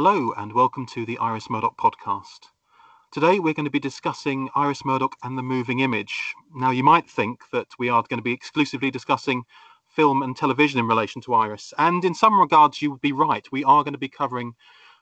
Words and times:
Hello, 0.00 0.32
and 0.36 0.52
welcome 0.52 0.86
to 0.86 1.04
the 1.04 1.18
Iris 1.18 1.50
Murdoch 1.50 1.76
podcast. 1.76 2.50
Today, 3.10 3.40
we're 3.40 3.52
going 3.52 3.64
to 3.64 3.68
be 3.68 3.80
discussing 3.80 4.48
Iris 4.54 4.84
Murdoch 4.84 5.16
and 5.24 5.36
the 5.36 5.42
moving 5.42 5.80
image. 5.80 6.34
Now, 6.54 6.70
you 6.70 6.84
might 6.84 7.10
think 7.10 7.40
that 7.50 7.66
we 7.80 7.88
are 7.88 8.04
going 8.08 8.20
to 8.20 8.22
be 8.22 8.30
exclusively 8.30 8.92
discussing 8.92 9.42
film 9.88 10.22
and 10.22 10.36
television 10.36 10.78
in 10.78 10.86
relation 10.86 11.20
to 11.22 11.34
Iris, 11.34 11.74
and 11.78 12.04
in 12.04 12.14
some 12.14 12.38
regards, 12.38 12.80
you 12.80 12.92
would 12.92 13.00
be 13.00 13.10
right. 13.10 13.44
We 13.50 13.64
are 13.64 13.82
going 13.82 13.92
to 13.92 13.98
be 13.98 14.08
covering 14.08 14.54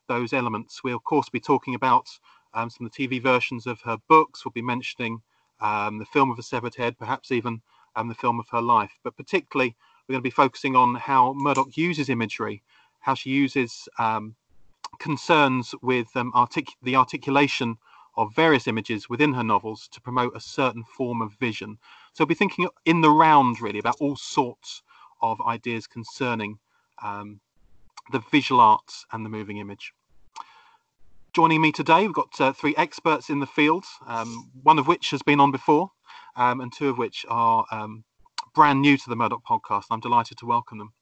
those 0.09 0.33
elements. 0.33 0.83
We'll, 0.83 0.97
of 0.97 1.05
course, 1.05 1.29
be 1.29 1.41
talking 1.41 1.75
about 1.75 2.09
um, 2.55 2.71
some 2.71 2.87
of 2.87 2.93
the 2.95 3.07
TV 3.07 3.23
versions 3.23 3.67
of 3.67 3.83
her 3.83 3.99
books, 4.09 4.47
we'll 4.47 4.53
be 4.53 4.63
mentioning 4.63 5.21
um, 5.61 5.99
the 5.99 6.07
film 6.07 6.31
of 6.31 6.39
a 6.39 6.43
severed 6.43 6.75
head, 6.75 6.97
perhaps 6.97 7.31
even 7.31 7.61
um, 7.97 8.09
the 8.09 8.15
film 8.15 8.41
of 8.41 8.49
her 8.49 8.63
life, 8.63 8.93
but 9.05 9.15
particularly, 9.15 9.77
we're 10.09 10.15
going 10.15 10.23
to 10.23 10.27
be 10.27 10.31
focusing 10.31 10.75
on 10.75 10.95
how 10.95 11.35
Murdoch 11.35 11.77
uses 11.77 12.09
imagery, 12.09 12.63
how 13.01 13.13
she 13.13 13.29
uses 13.29 13.91
um, 13.99 14.35
concerns 14.99 15.75
with 15.83 16.09
um, 16.17 16.33
artic- 16.35 16.77
the 16.83 16.97
articulation 16.97 17.77
of 18.17 18.35
various 18.35 18.67
images 18.67 19.09
within 19.09 19.35
her 19.35 19.45
novels 19.45 19.89
to 19.93 20.01
promote 20.01 20.35
a 20.35 20.41
certain 20.41 20.85
form 20.85 21.21
of 21.21 21.33
vision. 21.35 21.79
So 22.15 22.25
we'll 22.25 22.29
be 22.29 22.35
thinking 22.35 22.69
in 22.85 23.03
the 23.03 23.11
round 23.11 23.61
really 23.61 23.79
about 23.79 23.97
all 24.01 24.17
sorts 24.17 24.83
of 25.21 25.41
ideas 25.43 25.87
concerning 25.87 26.59
um, 27.03 27.41
the 28.13 28.23
visual 28.31 28.61
arts 28.61 29.05
and 29.13 29.25
the 29.25 29.31
moving 29.31 29.59
image. 29.59 29.93
Joining 31.35 31.61
me 31.61 31.73
today, 31.73 32.03
we've 32.03 32.15
got 32.15 32.41
uh, 32.41 32.53
three 32.53 32.75
experts 32.79 33.29
in 33.29 33.41
the 33.41 33.47
field, 33.47 33.85
um, 34.07 34.51
one 34.63 34.79
of 34.79 34.89
which 34.89 35.11
has 35.11 35.21
been 35.23 35.39
on 35.39 35.53
before, 35.53 35.91
um, 36.37 36.63
and 36.63 36.73
two 36.73 36.89
of 36.89 36.97
which 36.97 37.27
are 37.29 37.67
um, 37.71 38.05
brand 38.55 38.81
new 38.81 38.97
to 38.97 39.11
the 39.11 39.17
Murdoch 39.17 39.43
podcast. 39.45 39.85
I'm 39.91 40.01
delighted 40.01 40.39
to 40.39 40.47
welcome 40.47 40.79
them. 40.79 40.95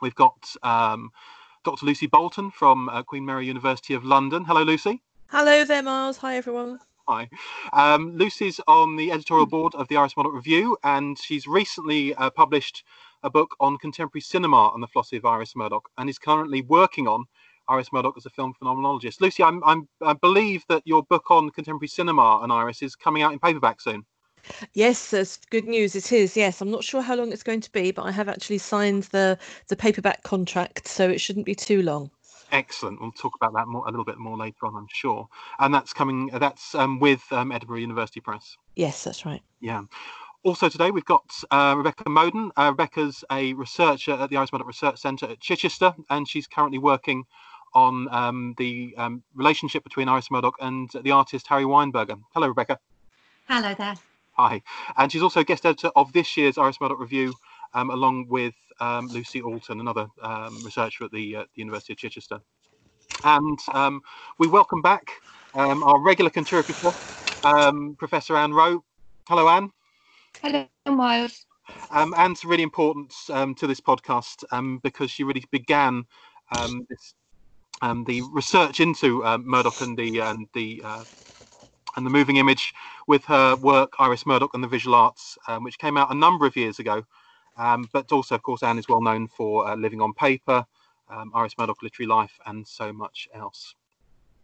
We've 0.00 0.16
got 0.16 0.56
um, 0.64 1.10
Dr. 1.64 1.86
Lucy 1.86 2.06
Bolton 2.06 2.50
from 2.50 2.88
uh, 2.88 3.02
Queen 3.02 3.24
Mary 3.24 3.46
University 3.46 3.94
of 3.94 4.04
London. 4.04 4.44
Hello, 4.44 4.62
Lucy. 4.62 5.02
Hello 5.28 5.64
there, 5.64 5.82
Miles. 5.82 6.16
Hi, 6.18 6.36
everyone. 6.36 6.78
Hi. 7.08 7.28
Um, 7.72 8.16
Lucy's 8.16 8.60
on 8.66 8.96
the 8.96 9.10
editorial 9.10 9.46
board 9.46 9.74
of 9.74 9.88
the 9.88 9.96
Iris 9.96 10.16
Murdoch 10.16 10.34
Review, 10.34 10.76
and 10.84 11.18
she's 11.18 11.46
recently 11.46 12.14
uh, 12.14 12.30
published 12.30 12.84
a 13.22 13.30
book 13.30 13.56
on 13.60 13.78
contemporary 13.78 14.22
cinema 14.22 14.70
and 14.74 14.82
the 14.82 14.86
philosophy 14.86 15.16
of 15.16 15.24
Iris 15.24 15.56
Murdoch, 15.56 15.88
and 15.98 16.08
is 16.08 16.18
currently 16.18 16.62
working 16.62 17.08
on 17.08 17.24
Iris 17.68 17.92
Murdoch 17.92 18.14
as 18.16 18.26
a 18.26 18.30
film 18.30 18.54
phenomenologist. 18.60 19.20
Lucy, 19.20 19.42
I'm, 19.42 19.62
I'm, 19.64 19.88
i 20.00 20.12
believe 20.12 20.64
that 20.68 20.82
your 20.84 21.02
book 21.04 21.30
on 21.30 21.50
contemporary 21.50 21.88
cinema 21.88 22.40
and 22.42 22.52
Iris 22.52 22.82
is 22.82 22.96
coming 22.96 23.22
out 23.22 23.32
in 23.32 23.38
paperback 23.38 23.80
soon. 23.80 24.04
Yes, 24.74 25.10
that's 25.10 25.36
good 25.50 25.66
news. 25.66 25.94
It 25.94 26.12
is. 26.12 26.36
Yes, 26.36 26.60
I'm 26.60 26.70
not 26.70 26.84
sure 26.84 27.02
how 27.02 27.14
long 27.14 27.32
it's 27.32 27.42
going 27.42 27.60
to 27.60 27.72
be, 27.72 27.90
but 27.90 28.02
I 28.02 28.10
have 28.10 28.28
actually 28.28 28.58
signed 28.58 29.04
the 29.04 29.38
the 29.68 29.76
paperback 29.76 30.22
contract, 30.22 30.88
so 30.88 31.08
it 31.08 31.20
shouldn't 31.20 31.46
be 31.46 31.54
too 31.54 31.82
long. 31.82 32.10
Excellent. 32.50 33.00
We'll 33.00 33.12
talk 33.12 33.34
about 33.34 33.54
that 33.54 33.66
more 33.66 33.86
a 33.86 33.90
little 33.90 34.04
bit 34.04 34.18
more 34.18 34.36
later 34.36 34.66
on, 34.66 34.76
I'm 34.76 34.88
sure. 34.92 35.26
And 35.58 35.72
that's 35.72 35.92
coming. 35.92 36.26
That's 36.26 36.74
um, 36.74 37.00
with 37.00 37.22
um, 37.32 37.50
Edinburgh 37.50 37.78
University 37.78 38.20
Press. 38.20 38.56
Yes, 38.76 39.04
that's 39.04 39.24
right. 39.24 39.42
Yeah. 39.60 39.82
Also 40.44 40.68
today 40.68 40.90
we've 40.90 41.04
got 41.04 41.24
uh, 41.50 41.74
Rebecca 41.76 42.10
Moden. 42.10 42.50
Uh, 42.56 42.70
Rebecca's 42.70 43.24
a 43.30 43.52
researcher 43.54 44.12
at 44.12 44.28
the 44.28 44.36
Iris 44.36 44.52
Murdoch 44.52 44.66
Research 44.66 44.98
Centre 44.98 45.26
at 45.26 45.40
Chichester, 45.40 45.94
and 46.10 46.28
she's 46.28 46.46
currently 46.46 46.78
working 46.78 47.24
on 47.74 48.08
um, 48.12 48.54
the 48.58 48.94
um, 48.98 49.22
relationship 49.34 49.82
between 49.84 50.08
Iris 50.08 50.30
Murdoch 50.30 50.56
and 50.60 50.90
the 51.02 51.12
artist 51.12 51.46
Harry 51.46 51.64
Weinberger. 51.64 52.20
Hello, 52.34 52.48
Rebecca. 52.48 52.78
Hello 53.48 53.72
there. 53.74 53.94
Hi. 54.32 54.62
And 54.96 55.12
she's 55.12 55.22
also 55.22 55.44
guest 55.44 55.66
editor 55.66 55.90
of 55.94 56.12
this 56.14 56.36
year's 56.38 56.56
Murdoch 56.80 56.98
Review, 56.98 57.34
um, 57.74 57.90
along 57.90 58.28
with 58.28 58.54
um, 58.80 59.06
Lucy 59.08 59.42
Oulton, 59.42 59.78
another 59.78 60.06
um, 60.22 60.58
researcher 60.64 61.04
at 61.04 61.12
the, 61.12 61.36
uh, 61.36 61.40
the, 61.54 61.60
University 61.60 61.92
of 61.92 61.98
Chichester. 61.98 62.40
And 63.24 63.58
um, 63.74 64.00
we 64.38 64.48
welcome 64.48 64.80
back 64.80 65.10
um, 65.54 65.82
our 65.82 66.00
regular 66.00 66.30
contributor, 66.30 66.92
um, 67.44 67.94
Professor 67.98 68.34
Anne 68.34 68.54
Rowe. 68.54 68.82
Hello, 69.28 69.48
Anne. 69.48 69.70
Hello, 70.42 70.66
Miles. 70.86 71.44
Anne's 71.90 72.44
really 72.44 72.62
important 72.62 73.12
to 73.26 73.66
this 73.66 73.80
podcast 73.80 74.80
because 74.82 75.10
she 75.10 75.24
really 75.24 75.44
began 75.50 76.04
this, 76.88 77.14
the 78.06 78.22
research 78.32 78.80
into 78.80 79.22
uh, 79.24 79.36
Murdoch 79.36 79.82
and 79.82 79.96
the, 79.96 80.20
and 80.20 80.48
the 80.54 80.80
uh, 80.82 81.04
and 81.96 82.06
the 82.06 82.10
moving 82.10 82.36
image 82.36 82.74
with 83.06 83.24
her 83.26 83.56
work 83.56 83.94
Iris 83.98 84.26
Murdoch 84.26 84.54
and 84.54 84.62
the 84.62 84.68
Visual 84.68 84.94
Arts, 84.94 85.38
um, 85.48 85.64
which 85.64 85.78
came 85.78 85.96
out 85.96 86.10
a 86.10 86.14
number 86.14 86.46
of 86.46 86.56
years 86.56 86.78
ago. 86.78 87.04
Um, 87.56 87.88
but 87.92 88.10
also, 88.12 88.34
of 88.34 88.42
course, 88.42 88.62
Anne 88.62 88.78
is 88.78 88.88
well 88.88 89.02
known 89.02 89.28
for 89.28 89.68
uh, 89.68 89.76
Living 89.76 90.00
on 90.00 90.14
Paper, 90.14 90.64
um, 91.10 91.30
Iris 91.34 91.54
Murdoch 91.58 91.82
Literary 91.82 92.08
Life, 92.08 92.38
and 92.46 92.66
so 92.66 92.92
much 92.92 93.28
else. 93.34 93.74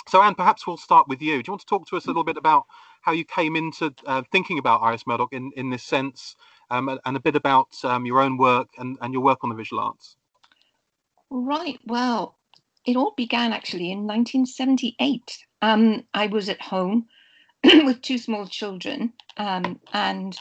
So, 0.09 0.23
Anne, 0.23 0.35
perhaps 0.35 0.67
we'll 0.67 0.77
start 0.77 1.09
with 1.09 1.21
you. 1.21 1.43
Do 1.43 1.49
you 1.49 1.53
want 1.53 1.61
to 1.61 1.67
talk 1.67 1.87
to 1.89 1.97
us 1.97 2.05
a 2.05 2.09
little 2.09 2.25
bit 2.25 2.37
about 2.37 2.65
how 3.03 3.13
you 3.13 3.25
came 3.25 3.57
into 3.57 3.95
uh, 4.07 4.23
thinking 4.33 4.59
about 4.59 4.83
Iris 4.83 5.07
Murdoch 5.07 5.33
in, 5.33 5.53
in 5.57 5.71
this 5.71 5.83
sense, 5.83 6.37
um, 6.71 6.99
and 7.05 7.17
a 7.17 7.21
bit 7.21 7.37
about 7.37 7.69
um, 7.85 8.05
your 8.07 8.21
own 8.21 8.37
work 8.37 8.69
and, 8.79 8.99
and 9.01 9.13
your 9.13 9.23
work 9.23 9.39
on 9.43 9.51
the 9.51 9.57
visual 9.57 9.83
arts? 9.83 10.17
Right. 11.31 11.79
Well, 11.87 12.37
it 12.87 12.97
all 12.97 13.13
began 13.17 13.53
actually 13.53 13.91
in 13.91 14.07
1978. 14.07 15.39
Um, 15.61 16.05
I 16.15 16.27
was 16.27 16.49
at 16.49 16.61
home 16.61 17.07
with 17.85 18.03
two 18.03 18.19
small 18.19 18.47
children 18.47 19.13
um, 19.37 19.81
and 19.93 20.39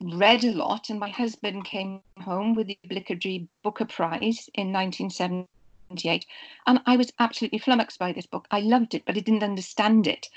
read 0.00 0.44
a 0.44 0.52
lot. 0.52 0.90
And 0.90 1.00
my 1.00 1.08
husband 1.08 1.64
came 1.64 2.00
home 2.18 2.54
with 2.54 2.66
the 2.66 2.78
obligatory 2.84 3.48
Booker 3.62 3.86
Prize 3.86 4.48
in 4.54 4.72
1978. 4.72 6.26
And 6.66 6.80
I 6.86 6.96
was 6.96 7.12
absolutely 7.18 7.58
flummoxed 7.58 7.98
by 7.98 8.12
this 8.12 8.26
book. 8.26 8.46
I 8.50 8.60
loved 8.60 8.94
it, 8.94 9.04
but 9.06 9.16
I 9.16 9.20
didn't 9.20 9.42
understand 9.44 10.06
it. 10.06 10.28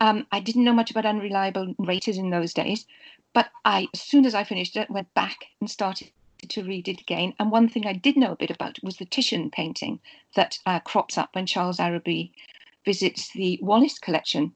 Um, 0.00 0.26
I 0.32 0.40
didn't 0.40 0.64
know 0.64 0.72
much 0.72 0.90
about 0.90 1.06
unreliable 1.06 1.74
narrators 1.78 2.16
in 2.16 2.30
those 2.30 2.54
days. 2.54 2.86
But 3.32 3.50
I, 3.64 3.88
as 3.94 4.00
soon 4.00 4.26
as 4.26 4.34
I 4.34 4.44
finished 4.44 4.76
it, 4.76 4.90
went 4.90 5.12
back 5.14 5.46
and 5.60 5.70
started 5.70 6.10
to 6.48 6.64
read 6.64 6.88
it 6.88 7.00
again. 7.00 7.34
And 7.38 7.50
one 7.50 7.68
thing 7.68 7.86
I 7.86 7.92
did 7.92 8.16
know 8.16 8.32
a 8.32 8.36
bit 8.36 8.50
about 8.50 8.78
was 8.82 8.96
the 8.96 9.04
Titian 9.04 9.50
painting 9.50 10.00
that 10.34 10.58
uh, 10.66 10.80
crops 10.80 11.18
up 11.18 11.30
when 11.34 11.46
Charles 11.46 11.78
Arrowby 11.78 12.32
visits 12.84 13.30
the 13.32 13.58
Wallace 13.62 13.98
collection 13.98 14.54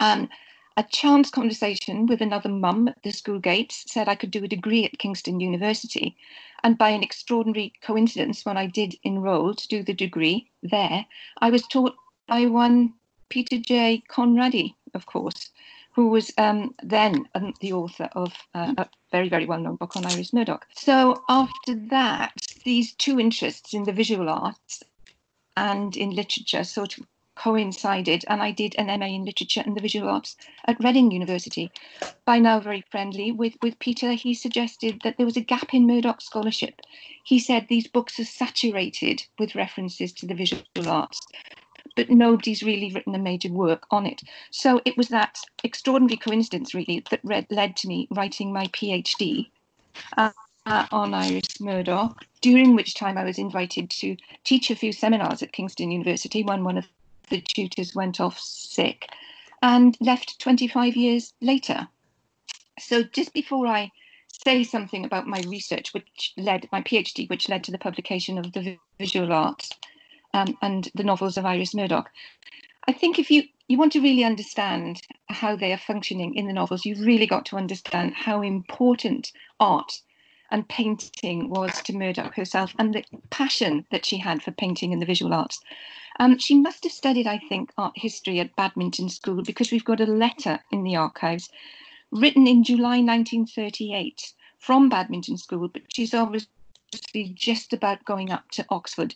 um, 0.00 0.28
a 0.76 0.82
chance 0.82 1.30
conversation 1.30 2.06
with 2.06 2.20
another 2.20 2.50
mum 2.50 2.88
at 2.88 3.02
the 3.02 3.10
school 3.10 3.38
gates 3.38 3.84
said 3.88 4.08
I 4.08 4.14
could 4.14 4.30
do 4.30 4.44
a 4.44 4.48
degree 4.48 4.84
at 4.84 4.98
Kingston 4.98 5.40
University. 5.40 6.16
And 6.62 6.76
by 6.76 6.90
an 6.90 7.02
extraordinary 7.02 7.72
coincidence, 7.82 8.44
when 8.44 8.56
I 8.56 8.66
did 8.66 8.96
enroll 9.02 9.54
to 9.54 9.68
do 9.68 9.82
the 9.82 9.94
degree 9.94 10.50
there, 10.62 11.06
I 11.38 11.50
was 11.50 11.66
taught 11.66 11.94
by 12.26 12.46
one 12.46 12.92
Peter 13.28 13.58
J. 13.58 14.02
Conradi, 14.08 14.74
of 14.92 15.06
course, 15.06 15.50
who 15.94 16.08
was 16.08 16.30
um, 16.36 16.74
then 16.82 17.26
um, 17.34 17.54
the 17.60 17.72
author 17.72 18.10
of 18.12 18.34
uh, 18.54 18.74
a 18.76 18.86
very, 19.10 19.30
very 19.30 19.46
well 19.46 19.60
known 19.60 19.76
book 19.76 19.96
on 19.96 20.04
Iris 20.04 20.32
Murdoch. 20.32 20.66
So 20.74 21.22
after 21.28 21.74
that, 21.88 22.34
these 22.64 22.92
two 22.94 23.18
interests 23.18 23.72
in 23.72 23.84
the 23.84 23.92
visual 23.92 24.28
arts 24.28 24.82
and 25.56 25.96
in 25.96 26.10
literature 26.10 26.64
sort 26.64 26.98
of 26.98 27.06
coincided 27.46 28.24
and 28.26 28.42
I 28.42 28.50
did 28.50 28.74
an 28.76 28.88
MA 28.98 29.06
in 29.06 29.24
literature 29.24 29.62
and 29.64 29.76
the 29.76 29.80
visual 29.80 30.08
arts 30.08 30.36
at 30.64 30.82
Reading 30.82 31.12
University. 31.12 31.70
By 32.24 32.40
now 32.40 32.58
very 32.58 32.82
friendly 32.90 33.30
with, 33.30 33.54
with 33.62 33.78
Peter, 33.78 34.14
he 34.14 34.34
suggested 34.34 35.02
that 35.04 35.16
there 35.16 35.26
was 35.26 35.36
a 35.36 35.48
gap 35.52 35.72
in 35.72 35.86
Murdoch 35.86 36.20
scholarship. 36.20 36.80
He 37.22 37.38
said 37.38 37.68
these 37.68 37.86
books 37.86 38.18
are 38.18 38.24
saturated 38.24 39.22
with 39.38 39.54
references 39.54 40.12
to 40.14 40.26
the 40.26 40.34
visual 40.34 40.88
arts, 40.88 41.20
but 41.94 42.10
nobody's 42.10 42.64
really 42.64 42.90
written 42.92 43.14
a 43.14 43.18
major 43.30 43.52
work 43.52 43.86
on 43.92 44.06
it. 44.06 44.22
So 44.50 44.80
it 44.84 44.96
was 44.96 45.06
that 45.10 45.38
extraordinary 45.62 46.16
coincidence 46.16 46.74
really 46.74 47.04
that 47.12 47.20
read, 47.22 47.46
led 47.48 47.76
to 47.76 47.86
me 47.86 48.08
writing 48.10 48.52
my 48.52 48.66
PhD. 48.66 49.46
Uh, 50.16 50.32
on 50.90 51.14
Iris 51.14 51.60
Murdoch, 51.60 52.24
during 52.40 52.74
which 52.74 52.94
time 52.94 53.16
I 53.16 53.22
was 53.22 53.38
invited 53.38 53.88
to 53.90 54.16
teach 54.42 54.68
a 54.68 54.74
few 54.74 54.90
seminars 54.90 55.40
at 55.40 55.52
Kingston 55.52 55.92
University, 55.92 56.42
one 56.42 56.64
one 56.64 56.76
of 56.76 56.88
the 57.28 57.40
tutors 57.40 57.94
went 57.94 58.20
off 58.20 58.38
sick 58.38 59.08
and 59.62 59.96
left 60.00 60.38
25 60.40 60.96
years 60.96 61.32
later. 61.40 61.88
So 62.78 63.02
just 63.02 63.32
before 63.32 63.66
I 63.66 63.90
say 64.44 64.64
something 64.64 65.04
about 65.04 65.26
my 65.26 65.42
research, 65.48 65.94
which 65.94 66.32
led 66.36 66.68
my 66.72 66.82
PhD, 66.82 67.28
which 67.28 67.48
led 67.48 67.64
to 67.64 67.72
the 67.72 67.78
publication 67.78 68.38
of 68.38 68.52
the 68.52 68.78
visual 68.98 69.32
arts 69.32 69.70
um, 70.34 70.56
and 70.62 70.88
the 70.94 71.04
novels 71.04 71.36
of 71.36 71.46
Iris 71.46 71.74
Murdoch, 71.74 72.10
I 72.86 72.92
think 72.92 73.18
if 73.18 73.30
you 73.30 73.44
you 73.68 73.78
want 73.78 73.92
to 73.92 74.00
really 74.00 74.22
understand 74.22 75.02
how 75.28 75.56
they 75.56 75.72
are 75.72 75.78
functioning 75.78 76.36
in 76.36 76.46
the 76.46 76.52
novels, 76.52 76.84
you've 76.84 77.04
really 77.04 77.26
got 77.26 77.44
to 77.46 77.56
understand 77.56 78.14
how 78.14 78.40
important 78.40 79.32
art 79.58 80.02
and 80.52 80.68
painting 80.68 81.50
was 81.50 81.82
to 81.82 81.92
Murdoch 81.92 82.34
herself 82.34 82.72
and 82.78 82.94
the 82.94 83.04
passion 83.30 83.84
that 83.90 84.06
she 84.06 84.18
had 84.18 84.40
for 84.40 84.52
painting 84.52 84.92
and 84.92 85.02
the 85.02 85.06
visual 85.06 85.34
arts. 85.34 85.60
Um, 86.18 86.38
she 86.38 86.54
must 86.54 86.84
have 86.84 86.92
studied, 86.92 87.26
I 87.26 87.38
think, 87.38 87.72
art 87.76 87.92
history 87.96 88.40
at 88.40 88.56
Badminton 88.56 89.10
School 89.10 89.42
because 89.42 89.70
we've 89.70 89.84
got 89.84 90.00
a 90.00 90.06
letter 90.06 90.60
in 90.70 90.82
the 90.82 90.96
archives 90.96 91.50
written 92.10 92.46
in 92.46 92.64
July 92.64 93.00
1938 93.00 94.32
from 94.58 94.88
Badminton 94.88 95.36
School, 95.36 95.68
but 95.68 95.82
she's 95.92 96.14
obviously 96.14 96.48
just 97.34 97.72
about 97.72 98.04
going 98.04 98.30
up 98.30 98.50
to 98.52 98.64
Oxford. 98.70 99.14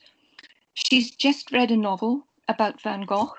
She's 0.75 1.11
just 1.11 1.53
read 1.53 1.71
a 1.71 1.77
novel 1.77 2.27
about 2.49 2.83
Van 2.83 3.03
Gogh, 3.03 3.35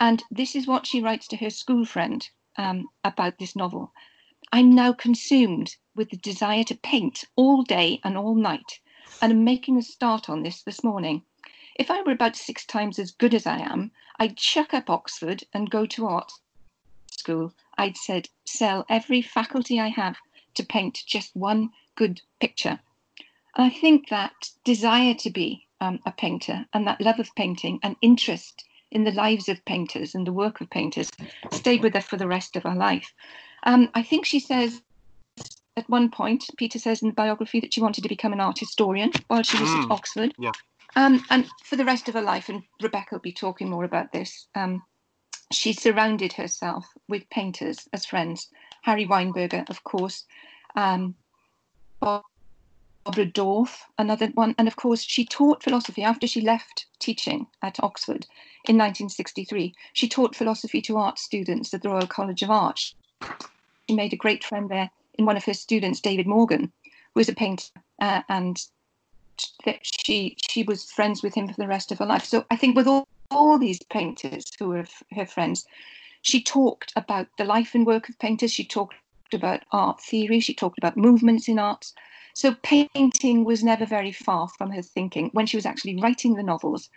and 0.00 0.22
this 0.30 0.56
is 0.56 0.66
what 0.66 0.86
she 0.86 1.00
writes 1.00 1.28
to 1.28 1.36
her 1.36 1.50
school 1.50 1.84
friend 1.84 2.28
um, 2.56 2.88
about 3.04 3.38
this 3.38 3.54
novel. 3.54 3.92
I'm 4.52 4.74
now 4.74 4.92
consumed 4.92 5.76
with 5.94 6.10
the 6.10 6.16
desire 6.16 6.64
to 6.64 6.74
paint 6.74 7.24
all 7.36 7.62
day 7.62 8.00
and 8.02 8.18
all 8.18 8.34
night, 8.34 8.80
and 9.22 9.32
am 9.32 9.44
making 9.44 9.76
a 9.76 9.82
start 9.82 10.28
on 10.28 10.42
this 10.42 10.62
this 10.62 10.82
morning. 10.82 11.22
If 11.76 11.90
I 11.90 12.02
were 12.02 12.12
about 12.12 12.36
six 12.36 12.64
times 12.66 12.98
as 12.98 13.10
good 13.10 13.34
as 13.34 13.46
I 13.46 13.58
am, 13.58 13.90
I'd 14.18 14.36
chuck 14.36 14.74
up 14.74 14.90
Oxford 14.90 15.44
and 15.52 15.70
go 15.70 15.86
to 15.86 16.06
art 16.06 16.32
school. 17.10 17.52
I'd 17.78 17.96
said 17.96 18.28
sell 18.44 18.84
every 18.88 19.22
faculty 19.22 19.80
I 19.80 19.88
have 19.88 20.16
to 20.54 20.64
paint 20.64 21.02
just 21.06 21.34
one 21.36 21.70
good 21.96 22.20
picture. 22.40 22.80
And 23.56 23.66
I 23.66 23.70
think 23.70 24.08
that 24.08 24.50
desire 24.64 25.14
to 25.14 25.30
be 25.30 25.66
um, 25.80 26.00
a 26.06 26.12
painter 26.12 26.66
and 26.72 26.86
that 26.86 27.00
love 27.00 27.18
of 27.18 27.34
painting 27.34 27.78
and 27.82 27.96
interest 28.02 28.64
in 28.90 29.04
the 29.04 29.12
lives 29.12 29.48
of 29.48 29.64
painters 29.64 30.14
and 30.14 30.26
the 30.26 30.32
work 30.32 30.60
of 30.60 30.70
painters 30.70 31.10
stayed 31.52 31.82
with 31.82 31.94
her 31.94 32.00
for 32.00 32.16
the 32.16 32.26
rest 32.26 32.56
of 32.56 32.64
her 32.64 32.74
life. 32.74 33.12
Um, 33.64 33.88
I 33.94 34.02
think 34.02 34.26
she 34.26 34.40
says 34.40 34.82
at 35.76 35.88
one 35.88 36.10
point, 36.10 36.44
Peter 36.56 36.78
says 36.78 37.02
in 37.02 37.08
the 37.08 37.14
biography 37.14 37.60
that 37.60 37.72
she 37.72 37.80
wanted 37.80 38.02
to 38.02 38.08
become 38.08 38.32
an 38.32 38.40
art 38.40 38.58
historian 38.58 39.12
while 39.28 39.42
she 39.42 39.58
was 39.58 39.70
mm, 39.70 39.84
at 39.84 39.90
Oxford. 39.90 40.34
Yeah. 40.38 40.52
Um, 40.96 41.24
and 41.30 41.48
for 41.64 41.76
the 41.76 41.84
rest 41.84 42.08
of 42.08 42.14
her 42.14 42.22
life, 42.22 42.48
and 42.48 42.62
Rebecca 42.82 43.14
will 43.14 43.20
be 43.20 43.32
talking 43.32 43.70
more 43.70 43.84
about 43.84 44.12
this, 44.12 44.48
um, 44.54 44.82
she 45.52 45.72
surrounded 45.72 46.32
herself 46.32 46.86
with 47.08 47.28
painters 47.30 47.88
as 47.92 48.06
friends. 48.06 48.48
Harry 48.82 49.06
Weinberger, 49.06 49.68
of 49.68 49.84
course, 49.84 50.24
um, 50.76 51.14
Barbara 52.00 52.24
Dorff, 53.26 53.82
another 53.98 54.28
one. 54.28 54.54
And 54.58 54.68
of 54.68 54.76
course, 54.76 55.02
she 55.02 55.24
taught 55.24 55.62
philosophy 55.62 56.02
after 56.02 56.26
she 56.26 56.40
left 56.40 56.86
teaching 56.98 57.46
at 57.62 57.82
Oxford 57.82 58.26
in 58.68 58.76
1963. 58.76 59.74
She 59.92 60.08
taught 60.08 60.36
philosophy 60.36 60.80
to 60.82 60.96
art 60.96 61.18
students 61.18 61.74
at 61.74 61.82
the 61.82 61.90
Royal 61.90 62.06
College 62.06 62.42
of 62.42 62.50
Art. 62.50 62.94
She 63.88 63.94
made 63.94 64.12
a 64.12 64.16
great 64.16 64.44
friend 64.44 64.68
there 64.68 64.90
in 65.14 65.26
one 65.26 65.36
of 65.36 65.44
her 65.44 65.54
students, 65.54 66.00
David 66.00 66.26
Morgan, 66.26 66.72
who 67.14 67.20
is 67.20 67.28
a 67.28 67.34
painter, 67.34 67.70
uh, 68.00 68.22
and 68.28 68.56
she 69.82 70.36
she 70.48 70.62
was 70.62 70.90
friends 70.90 71.22
with 71.22 71.34
him 71.34 71.48
for 71.48 71.60
the 71.60 71.68
rest 71.68 71.92
of 71.92 71.98
her 71.98 72.06
life. 72.06 72.24
So 72.24 72.44
I 72.50 72.56
think 72.56 72.76
with 72.76 72.86
all, 72.86 73.06
all 73.30 73.58
these 73.58 73.80
painters 73.90 74.44
who 74.58 74.68
were 74.68 74.86
her 75.12 75.26
friends, 75.26 75.66
she 76.22 76.42
talked 76.42 76.92
about 76.96 77.28
the 77.38 77.44
life 77.44 77.74
and 77.74 77.86
work 77.86 78.08
of 78.08 78.18
painters. 78.18 78.52
She 78.52 78.64
talked 78.64 78.94
about 79.32 79.62
art 79.72 80.00
theory. 80.00 80.40
She 80.40 80.54
talked 80.54 80.78
about 80.78 80.96
movements 80.96 81.48
in 81.48 81.58
arts. 81.58 81.94
So 82.34 82.54
painting 82.62 83.44
was 83.44 83.64
never 83.64 83.86
very 83.86 84.12
far 84.12 84.48
from 84.48 84.70
her 84.70 84.82
thinking 84.82 85.30
when 85.32 85.46
she 85.46 85.56
was 85.56 85.66
actually 85.66 86.00
writing 86.00 86.34
the 86.34 86.42
novels. 86.42 86.88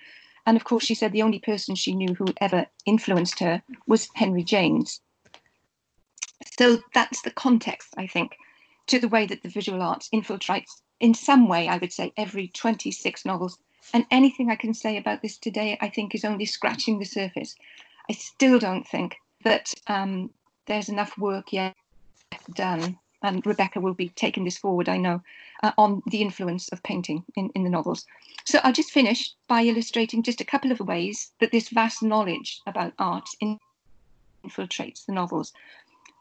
And 0.45 0.57
of 0.57 0.63
course, 0.63 0.85
she 0.85 0.95
said 0.95 1.11
the 1.11 1.21
only 1.21 1.39
person 1.39 1.75
she 1.75 1.95
knew 1.95 2.13
who 2.13 2.25
ever 2.41 2.67
influenced 2.85 3.39
her 3.39 3.63
was 3.87 4.09
Henry 4.15 4.43
James. 4.43 5.01
So 6.59 6.79
that's 6.93 7.21
the 7.21 7.31
context, 7.31 7.89
I 7.97 8.07
think, 8.07 8.35
to 8.87 8.99
the 8.99 9.07
way 9.07 9.25
that 9.25 9.41
the 9.41 9.49
visual 9.49 9.81
arts 9.81 10.09
infiltrates, 10.13 10.81
in 11.03 11.13
some 11.13 11.49
way, 11.49 11.67
I 11.67 11.77
would 11.77 11.91
say, 11.91 12.13
every 12.15 12.47
26 12.47 13.25
novels. 13.25 13.59
And 13.93 14.05
anything 14.09 14.49
I 14.49 14.55
can 14.55 14.73
say 14.73 14.95
about 14.95 15.21
this 15.21 15.37
today, 15.37 15.77
I 15.81 15.89
think, 15.89 16.15
is 16.15 16.23
only 16.23 16.45
scratching 16.45 16.97
the 16.97 17.05
surface. 17.05 17.55
I 18.09 18.13
still 18.13 18.57
don't 18.57 18.87
think 18.87 19.17
that 19.43 19.73
um, 19.87 20.29
there's 20.65 20.87
enough 20.87 21.17
work 21.17 21.51
yet 21.51 21.75
done 22.55 22.97
and 23.21 23.45
Rebecca 23.45 23.81
will 23.81 23.93
be 23.93 24.09
taking 24.09 24.45
this 24.45 24.57
forward, 24.57 24.87
I 24.87 24.95
know, 24.95 25.21
uh, 25.61 25.73
on 25.77 26.01
the 26.07 26.21
influence 26.21 26.69
of 26.69 26.81
painting 26.83 27.25
in, 27.35 27.49
in 27.53 27.65
the 27.65 27.69
novels. 27.69 28.05
So 28.45 28.61
I'll 28.63 28.71
just 28.71 28.91
finish 28.91 29.33
by 29.49 29.63
illustrating 29.63 30.23
just 30.23 30.39
a 30.41 30.45
couple 30.45 30.71
of 30.71 30.79
ways 30.79 31.31
that 31.41 31.51
this 31.51 31.67
vast 31.67 32.01
knowledge 32.01 32.61
about 32.65 32.93
art 32.97 33.27
infiltrates 34.45 35.05
the 35.05 35.13
novels. 35.13 35.51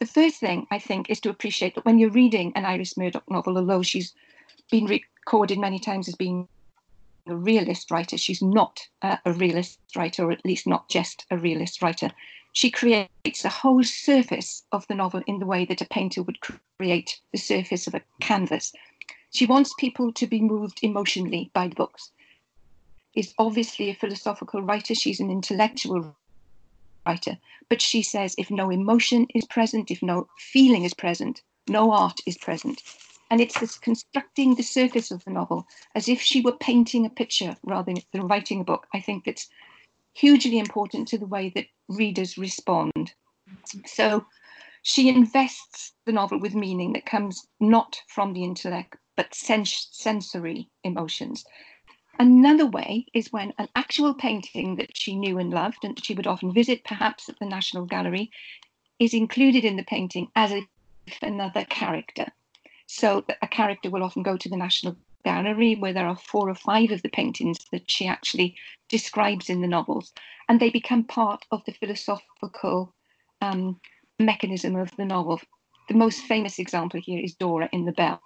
The 0.00 0.06
first 0.06 0.40
thing 0.40 0.67
I 0.73 0.81
think 0.81 1.08
is 1.08 1.20
to 1.20 1.31
appreciate 1.31 1.76
that 1.76 1.84
when 1.84 2.00
you're 2.00 2.11
reading 2.11 2.52
an 2.56 2.64
Iris 2.64 2.96
Murdoch 2.96 3.31
novel, 3.31 3.56
although 3.56 3.82
she's 3.82 4.12
been 4.71 4.87
recorded 4.87 5.59
many 5.59 5.79
times 5.79 6.09
as 6.09 6.15
being 6.15 6.49
a 7.29 7.37
realist 7.37 7.91
writer, 7.91 8.19
she's 8.19 8.43
not 8.43 8.81
uh, 9.03 9.17
a 9.25 9.33
realist 9.33 9.79
writer, 9.94 10.25
or 10.25 10.33
at 10.33 10.44
least 10.44 10.67
not 10.67 10.89
just 10.89 11.25
a 11.31 11.39
realist 11.39 11.83
writer 11.83 12.11
she 12.53 12.71
creates 12.71 13.43
the 13.43 13.49
whole 13.49 13.83
surface 13.83 14.65
of 14.73 14.87
the 14.87 14.94
novel 14.94 15.23
in 15.27 15.39
the 15.39 15.47
way 15.47 15.65
that 15.65 15.81
a 15.81 15.87
painter 15.87 16.23
would 16.23 16.39
create 16.79 17.21
the 17.33 17.39
surface 17.39 17.87
of 17.87 17.94
a 17.94 18.03
canvas. 18.21 18.73
She 19.31 19.47
wants 19.47 19.75
people 19.79 20.12
to 20.12 20.27
be 20.27 20.43
moved 20.43 20.81
emotionally 20.83 21.50
by 21.55 21.69
the 21.69 21.75
books. 21.75 22.12
Is 23.15 23.35
obviously 23.39 23.91
a 23.91 23.94
philosophical 23.94 24.62
writer, 24.62 24.94
she's 24.94 25.21
an 25.21 25.31
intellectual 25.31 26.15
writer, 27.06 27.39
but 27.69 27.81
she 27.81 28.03
says 28.03 28.35
if 28.37 28.50
no 28.50 28.71
emotion 28.71 29.27
is 29.35 29.47
present, 29.47 29.91
if 29.91 30.03
no 30.03 30.29
feeling 30.39 30.85
is 30.85 30.94
present, 30.94 31.43
no 31.69 31.91
art 31.91 32.21
is 32.27 32.37
present. 32.37 32.83
And 33.32 33.40
it's 33.40 33.58
this 33.58 33.79
constructing 33.79 34.56
the 34.56 34.62
surface 34.62 35.11
of 35.11 35.25
the 35.25 35.31
novel 35.31 35.67
as 35.94 36.06
if 36.06 36.20
she 36.20 36.43
were 36.43 36.52
painting 36.52 37.06
a 37.06 37.08
picture 37.08 37.56
rather 37.62 37.94
than 38.12 38.26
writing 38.29 38.61
a 38.61 38.64
book. 38.64 38.87
I 38.93 39.00
think 39.00 39.25
that's 39.25 39.49
hugely 40.12 40.58
important 40.58 41.08
to 41.08 41.17
the 41.17 41.25
way 41.25 41.49
that 41.55 41.64
readers 41.88 42.37
respond. 42.37 43.14
So 43.87 44.26
she 44.82 45.08
invests 45.08 45.94
the 46.05 46.12
novel 46.12 46.40
with 46.40 46.55
meaning 46.55 46.93
that 46.93 47.06
comes 47.06 47.49
not 47.58 48.02
from 48.06 48.34
the 48.34 48.44
intellect, 48.44 48.96
but 49.17 49.34
sens- 49.34 49.88
sensory 49.93 50.69
emotions. 50.84 51.46
Another 52.19 52.67
way 52.67 53.06
is 53.14 53.32
when 53.32 53.55
an 53.56 53.70
actual 53.75 54.12
painting 54.12 54.76
that 54.76 54.94
she 54.94 55.17
knew 55.17 55.38
and 55.38 55.49
loved, 55.49 55.84
and 55.84 56.05
she 56.05 56.12
would 56.12 56.26
often 56.26 56.52
visit, 56.52 56.84
perhaps 56.84 57.31
at 57.31 57.38
the 57.38 57.46
National 57.46 57.87
Gallery, 57.87 58.31
is 58.99 59.14
included 59.14 59.64
in 59.64 59.76
the 59.76 59.84
painting 59.84 60.29
as 60.37 60.52
if 60.52 60.67
another 61.23 61.64
character. 61.64 62.26
So 62.94 63.25
a 63.41 63.49
character 63.49 63.89
will 63.89 64.03
often 64.03 64.23
go 64.23 64.37
to 64.37 64.49
the 64.50 64.56
National 64.56 64.99
gallery 65.25 65.75
where 65.75 65.94
there 65.94 66.06
are 66.06 66.15
four 66.15 66.50
or 66.50 66.55
five 66.55 66.91
of 66.91 67.00
the 67.00 67.09
paintings 67.09 67.59
that 67.73 67.91
she 67.91 68.06
actually 68.06 68.55
describes 68.91 69.49
in 69.49 69.62
the 69.62 69.67
novels, 69.67 70.12
and 70.47 70.61
they 70.61 70.69
become 70.69 71.05
part 71.05 71.47
of 71.50 71.65
the 71.65 71.73
philosophical 71.73 72.94
um, 73.41 73.81
mechanism 74.19 74.77
of 74.77 74.94
the 74.97 75.06
novel. 75.06 75.41
The 75.89 75.94
most 75.94 76.21
famous 76.21 76.59
example 76.59 77.00
here 77.00 77.19
is 77.19 77.35
Dora 77.35 77.71
in 77.73 77.87
the 77.87 77.93
Bell, 77.93 78.21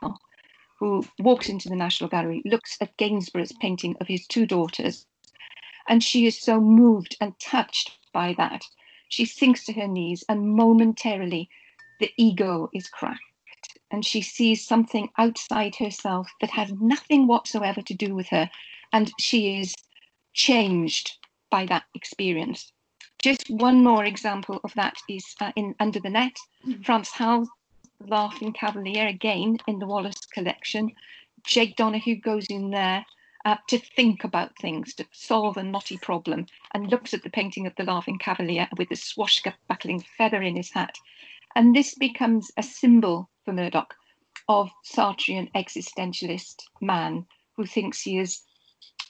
who 0.81 1.07
walks 1.21 1.49
into 1.49 1.69
the 1.69 1.77
National 1.77 2.11
Gallery, 2.11 2.43
looks 2.45 2.77
at 2.81 2.97
Gainsborough's 2.97 3.53
painting 3.61 3.97
of 4.01 4.09
his 4.09 4.27
two 4.27 4.47
daughters, 4.47 5.07
and 5.89 6.03
she 6.03 6.27
is 6.27 6.43
so 6.43 6.61
moved 6.61 7.17
and 7.21 7.39
touched 7.39 7.97
by 8.13 8.35
that. 8.37 8.65
She 9.09 9.27
sinks 9.27 9.65
to 9.67 9.75
her 9.75 9.87
knees, 9.87 10.25
and 10.29 10.57
momentarily 10.57 11.49
the 12.01 12.11
ego 12.17 12.69
is 12.75 12.89
cracked 12.89 13.23
and 13.91 14.05
she 14.05 14.21
sees 14.21 14.67
something 14.67 15.09
outside 15.19 15.77
herself 15.77 16.29
that 16.41 16.51
has 16.51 16.73
nothing 16.81 17.27
whatsoever 17.27 17.83
to 17.83 17.95
do 17.95 18.15
with 18.15 18.29
her. 18.29 18.51
And 18.93 19.13
she 19.19 19.61
is 19.61 19.75
changed 20.33 21.19
by 21.51 21.67
that 21.67 21.85
experience. 21.95 22.73
Just 23.23 23.49
one 23.49 23.83
more 23.83 24.05
example 24.05 24.61
of 24.65 24.75
that 24.75 24.97
is 25.09 25.35
uh, 25.41 25.53
in 25.57 25.75
Under 25.81 26.01
the 26.01 26.11
Net, 26.11 26.37
mm-hmm. 26.67 27.45
Laughing 28.09 28.53
Cavalier, 28.53 29.07
again 29.07 29.59
in 29.67 29.79
the 29.79 29.87
Wallace 29.87 30.27
collection. 30.27 30.93
Jake 31.45 31.77
Donaghue 31.77 32.21
goes 32.21 32.47
in 32.47 32.71
there 32.71 33.07
uh, 33.47 33.57
to 33.69 33.79
think 33.79 34.25
about 34.25 34.59
things, 34.59 34.93
to 34.95 35.07
solve 35.13 35.57
a 35.57 35.63
knotty 35.63 35.97
problem, 35.97 36.47
and 36.75 36.91
looks 36.91 37.15
at 37.15 37.23
the 37.23 37.31
painting 37.31 37.67
of 37.67 37.75
the 37.77 37.85
Laughing 37.85 38.19
Cavalier 38.19 38.69
with 38.77 38.89
the 38.89 38.97
swashbuckling 38.97 40.05
feather 40.19 40.43
in 40.43 40.57
his 40.57 40.71
hat. 40.71 40.99
And 41.55 41.75
this 41.75 41.95
becomes 41.95 42.51
a 42.57 42.63
symbol 42.63 43.31
for 43.47 43.53
Murdoch 43.53 43.95
of 44.49 44.71
Sartrean 44.85 45.51
existentialist 45.55 46.65
man 46.81 47.27
who 47.57 47.65
thinks 47.65 48.03
he 48.03 48.19
is 48.19 48.43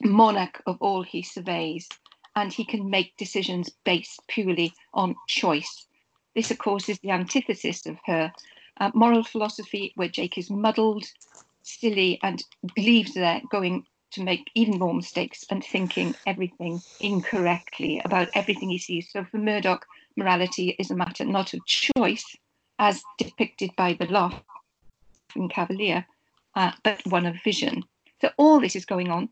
monarch 0.03 0.63
of 0.67 0.77
all 0.81 1.03
he 1.03 1.23
surveys 1.23 1.89
and 2.37 2.53
he 2.53 2.65
can 2.65 2.91
make 2.91 3.17
decisions 3.17 3.71
based 3.85 4.21
purely 4.29 4.75
on 4.93 5.17
choice. 5.27 5.87
This, 6.35 6.51
of 6.51 6.59
course, 6.59 6.89
is 6.91 6.99
the 6.99 7.13
antithesis 7.13 7.87
of 7.87 7.97
her 8.05 8.31
uh, 8.79 8.91
moral 8.95 9.25
philosophy, 9.25 9.93
where 9.97 10.09
Jake 10.09 10.37
is 10.37 10.51
muddled, 10.51 11.05
silly, 11.63 12.21
and 12.23 12.45
leaves 12.77 13.15
there 13.15 13.41
going 13.51 13.87
to 14.11 14.23
make 14.23 14.51
even 14.55 14.79
more 14.79 14.93
mistakes 14.93 15.45
and 15.51 15.65
thinking 15.65 16.15
everything 16.27 16.83
incorrectly 17.01 18.03
about 18.05 18.29
everything 18.35 18.69
he 18.69 18.79
sees. 18.79 19.11
So 19.11 19.25
for 19.25 19.39
Murdoch, 19.39 19.87
morality 20.15 20.77
is 20.79 20.91
a 20.91 20.97
matter 20.97 21.25
not 21.25 21.55
of 21.55 21.65
choice, 21.65 22.37
as 22.79 23.03
depicted 23.19 23.71
by 23.77 23.95
the 23.95 24.07
Laughing 24.07 25.49
Cavalier, 25.49 26.07
uh, 26.55 26.73
but 26.83 27.01
one 27.07 27.27
of 27.27 27.37
vision. 27.43 27.85
So 28.21 28.31
all 28.39 28.61
this 28.61 28.77
is 28.77 28.85
going 28.85 29.11
on. 29.11 29.29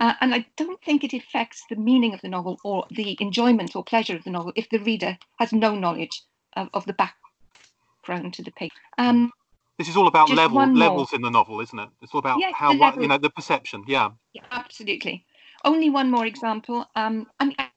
Uh, 0.00 0.14
and 0.20 0.34
I 0.34 0.46
don't 0.56 0.80
think 0.82 1.02
it 1.02 1.14
affects 1.14 1.64
the 1.68 1.76
meaning 1.76 2.14
of 2.14 2.20
the 2.20 2.28
novel 2.28 2.58
or 2.62 2.86
the 2.90 3.16
enjoyment 3.20 3.74
or 3.74 3.82
pleasure 3.82 4.16
of 4.16 4.24
the 4.24 4.30
novel 4.30 4.52
if 4.54 4.68
the 4.70 4.78
reader 4.78 5.18
has 5.38 5.52
no 5.52 5.74
knowledge 5.74 6.22
of, 6.54 6.68
of 6.74 6.84
the 6.84 6.92
background 6.92 8.34
to 8.34 8.42
the 8.42 8.52
page. 8.52 8.70
Um, 8.98 9.32
this 9.78 9.88
is 9.88 9.96
all 9.96 10.08
about 10.08 10.30
level, 10.30 10.58
levels 10.74 11.12
in 11.12 11.22
the 11.22 11.30
novel, 11.30 11.60
isn't 11.60 11.78
it? 11.78 11.88
It's 12.02 12.12
all 12.12 12.18
about 12.18 12.40
how, 12.52 12.76
what, 12.76 13.00
you 13.00 13.08
know, 13.08 13.18
the 13.18 13.30
perception. 13.30 13.84
Yeah. 13.86 14.10
yeah. 14.32 14.42
Absolutely. 14.50 15.24
only 15.64 15.88
one 15.88 16.10
more 16.10 16.26
example. 16.26 16.84
Um, 16.96 17.26
I 17.40 17.44
mean, 17.46 17.56
I 17.58 17.70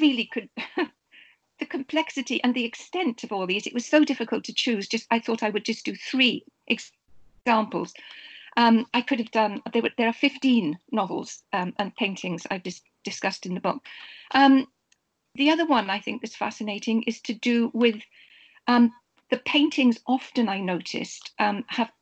really 0.00 0.26
could. 0.32 0.48
the 1.60 1.66
complexity 1.66 2.42
and 2.42 2.54
the 2.54 2.64
extent 2.64 3.22
of 3.22 3.30
all 3.30 3.46
these, 3.46 3.66
it 3.66 3.74
was 3.74 3.86
so 3.86 4.04
difficult 4.04 4.44
to 4.44 4.54
choose. 4.54 4.88
Just 4.88 5.06
I 5.10 5.20
thought 5.20 5.42
I 5.42 5.50
would 5.50 5.64
just 5.64 5.84
do 5.84 5.94
three 5.94 6.44
examples. 6.66 7.92
Um, 8.56 8.86
I 8.92 9.02
could 9.02 9.20
have 9.20 9.30
done. 9.30 9.62
There 9.72 9.82
were 9.82 9.90
there 9.96 10.08
are 10.08 10.12
15 10.12 10.78
novels 10.90 11.42
um, 11.52 11.72
and 11.78 11.94
paintings 11.94 12.46
I've 12.50 12.64
just 12.64 12.82
discussed 13.04 13.46
in 13.46 13.54
the 13.54 13.60
book. 13.60 13.82
Um, 14.32 14.66
the 15.36 15.50
other 15.50 15.66
one 15.66 15.88
I 15.90 16.00
think 16.00 16.22
that's 16.22 16.36
fascinating 16.36 17.04
is 17.04 17.20
to 17.22 17.34
do 17.34 17.70
with 17.72 18.02
um, 18.66 18.92
the 19.30 19.38
paintings. 19.38 20.00
Often 20.06 20.48
I 20.48 20.60
noticed 20.60 21.32
um, 21.38 21.64
have 21.68 21.92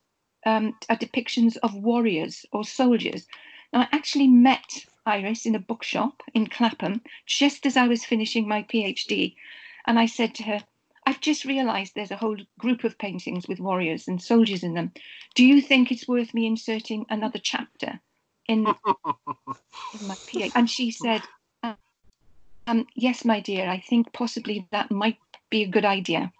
um, 0.45 0.75
are 0.89 0.97
depictions 0.97 1.57
of 1.61 1.75
warriors 1.75 2.45
or 2.51 2.63
soldiers. 2.63 3.27
Now 3.71 3.81
I 3.81 3.87
actually 3.91 4.27
met 4.27 4.85
Iris 5.05 5.45
in 5.45 5.55
a 5.55 5.59
bookshop 5.59 6.23
in 6.33 6.47
Clapham 6.47 7.01
just 7.25 7.65
as 7.65 7.77
I 7.77 7.87
was 7.87 8.05
finishing 8.05 8.47
my 8.47 8.63
PhD, 8.63 9.35
and 9.85 9.99
I 9.99 10.05
said 10.05 10.35
to 10.35 10.43
her, 10.43 10.63
I've 11.05 11.21
just 11.21 11.45
realized 11.45 11.95
there's 11.95 12.11
a 12.11 12.17
whole 12.17 12.37
group 12.59 12.83
of 12.83 12.97
paintings 12.97 13.47
with 13.47 13.59
warriors 13.59 14.07
and 14.07 14.21
soldiers 14.21 14.63
in 14.63 14.75
them. 14.75 14.91
Do 15.33 15.43
you 15.43 15.61
think 15.61 15.91
it's 15.91 16.07
worth 16.07 16.33
me 16.33 16.45
inserting 16.45 17.05
another 17.09 17.39
chapter 17.39 17.99
in, 18.47 18.67
in 18.67 20.07
my 20.07 20.15
PhD? 20.27 20.51
And 20.53 20.69
she 20.69 20.91
said, 20.91 21.23
um, 21.63 22.85
yes, 22.93 23.25
my 23.25 23.39
dear, 23.39 23.67
I 23.67 23.79
think 23.79 24.13
possibly 24.13 24.67
that 24.71 24.91
might 24.91 25.17
be 25.49 25.63
a 25.63 25.67
good 25.67 25.85
idea. 25.85 26.31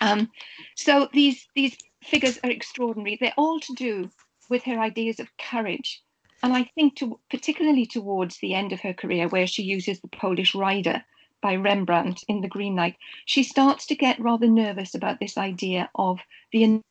Um, 0.00 0.30
so 0.76 1.08
these 1.12 1.48
these 1.56 1.76
figures 2.02 2.38
are 2.44 2.50
extraordinary. 2.50 3.16
They're 3.20 3.34
all 3.36 3.58
to 3.58 3.74
do 3.74 4.10
with 4.48 4.62
her 4.64 4.78
ideas 4.78 5.18
of 5.18 5.36
courage. 5.38 6.03
And 6.44 6.52
I 6.52 6.64
think 6.74 6.96
to, 6.96 7.18
particularly 7.30 7.86
towards 7.86 8.36
the 8.36 8.52
end 8.52 8.74
of 8.74 8.80
her 8.82 8.92
career, 8.92 9.28
where 9.28 9.46
she 9.46 9.62
uses 9.62 10.00
the 10.00 10.08
Polish 10.08 10.54
rider 10.54 11.02
by 11.40 11.56
Rembrandt 11.56 12.22
in 12.28 12.42
The 12.42 12.48
Green 12.48 12.74
Knight, 12.74 12.96
she 13.24 13.42
starts 13.42 13.86
to 13.86 13.94
get 13.94 14.20
rather 14.20 14.46
nervous 14.46 14.94
about 14.94 15.20
this 15.20 15.38
idea 15.38 15.88
of 15.94 16.20
the 16.52 16.82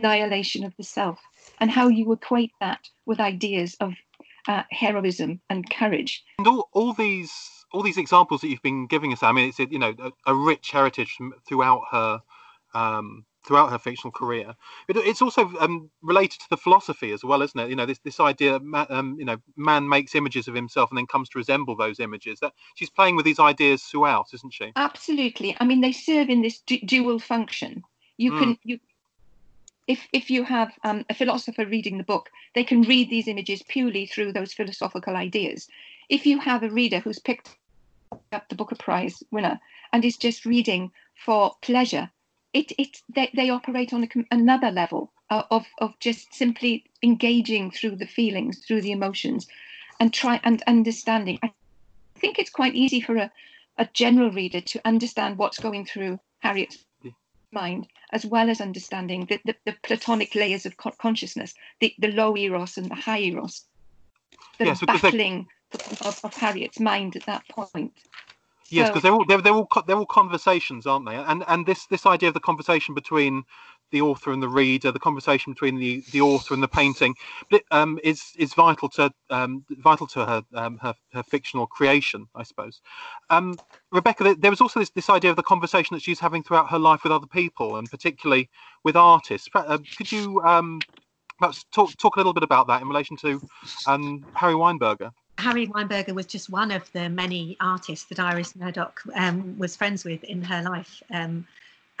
annihilation 0.00 0.62
of 0.62 0.76
the 0.76 0.84
self 0.84 1.18
and 1.58 1.72
how 1.72 1.88
you 1.88 2.12
equate 2.12 2.52
that 2.60 2.88
with 3.04 3.18
ideas 3.18 3.76
of 3.80 3.94
uh, 4.46 4.62
heroism 4.70 5.40
and 5.50 5.68
courage. 5.68 6.22
And 6.38 6.46
all, 6.46 6.68
all 6.72 6.92
these 6.92 7.32
all 7.72 7.82
these 7.82 7.98
examples 7.98 8.42
that 8.42 8.48
you've 8.48 8.62
been 8.62 8.86
giving 8.86 9.12
us, 9.12 9.24
I 9.24 9.32
mean, 9.32 9.48
it's 9.48 9.58
you 9.58 9.80
know 9.80 9.92
a, 9.98 10.12
a 10.28 10.34
rich 10.36 10.70
heritage 10.70 11.18
throughout 11.48 11.82
her 11.90 12.22
um, 12.74 13.24
throughout 13.46 13.70
her 13.70 13.78
fictional 13.78 14.12
career. 14.12 14.54
It, 14.88 14.96
it's 14.96 15.22
also 15.22 15.50
um, 15.60 15.90
related 16.02 16.40
to 16.40 16.50
the 16.50 16.56
philosophy 16.56 17.12
as 17.12 17.24
well, 17.24 17.42
isn't 17.42 17.58
it? 17.58 17.70
You 17.70 17.76
know, 17.76 17.86
this 17.86 17.98
this 18.00 18.20
idea, 18.20 18.60
um, 18.90 19.16
you 19.18 19.24
know, 19.24 19.38
man 19.56 19.88
makes 19.88 20.14
images 20.14 20.48
of 20.48 20.54
himself 20.54 20.90
and 20.90 20.98
then 20.98 21.06
comes 21.06 21.28
to 21.30 21.38
resemble 21.38 21.76
those 21.76 22.00
images. 22.00 22.40
That 22.40 22.52
she's 22.74 22.90
playing 22.90 23.16
with 23.16 23.24
these 23.24 23.38
ideas 23.40 23.82
throughout, 23.82 24.26
isn't 24.34 24.52
she? 24.52 24.72
Absolutely. 24.76 25.56
I 25.60 25.64
mean, 25.64 25.80
they 25.80 25.92
serve 25.92 26.28
in 26.28 26.42
this 26.42 26.60
du- 26.60 26.80
dual 26.84 27.18
function. 27.18 27.82
You 28.16 28.32
mm. 28.32 28.38
can 28.38 28.58
you 28.64 28.78
if 29.86 30.06
if 30.12 30.30
you 30.30 30.44
have 30.44 30.72
um, 30.84 31.04
a 31.08 31.14
philosopher 31.14 31.64
reading 31.64 31.96
the 31.96 32.04
book, 32.04 32.30
they 32.54 32.62
can 32.62 32.82
read 32.82 33.08
these 33.08 33.26
images 33.26 33.62
purely 33.62 34.06
through 34.06 34.32
those 34.32 34.52
philosophical 34.52 35.16
ideas. 35.16 35.68
If 36.08 36.26
you 36.26 36.38
have 36.40 36.62
a 36.62 36.70
reader 36.70 37.00
who's 37.00 37.18
picked 37.18 37.56
up 38.32 38.48
the 38.48 38.54
Booker 38.54 38.76
Prize 38.76 39.22
winner 39.30 39.58
and 39.92 40.04
is 40.04 40.16
just 40.16 40.44
reading 40.44 40.90
for 41.14 41.54
pleasure, 41.62 42.10
it 42.52 42.72
it 42.78 43.02
they, 43.14 43.30
they 43.34 43.50
operate 43.50 43.92
on 43.92 44.04
a, 44.04 44.08
another 44.30 44.70
level 44.70 45.12
uh, 45.30 45.42
of 45.50 45.66
of 45.78 45.98
just 46.00 46.32
simply 46.34 46.84
engaging 47.02 47.70
through 47.70 47.96
the 47.96 48.06
feelings, 48.06 48.64
through 48.64 48.82
the 48.82 48.92
emotions, 48.92 49.46
and 50.00 50.12
try 50.12 50.40
and 50.44 50.62
understanding. 50.66 51.38
I 51.42 51.52
think 52.16 52.38
it's 52.38 52.50
quite 52.50 52.74
easy 52.74 53.00
for 53.00 53.16
a 53.16 53.30
a 53.78 53.88
general 53.94 54.30
reader 54.30 54.60
to 54.60 54.80
understand 54.84 55.38
what's 55.38 55.58
going 55.58 55.86
through 55.86 56.18
Harriet's 56.40 56.84
mind, 57.52 57.86
as 58.12 58.26
well 58.26 58.50
as 58.50 58.60
understanding 58.60 59.26
the, 59.26 59.40
the, 59.44 59.54
the 59.64 59.76
platonic 59.82 60.34
layers 60.34 60.66
of 60.66 60.76
co- 60.76 60.92
consciousness, 60.98 61.54
the, 61.80 61.94
the 61.98 62.08
low 62.08 62.36
eros 62.36 62.76
and 62.76 62.90
the 62.90 62.94
high 62.94 63.20
eros, 63.20 63.64
the 64.58 64.66
yes, 64.66 64.82
battling 64.84 65.46
of, 66.02 66.20
of, 66.24 66.34
Harriet's 66.34 66.80
mind 66.80 67.16
at 67.16 67.24
that 67.26 67.46
point. 67.48 67.92
Yes, 68.70 68.88
because 68.88 69.02
so, 69.02 69.08
they're 69.08 69.12
all 69.12 69.24
they're, 69.24 69.40
they're 69.40 69.52
all 69.52 69.68
they're 69.86 69.96
all 69.96 70.06
conversations, 70.06 70.86
aren't 70.86 71.06
they? 71.06 71.14
And 71.14 71.44
and 71.48 71.66
this 71.66 71.86
this 71.86 72.06
idea 72.06 72.28
of 72.28 72.34
the 72.34 72.40
conversation 72.40 72.94
between 72.94 73.44
the 73.90 74.02
author 74.02 74.32
and 74.32 74.42
the 74.42 74.48
reader, 74.48 74.92
the 74.92 74.98
conversation 74.98 75.52
between 75.52 75.76
the, 75.76 76.02
the 76.12 76.20
author 76.20 76.52
and 76.52 76.62
the 76.62 76.68
painting, 76.68 77.14
um, 77.70 77.98
is 78.04 78.32
is 78.36 78.54
vital 78.54 78.88
to 78.90 79.10
um, 79.30 79.64
vital 79.78 80.06
to 80.08 80.26
her, 80.26 80.42
um, 80.54 80.78
her 80.78 80.94
her 81.12 81.22
fictional 81.22 81.66
creation, 81.66 82.26
I 82.34 82.42
suppose. 82.42 82.80
Um, 83.30 83.58
Rebecca, 83.90 84.34
there 84.38 84.50
was 84.50 84.60
also 84.60 84.80
this, 84.80 84.90
this 84.90 85.08
idea 85.08 85.30
of 85.30 85.36
the 85.36 85.42
conversation 85.42 85.94
that 85.94 86.02
she's 86.02 86.20
having 86.20 86.42
throughout 86.42 86.70
her 86.70 86.78
life 86.78 87.02
with 87.04 87.12
other 87.12 87.26
people, 87.26 87.76
and 87.76 87.90
particularly 87.90 88.50
with 88.84 88.96
artists. 88.96 89.48
Uh, 89.54 89.78
could 89.96 90.12
you 90.12 90.42
um, 90.42 90.80
perhaps 91.38 91.64
talk 91.72 91.96
talk 91.96 92.16
a 92.16 92.18
little 92.18 92.34
bit 92.34 92.42
about 92.42 92.66
that 92.66 92.82
in 92.82 92.88
relation 92.88 93.16
to 93.18 93.40
um, 93.86 94.26
Harry 94.34 94.54
Weinberger? 94.54 95.12
Harry 95.38 95.68
Weinberger 95.68 96.14
was 96.14 96.26
just 96.26 96.50
one 96.50 96.72
of 96.72 96.90
the 96.92 97.08
many 97.08 97.56
artists 97.60 98.06
that 98.06 98.18
Iris 98.18 98.56
Murdoch 98.56 99.00
um, 99.14 99.56
was 99.56 99.76
friends 99.76 100.04
with 100.04 100.22
in 100.24 100.42
her 100.42 100.62
life. 100.62 101.00
Um, 101.12 101.46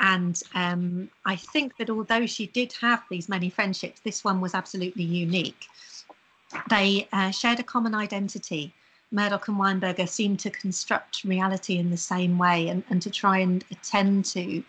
and 0.00 0.40
um, 0.54 1.08
I 1.24 1.36
think 1.36 1.76
that 1.76 1.88
although 1.88 2.26
she 2.26 2.48
did 2.48 2.72
have 2.80 3.02
these 3.08 3.28
many 3.28 3.48
friendships, 3.48 4.00
this 4.00 4.24
one 4.24 4.40
was 4.40 4.54
absolutely 4.54 5.04
unique. 5.04 5.66
They 6.68 7.06
uh, 7.12 7.30
shared 7.30 7.60
a 7.60 7.62
common 7.62 7.94
identity. 7.94 8.74
Murdoch 9.12 9.46
and 9.48 9.56
Weinberger 9.56 10.08
seemed 10.08 10.40
to 10.40 10.50
construct 10.50 11.22
reality 11.24 11.78
in 11.78 11.90
the 11.90 11.96
same 11.96 12.38
way 12.38 12.68
and, 12.68 12.82
and 12.90 13.00
to 13.02 13.10
try 13.10 13.38
and 13.38 13.64
attend 13.70 14.24
to 14.26 14.64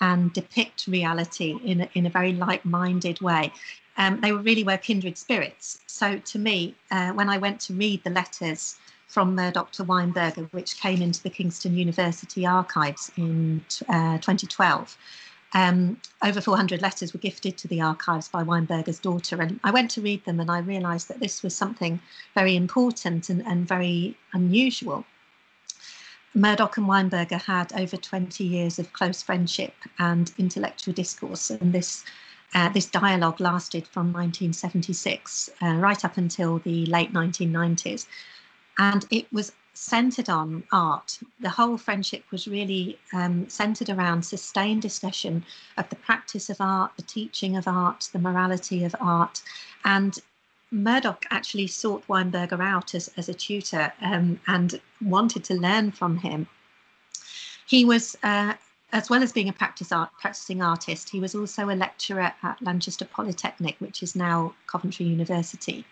and 0.00 0.32
depict 0.32 0.86
reality 0.86 1.58
in 1.64 1.82
a, 1.82 1.88
in 1.94 2.06
a 2.06 2.10
very 2.10 2.32
like-minded 2.32 3.20
way. 3.20 3.52
Um, 3.96 4.20
they 4.20 4.32
were 4.32 4.42
really 4.42 4.64
were 4.64 4.76
kindred 4.76 5.16
spirits. 5.16 5.80
So 5.86 6.18
to 6.18 6.38
me, 6.38 6.74
uh, 6.90 7.12
when 7.12 7.28
I 7.28 7.38
went 7.38 7.60
to 7.62 7.74
read 7.74 8.02
the 8.02 8.10
letters 8.10 8.76
from 9.14 9.36
to 9.36 9.84
Weinberger, 9.84 10.52
which 10.52 10.80
came 10.80 11.00
into 11.00 11.22
the 11.22 11.30
Kingston 11.30 11.76
University 11.76 12.44
archives 12.44 13.12
in 13.16 13.64
uh, 13.88 14.18
2012. 14.18 14.96
Um, 15.52 16.00
over 16.20 16.40
400 16.40 16.82
letters 16.82 17.12
were 17.12 17.20
gifted 17.20 17.56
to 17.58 17.68
the 17.68 17.80
archives 17.80 18.26
by 18.26 18.42
Weinberger's 18.42 18.98
daughter. 18.98 19.40
And 19.40 19.60
I 19.62 19.70
went 19.70 19.92
to 19.92 20.00
read 20.00 20.24
them 20.24 20.40
and 20.40 20.50
I 20.50 20.58
realised 20.58 21.06
that 21.08 21.20
this 21.20 21.44
was 21.44 21.54
something 21.54 22.00
very 22.34 22.56
important 22.56 23.28
and, 23.28 23.46
and 23.46 23.68
very 23.68 24.16
unusual. 24.32 25.04
Murdoch 26.34 26.76
and 26.76 26.88
Weinberger 26.88 27.40
had 27.40 27.72
over 27.74 27.96
20 27.96 28.42
years 28.42 28.80
of 28.80 28.92
close 28.92 29.22
friendship 29.22 29.74
and 30.00 30.32
intellectual 30.38 30.92
discourse, 30.92 31.50
and 31.50 31.72
this 31.72 32.04
uh, 32.54 32.68
this 32.68 32.86
dialogue 32.86 33.40
lasted 33.40 33.86
from 33.88 34.12
1976 34.12 35.50
uh, 35.62 35.74
right 35.74 36.04
up 36.04 36.16
until 36.16 36.58
the 36.60 36.86
late 36.86 37.12
1990s 37.12 38.06
and 38.78 39.06
it 39.10 39.26
was 39.32 39.52
centered 39.74 40.28
on 40.28 40.62
art. 40.72 41.18
The 41.40 41.50
whole 41.50 41.76
friendship 41.76 42.24
was 42.30 42.46
really 42.46 42.98
um, 43.12 43.48
centered 43.48 43.90
around 43.90 44.22
sustained 44.22 44.82
discussion 44.82 45.44
of 45.76 45.88
the 45.88 45.96
practice 45.96 46.48
of 46.48 46.60
art, 46.60 46.92
the 46.96 47.02
teaching 47.02 47.56
of 47.56 47.66
art, 47.66 48.08
the 48.12 48.20
morality 48.20 48.84
of 48.84 48.94
art. 49.00 49.42
And 49.84 50.16
Murdoch 50.70 51.26
actually 51.30 51.66
sought 51.66 52.06
Weinberger 52.06 52.60
out 52.60 52.94
as, 52.94 53.10
as 53.16 53.28
a 53.28 53.34
tutor 53.34 53.92
um, 54.00 54.40
and 54.46 54.80
wanted 55.02 55.44
to 55.44 55.54
learn 55.54 55.90
from 55.90 56.18
him. 56.18 56.46
He 57.66 57.84
was 57.84 58.16
uh, 58.22 58.54
as 58.94 59.10
well 59.10 59.24
as 59.24 59.32
being 59.32 59.48
a 59.48 59.52
practice 59.52 59.90
art, 59.90 60.08
practicing 60.20 60.62
artist, 60.62 61.10
he 61.10 61.18
was 61.18 61.34
also 61.34 61.68
a 61.68 61.74
lecturer 61.74 62.32
at 62.44 62.62
Lanchester 62.62 63.04
Polytechnic, 63.04 63.74
which 63.80 64.04
is 64.04 64.14
now 64.14 64.54
Coventry 64.68 65.04
University. 65.04 65.84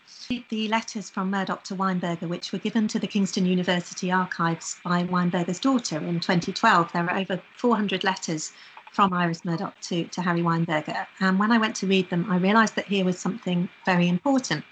The 0.49 0.69
letters 0.69 1.09
from 1.09 1.29
Murdoch 1.29 1.65
to 1.65 1.75
Weinberger, 1.75 2.29
which 2.29 2.53
were 2.53 2.59
given 2.59 2.87
to 2.87 2.99
the 2.99 3.07
Kingston 3.07 3.45
University 3.45 4.09
archives 4.09 4.77
by 4.85 5.03
Weinberger's 5.03 5.59
daughter 5.59 5.97
in 5.97 6.21
2012, 6.21 6.93
there 6.93 7.03
were 7.03 7.13
over 7.13 7.41
400 7.57 8.05
letters 8.05 8.53
from 8.93 9.11
Iris 9.11 9.43
Murdoch 9.43 9.77
to, 9.81 10.05
to 10.05 10.21
Harry 10.21 10.41
Weinberger. 10.41 11.05
And 11.19 11.37
when 11.37 11.51
I 11.51 11.57
went 11.57 11.75
to 11.77 11.87
read 11.87 12.09
them, 12.09 12.31
I 12.31 12.37
realised 12.37 12.75
that 12.75 12.85
here 12.85 13.03
was 13.03 13.19
something 13.19 13.67
very 13.85 14.07
important. 14.07 14.63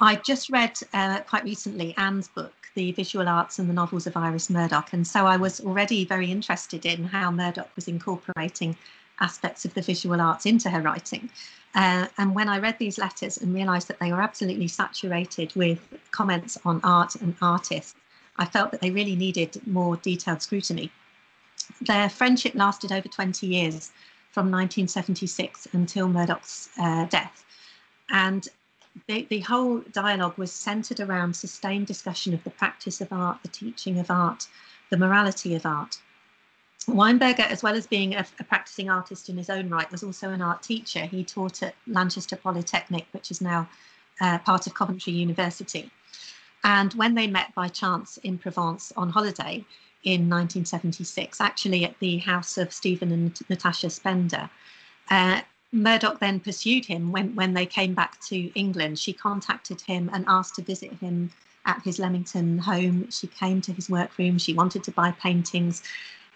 I 0.00 0.16
just 0.16 0.50
read 0.50 0.78
uh, 0.92 1.20
quite 1.20 1.44
recently 1.44 1.94
Anne's 1.96 2.28
book, 2.28 2.54
The 2.78 2.92
Visual 2.92 3.28
Arts 3.28 3.58
and 3.58 3.68
the 3.68 3.74
Novels 3.74 4.06
of 4.06 4.16
Iris 4.16 4.48
Murdoch. 4.48 4.92
And 4.92 5.04
so 5.04 5.26
I 5.26 5.36
was 5.36 5.60
already 5.60 6.04
very 6.04 6.30
interested 6.30 6.86
in 6.86 7.02
how 7.02 7.28
Murdoch 7.32 7.74
was 7.74 7.88
incorporating 7.88 8.76
aspects 9.18 9.64
of 9.64 9.74
the 9.74 9.82
visual 9.82 10.20
arts 10.20 10.46
into 10.46 10.70
her 10.70 10.80
writing. 10.80 11.28
Uh, 11.74 12.06
and 12.18 12.36
when 12.36 12.48
I 12.48 12.60
read 12.60 12.78
these 12.78 12.96
letters 12.96 13.36
and 13.36 13.52
realised 13.52 13.88
that 13.88 13.98
they 13.98 14.12
were 14.12 14.22
absolutely 14.22 14.68
saturated 14.68 15.52
with 15.56 15.80
comments 16.12 16.56
on 16.64 16.80
art 16.84 17.16
and 17.16 17.34
artists, 17.42 17.96
I 18.36 18.44
felt 18.44 18.70
that 18.70 18.80
they 18.80 18.92
really 18.92 19.16
needed 19.16 19.60
more 19.66 19.96
detailed 19.96 20.40
scrutiny. 20.40 20.92
Their 21.80 22.08
friendship 22.08 22.54
lasted 22.54 22.92
over 22.92 23.08
20 23.08 23.44
years, 23.44 23.90
from 24.30 24.52
1976 24.52 25.66
until 25.72 26.06
Murdoch's 26.06 26.68
uh, 26.78 27.06
death. 27.06 27.44
And 28.10 28.46
the, 29.06 29.26
the 29.28 29.40
whole 29.40 29.80
dialogue 29.92 30.36
was 30.38 30.52
centered 30.52 31.00
around 31.00 31.34
sustained 31.34 31.86
discussion 31.86 32.34
of 32.34 32.42
the 32.44 32.50
practice 32.50 33.00
of 33.00 33.12
art, 33.12 33.38
the 33.42 33.48
teaching 33.48 33.98
of 33.98 34.10
art, 34.10 34.46
the 34.90 34.96
morality 34.96 35.54
of 35.54 35.66
art. 35.66 35.98
Weinberger, 36.86 37.46
as 37.46 37.62
well 37.62 37.74
as 37.74 37.86
being 37.86 38.14
a, 38.14 38.24
a, 38.40 38.44
practicing 38.44 38.88
artist 38.88 39.28
in 39.28 39.36
his 39.36 39.50
own 39.50 39.68
right, 39.68 39.90
was 39.90 40.02
also 40.02 40.30
an 40.30 40.40
art 40.40 40.62
teacher. 40.62 41.00
He 41.00 41.22
taught 41.22 41.62
at 41.62 41.74
Lanchester 41.86 42.36
Polytechnic, 42.36 43.06
which 43.12 43.30
is 43.30 43.40
now 43.40 43.68
uh, 44.20 44.38
part 44.38 44.66
of 44.66 44.74
Coventry 44.74 45.12
University. 45.12 45.90
And 46.64 46.92
when 46.94 47.14
they 47.14 47.26
met 47.26 47.54
by 47.54 47.68
chance 47.68 48.16
in 48.18 48.38
Provence 48.38 48.92
on 48.96 49.10
holiday 49.10 49.64
in 50.04 50.28
1976, 50.30 51.40
actually 51.40 51.84
at 51.84 51.98
the 51.98 52.18
house 52.18 52.56
of 52.56 52.72
Stephen 52.72 53.12
and 53.12 53.38
Natasha 53.48 53.90
Spender, 53.90 54.48
uh, 55.10 55.42
Murdoch 55.72 56.18
then 56.18 56.40
pursued 56.40 56.86
him 56.86 57.12
when, 57.12 57.34
when 57.34 57.54
they 57.54 57.66
came 57.66 57.94
back 57.94 58.20
to 58.22 58.50
England. 58.58 58.98
She 58.98 59.12
contacted 59.12 59.80
him 59.82 60.08
and 60.12 60.24
asked 60.26 60.54
to 60.56 60.62
visit 60.62 60.92
him 60.94 61.30
at 61.66 61.82
his 61.82 61.98
Leamington 61.98 62.58
home. 62.58 63.10
She 63.10 63.26
came 63.26 63.60
to 63.62 63.72
his 63.72 63.90
workroom. 63.90 64.38
She 64.38 64.54
wanted 64.54 64.82
to 64.84 64.90
buy 64.90 65.12
paintings. 65.12 65.82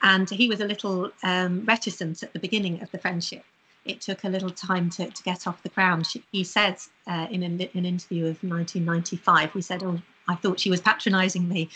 And 0.02 0.28
he 0.28 0.48
was 0.48 0.60
a 0.60 0.66
little 0.66 1.10
um, 1.22 1.64
reticent 1.64 2.22
at 2.22 2.32
the 2.32 2.38
beginning 2.38 2.82
of 2.82 2.90
the 2.90 2.98
friendship. 2.98 3.44
It 3.84 4.00
took 4.00 4.24
a 4.24 4.28
little 4.28 4.50
time 4.50 4.90
to, 4.90 5.10
to 5.10 5.22
get 5.22 5.46
off 5.46 5.62
the 5.62 5.68
ground. 5.70 6.06
She, 6.06 6.22
he 6.30 6.44
said 6.44 6.76
uh, 7.06 7.26
in 7.30 7.42
an, 7.42 7.60
an 7.74 7.86
interview 7.86 8.26
of 8.26 8.42
1995, 8.42 9.52
he 9.52 9.62
said, 9.62 9.82
Oh, 9.82 10.00
I 10.28 10.34
thought 10.36 10.60
she 10.60 10.70
was 10.70 10.80
patronizing 10.80 11.48
me. 11.48 11.68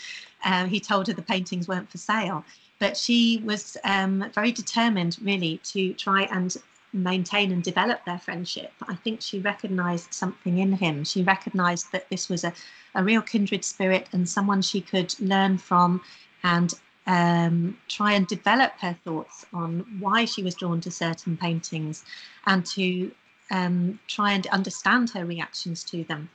Uh, 0.45 0.65
he 0.65 0.79
told 0.79 1.07
her 1.07 1.13
the 1.13 1.21
paintings 1.21 1.67
weren't 1.67 1.89
for 1.89 1.97
sale. 1.97 2.45
But 2.79 2.95
she 2.95 3.41
was 3.43 3.75
um, 3.83 4.29
very 4.35 4.51
determined, 4.51 5.17
really, 5.21 5.59
to 5.65 5.93
try 5.93 6.23
and 6.23 6.55
maintain 6.93 7.51
and 7.51 7.63
develop 7.63 8.03
their 8.05 8.19
friendship. 8.19 8.71
I 8.87 8.95
think 8.95 9.21
she 9.21 9.39
recognized 9.39 10.13
something 10.13 10.57
in 10.57 10.73
him. 10.73 11.03
She 11.03 11.23
recognized 11.23 11.91
that 11.91 12.09
this 12.09 12.29
was 12.29 12.43
a, 12.43 12.53
a 12.95 13.03
real 13.03 13.21
kindred 13.21 13.63
spirit 13.65 14.07
and 14.13 14.27
someone 14.27 14.61
she 14.61 14.81
could 14.81 15.19
learn 15.19 15.57
from 15.57 16.01
and 16.43 16.73
um, 17.05 17.77
try 17.87 18.13
and 18.13 18.27
develop 18.27 18.73
her 18.79 18.97
thoughts 19.03 19.45
on 19.53 19.85
why 19.99 20.25
she 20.25 20.43
was 20.43 20.55
drawn 20.55 20.81
to 20.81 20.91
certain 20.91 21.37
paintings 21.37 22.03
and 22.45 22.65
to 22.65 23.11
um, 23.51 23.99
try 24.07 24.33
and 24.33 24.47
understand 24.47 25.09
her 25.11 25.25
reactions 25.25 25.83
to 25.85 26.03
them. 26.03 26.29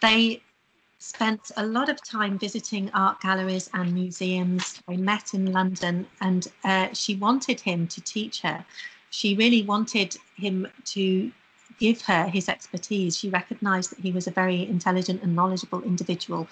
They 0.00 0.42
spent 0.98 1.52
a 1.56 1.64
lot 1.64 1.88
of 1.88 2.02
time 2.02 2.38
visiting 2.38 2.90
art 2.92 3.20
galleries 3.20 3.70
and 3.72 3.94
museums. 3.94 4.82
They 4.88 4.96
met 4.96 5.32
in 5.32 5.52
London 5.52 6.06
and 6.20 6.46
uh, 6.64 6.88
she 6.92 7.14
wanted 7.14 7.60
him 7.60 7.86
to 7.88 8.00
teach 8.00 8.42
her. 8.42 8.64
She 9.10 9.34
really 9.34 9.62
wanted 9.62 10.16
him 10.36 10.68
to 10.86 11.32
give 11.78 12.02
her 12.02 12.26
his 12.26 12.48
expertise. 12.48 13.16
She 13.16 13.30
recognized 13.30 13.90
that 13.90 14.00
he 14.00 14.12
was 14.12 14.26
a 14.26 14.32
very 14.32 14.68
intelligent 14.68 15.22
and 15.22 15.34
knowledgeable 15.34 15.82
individual 15.82 16.48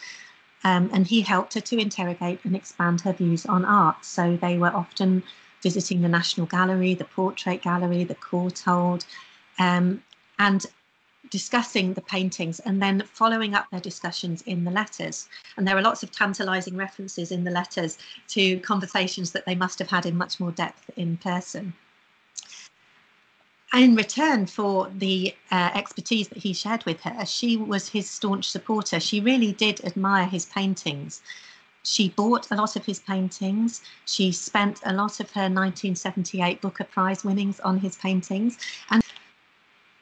um, 0.64 0.90
and 0.92 1.06
he 1.06 1.20
helped 1.20 1.54
her 1.54 1.60
to 1.60 1.78
interrogate 1.78 2.40
and 2.44 2.56
expand 2.56 3.00
her 3.02 3.12
views 3.12 3.46
on 3.46 3.64
art. 3.64 4.04
So 4.04 4.36
they 4.36 4.58
were 4.58 4.75
often 4.75 5.22
visiting 5.62 6.02
the 6.02 6.08
National 6.08 6.46
Gallery, 6.46 6.94
the 6.94 7.04
Portrait 7.04 7.62
Gallery, 7.62 8.04
the 8.04 8.16
Courtauld, 8.16 9.04
um, 9.58 10.02
and 10.38 10.66
discussing 11.30 11.94
the 11.94 12.00
paintings 12.00 12.60
and 12.60 12.80
then 12.80 13.02
following 13.12 13.54
up 13.54 13.70
their 13.70 13.80
discussions 13.80 14.42
in 14.42 14.64
the 14.64 14.70
letters. 14.70 15.28
And 15.56 15.66
there 15.66 15.76
are 15.76 15.82
lots 15.82 16.02
of 16.02 16.10
tantalizing 16.10 16.76
references 16.76 17.30
in 17.30 17.44
the 17.44 17.50
letters 17.50 17.98
to 18.28 18.58
conversations 18.60 19.32
that 19.32 19.46
they 19.46 19.54
must 19.54 19.78
have 19.78 19.90
had 19.90 20.06
in 20.06 20.16
much 20.16 20.40
more 20.40 20.52
depth 20.52 20.90
in 20.96 21.16
person 21.16 21.75
in 23.76 23.95
return 23.95 24.47
for 24.47 24.90
the 24.97 25.35
uh, 25.50 25.71
expertise 25.75 26.28
that 26.28 26.38
he 26.38 26.52
shared 26.52 26.85
with 26.85 27.00
her, 27.02 27.26
she 27.26 27.56
was 27.56 27.88
his 27.88 28.09
staunch 28.09 28.49
supporter. 28.49 29.00
She 29.00 29.21
really 29.21 29.52
did 29.52 29.85
admire 29.85 30.26
his 30.26 30.47
paintings. 30.47 31.23
She 31.83 32.09
bought 32.11 32.50
a 32.50 32.56
lot 32.56 32.75
of 32.75 32.85
his 32.85 32.99
paintings. 33.00 33.82
She 34.06 34.32
spent 34.32 34.80
a 34.84 34.93
lot 34.93 35.21
of 35.21 35.30
her 35.32 35.43
1978 35.43 36.60
Booker 36.60 36.84
Prize 36.84 37.25
winnings 37.25 37.60
on 37.60 37.78
his 37.78 37.97
paintings. 37.97 38.58
And 38.91 39.02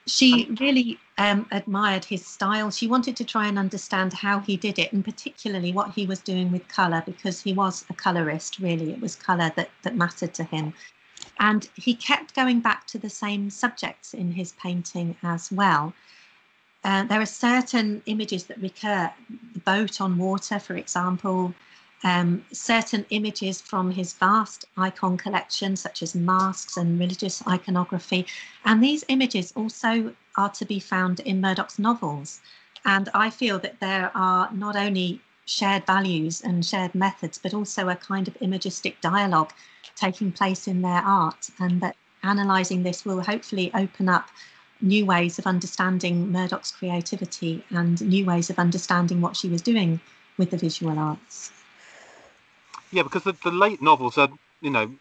she 0.06 0.48
really 0.60 0.98
um, 1.18 1.46
admired 1.50 2.04
his 2.04 2.26
style. 2.26 2.70
She 2.70 2.86
wanted 2.86 3.16
to 3.16 3.24
try 3.24 3.48
and 3.48 3.58
understand 3.58 4.12
how 4.12 4.38
he 4.38 4.56
did 4.56 4.78
it, 4.78 4.92
and 4.92 5.04
particularly 5.04 5.72
what 5.72 5.92
he 5.92 6.06
was 6.06 6.20
doing 6.20 6.52
with 6.52 6.66
colour, 6.68 7.02
because 7.04 7.40
he 7.40 7.52
was 7.52 7.84
a 7.90 7.94
colourist, 7.94 8.58
really. 8.58 8.92
It 8.92 9.00
was 9.00 9.16
colour 9.16 9.50
that, 9.56 9.70
that 9.82 9.96
mattered 9.96 10.34
to 10.34 10.44
him. 10.44 10.74
And 11.38 11.68
he 11.74 11.94
kept 11.94 12.34
going 12.34 12.60
back 12.60 12.86
to 12.88 12.98
the 12.98 13.10
same 13.10 13.50
subjects 13.50 14.14
in 14.14 14.32
his 14.32 14.52
painting 14.52 15.16
as 15.22 15.50
well. 15.50 15.92
Uh, 16.84 17.04
there 17.04 17.20
are 17.20 17.26
certain 17.26 18.02
images 18.06 18.44
that 18.44 18.60
recur, 18.60 19.10
the 19.54 19.60
boat 19.60 20.00
on 20.00 20.18
water, 20.18 20.58
for 20.58 20.76
example, 20.76 21.54
um, 22.04 22.44
certain 22.52 23.06
images 23.08 23.60
from 23.60 23.90
his 23.90 24.12
vast 24.12 24.66
icon 24.76 25.16
collection, 25.16 25.74
such 25.74 26.02
as 26.02 26.14
masks 26.14 26.76
and 26.76 27.00
religious 27.00 27.42
iconography. 27.48 28.26
And 28.66 28.84
these 28.84 29.04
images 29.08 29.52
also 29.56 30.14
are 30.36 30.50
to 30.50 30.66
be 30.66 30.78
found 30.78 31.20
in 31.20 31.40
Murdoch's 31.40 31.78
novels. 31.78 32.40
And 32.84 33.08
I 33.14 33.30
feel 33.30 33.58
that 33.60 33.80
there 33.80 34.10
are 34.14 34.52
not 34.52 34.76
only 34.76 35.20
shared 35.46 35.86
values 35.86 36.40
and 36.40 36.64
shared 36.64 36.94
methods, 36.94 37.38
but 37.38 37.54
also 37.54 37.88
a 37.88 37.96
kind 37.96 38.28
of 38.28 38.36
imagistic 38.40 39.00
dialogue 39.00 39.52
taking 39.96 40.32
place 40.32 40.66
in 40.66 40.82
their 40.82 41.02
art, 41.04 41.50
and 41.58 41.80
that 41.80 41.96
analysing 42.22 42.82
this 42.82 43.04
will 43.04 43.20
hopefully 43.20 43.70
open 43.74 44.08
up 44.08 44.28
new 44.80 45.06
ways 45.06 45.38
of 45.38 45.46
understanding 45.46 46.30
Murdoch's 46.32 46.70
creativity 46.70 47.64
and 47.70 48.00
new 48.00 48.24
ways 48.24 48.50
of 48.50 48.58
understanding 48.58 49.20
what 49.20 49.36
she 49.36 49.48
was 49.48 49.62
doing 49.62 50.00
with 50.36 50.50
the 50.50 50.56
visual 50.56 50.98
arts. 50.98 51.52
Yeah, 52.90 53.02
because 53.02 53.24
the, 53.24 53.36
the 53.44 53.50
late 53.50 53.82
novels 53.82 54.18
are, 54.18 54.28
you 54.60 54.70
know, 54.70 54.92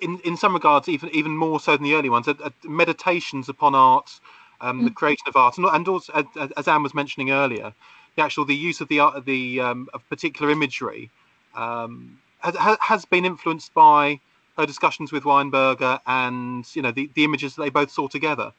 in, 0.00 0.18
in 0.20 0.36
some 0.36 0.54
regards, 0.54 0.88
even 0.88 1.10
even 1.10 1.36
more 1.36 1.60
so 1.60 1.76
than 1.76 1.84
the 1.84 1.94
early 1.94 2.08
ones, 2.08 2.26
are, 2.28 2.36
are 2.42 2.52
meditations 2.64 3.48
upon 3.48 3.74
art, 3.74 4.20
um, 4.60 4.80
mm. 4.80 4.84
the 4.84 4.90
creation 4.90 5.24
of 5.26 5.36
art, 5.36 5.58
and, 5.58 5.66
and 5.66 5.88
also, 5.88 6.12
as, 6.12 6.52
as 6.56 6.68
Anne 6.68 6.82
was 6.82 6.94
mentioning 6.94 7.30
earlier, 7.30 7.72
the 8.16 8.22
actual 8.22 8.44
the 8.44 8.54
use 8.54 8.80
of 8.80 8.88
the 8.88 9.00
art, 9.00 9.16
of 9.16 9.24
the 9.24 9.60
um, 9.60 9.88
of 9.94 10.08
particular 10.08 10.50
imagery 10.50 11.10
um, 11.54 12.18
has, 12.40 12.56
has 12.80 13.04
been 13.04 13.24
influenced 13.24 13.72
by 13.74 14.20
her 14.56 14.66
discussions 14.66 15.12
with 15.12 15.24
Weinberger 15.24 16.00
and 16.06 16.64
you 16.74 16.82
know 16.82 16.92
the, 16.92 17.10
the 17.14 17.24
images 17.24 17.56
that 17.56 17.62
they 17.62 17.70
both 17.70 17.90
saw 17.90 18.08
together. 18.08 18.52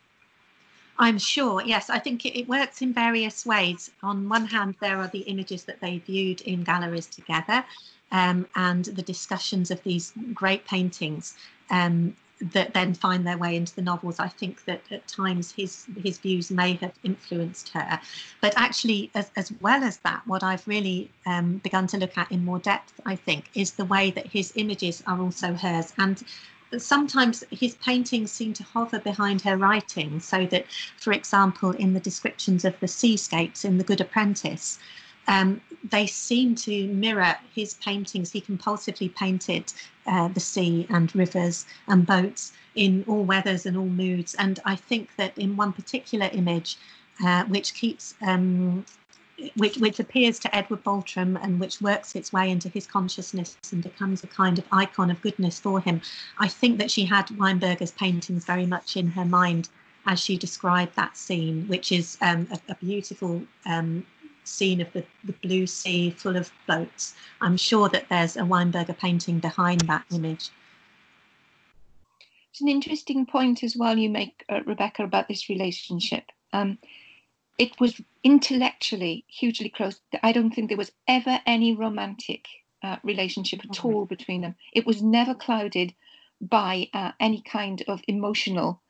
I'm 1.00 1.18
sure, 1.18 1.64
yes. 1.64 1.90
I 1.90 1.98
think 1.98 2.26
it, 2.26 2.38
it, 2.38 2.48
works 2.48 2.84
in 2.84 2.94
various 2.94 3.44
ways. 3.44 3.90
On 4.04 4.30
one 4.30 4.46
hand, 4.46 4.76
there 4.82 4.98
are 4.98 5.08
the 5.08 5.22
images 5.22 5.64
that 5.64 5.80
they 5.80 5.98
viewed 5.98 6.42
in 6.42 6.64
galleries 6.64 7.08
together 7.08 7.66
um, 8.12 8.46
and 8.56 8.86
the 8.86 9.02
discussions 9.02 9.72
of 9.72 9.82
these 9.82 10.14
great 10.34 10.66
paintings. 10.68 11.36
Um, 11.72 12.16
that 12.54 12.74
then 12.74 12.94
find 12.94 13.26
their 13.26 13.38
way 13.38 13.56
into 13.56 13.76
the 13.76 13.82
novels. 13.82 14.20
I 14.20 14.28
think 14.28 14.66
that 14.66 14.82
at 14.92 15.08
times 15.08 15.52
his 15.52 15.86
his 16.04 16.18
views 16.18 16.52
may 16.52 16.74
have 16.74 16.94
influenced 17.04 17.70
her, 17.70 18.00
but 18.42 18.54
actually, 18.58 19.10
as 19.16 19.32
as 19.36 19.52
well 19.62 19.84
as 19.84 19.98
that, 19.98 20.22
what 20.26 20.44
I've 20.44 20.68
really 20.68 21.10
um, 21.26 21.58
begun 21.58 21.88
to 21.88 21.98
look 21.98 22.18
at 22.18 22.32
in 22.32 22.44
more 22.46 22.60
depth, 22.60 23.00
I 23.06 23.16
think, 23.16 23.50
is 23.54 23.72
the 23.72 23.86
way 23.86 24.12
that 24.12 24.28
his 24.28 24.54
images 24.56 25.04
are 25.08 25.20
also 25.20 25.54
hers 25.54 25.94
and. 25.98 26.24
Sometimes 26.78 27.44
his 27.52 27.76
paintings 27.76 28.32
seem 28.32 28.54
to 28.54 28.64
hover 28.64 28.98
behind 28.98 29.42
her 29.42 29.58
writing, 29.58 30.22
so 30.22 30.46
that, 30.46 30.66
for 30.96 31.12
example, 31.12 31.72
in 31.72 31.94
the 31.94 32.00
descriptions 32.00 32.64
of 32.64 32.80
the 32.80 32.88
seascapes 32.88 33.66
in 33.66 33.78
The 33.78 33.84
Good 33.84 34.00
Apprentice, 34.00 34.80
um, 35.32 35.62
they 35.90 36.06
seem 36.06 36.56
to 36.56 36.88
mirror 36.88 37.36
his 37.56 37.76
paintings. 37.76 38.32
He 38.32 38.42
compulsively 38.42 39.14
painted 39.16 39.72
uh, 40.06 40.28
the 40.28 40.42
sea 40.42 40.86
and 40.90 41.14
rivers 41.16 41.66
and 41.88 42.06
boats 42.06 42.52
in 42.76 43.06
all 43.08 43.24
weathers 43.24 43.66
and 43.66 43.78
all 43.78 43.86
moods. 44.04 44.36
And 44.36 44.60
I 44.66 44.76
think 44.76 45.16
that 45.16 45.38
in 45.38 45.56
one 45.56 45.72
particular 45.72 46.30
image, 46.34 46.78
uh, 47.24 47.46
which 47.46 47.74
keeps 47.74 48.16
um, 48.22 48.86
which, 49.56 49.78
which 49.78 50.00
appears 50.00 50.38
to 50.40 50.56
Edward 50.56 50.84
Baltram 50.84 51.40
and 51.42 51.60
which 51.60 51.82
works 51.82 52.16
its 52.16 52.32
way 52.32 52.52
into 52.52 52.70
his 52.70 52.86
consciousness 52.86 53.58
and 53.72 53.82
becomes 53.82 54.24
a 54.24 54.28
kind 54.28 54.60
of 54.60 54.66
icon 54.72 55.10
of 55.10 55.20
goodness 55.22 55.60
for 55.60 55.80
him. 55.80 56.02
I 56.38 56.48
think 56.48 56.78
that 56.78 56.92
she 56.92 57.06
had 57.06 57.28
Weinberger's 57.30 57.92
paintings 57.92 58.46
very 58.46 58.68
much 58.68 58.98
in 58.98 59.08
her 59.08 59.26
mind 59.26 59.70
as 60.06 60.20
she 60.20 60.38
described 60.38 60.96
that 60.96 61.18
scene, 61.18 61.68
which 61.68 61.92
is 61.92 62.18
um, 62.22 62.48
a, 62.52 62.60
a, 62.72 62.76
beautiful 62.76 63.42
um, 63.66 64.06
scene 64.44 64.82
of 64.82 64.92
the, 64.94 65.04
the 65.24 65.34
blue 65.34 65.68
sea 65.68 66.12
full 66.12 66.36
of 66.36 66.52
boats. 66.68 67.16
I'm 67.42 67.58
sure 67.58 67.90
that 67.90 68.10
there's 68.10 68.38
a 68.38 68.42
Weinberger 68.42 68.98
painting 68.98 69.40
behind 69.40 69.82
that 69.82 70.06
image. 70.12 70.50
It's 72.52 72.62
an 72.62 72.68
interesting 72.68 73.26
point 73.26 73.64
as 73.64 73.76
well 73.78 73.98
you 73.98 74.10
make, 74.10 74.44
uh, 74.50 74.62
Rebecca, 74.66 75.04
about 75.04 75.28
this 75.28 75.48
relationship. 75.48 76.26
Um, 76.52 76.78
it 77.58 77.80
was 77.80 78.02
intellectually 78.24 79.24
hugely 79.28 79.70
close. 79.70 80.02
I 80.22 80.32
don't 80.32 80.52
think 80.52 80.68
there 80.68 80.78
was 80.78 80.92
ever 81.08 81.40
any 81.46 81.76
romantic 81.76 82.48
uh, 82.84 82.98
relationship 83.04 83.60
at 83.60 83.72
mm-hmm. 83.72 83.88
all 83.88 84.06
between 84.06 84.42
them. 84.42 84.56
It 84.74 84.86
was 84.86 85.02
never 85.02 85.34
clouded 85.34 85.94
by 86.42 86.90
uh, 86.94 87.12
any 87.20 87.42
kind 87.42 87.84
of 87.88 88.02
emotional 88.08 88.82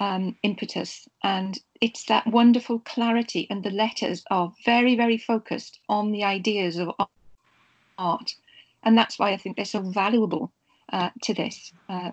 um, 0.00 0.36
impetus. 0.42 1.08
And 1.22 1.58
it's 1.80 2.04
that 2.06 2.26
wonderful 2.26 2.80
clarity, 2.80 3.46
and 3.50 3.62
the 3.62 3.70
letters 3.70 4.24
are 4.30 4.52
very, 4.64 4.96
very 4.96 5.18
focused 5.18 5.80
on 5.88 6.12
the 6.12 6.24
ideas 6.24 6.78
of 6.78 6.90
art. 7.98 8.34
And 8.82 8.96
that's 8.96 9.18
why 9.18 9.32
I 9.32 9.36
think 9.36 9.56
they're 9.56 9.64
so 9.64 9.80
valuable 9.80 10.52
uh, 10.92 11.10
to 11.22 11.34
this. 11.34 11.72
Uh. 11.88 12.12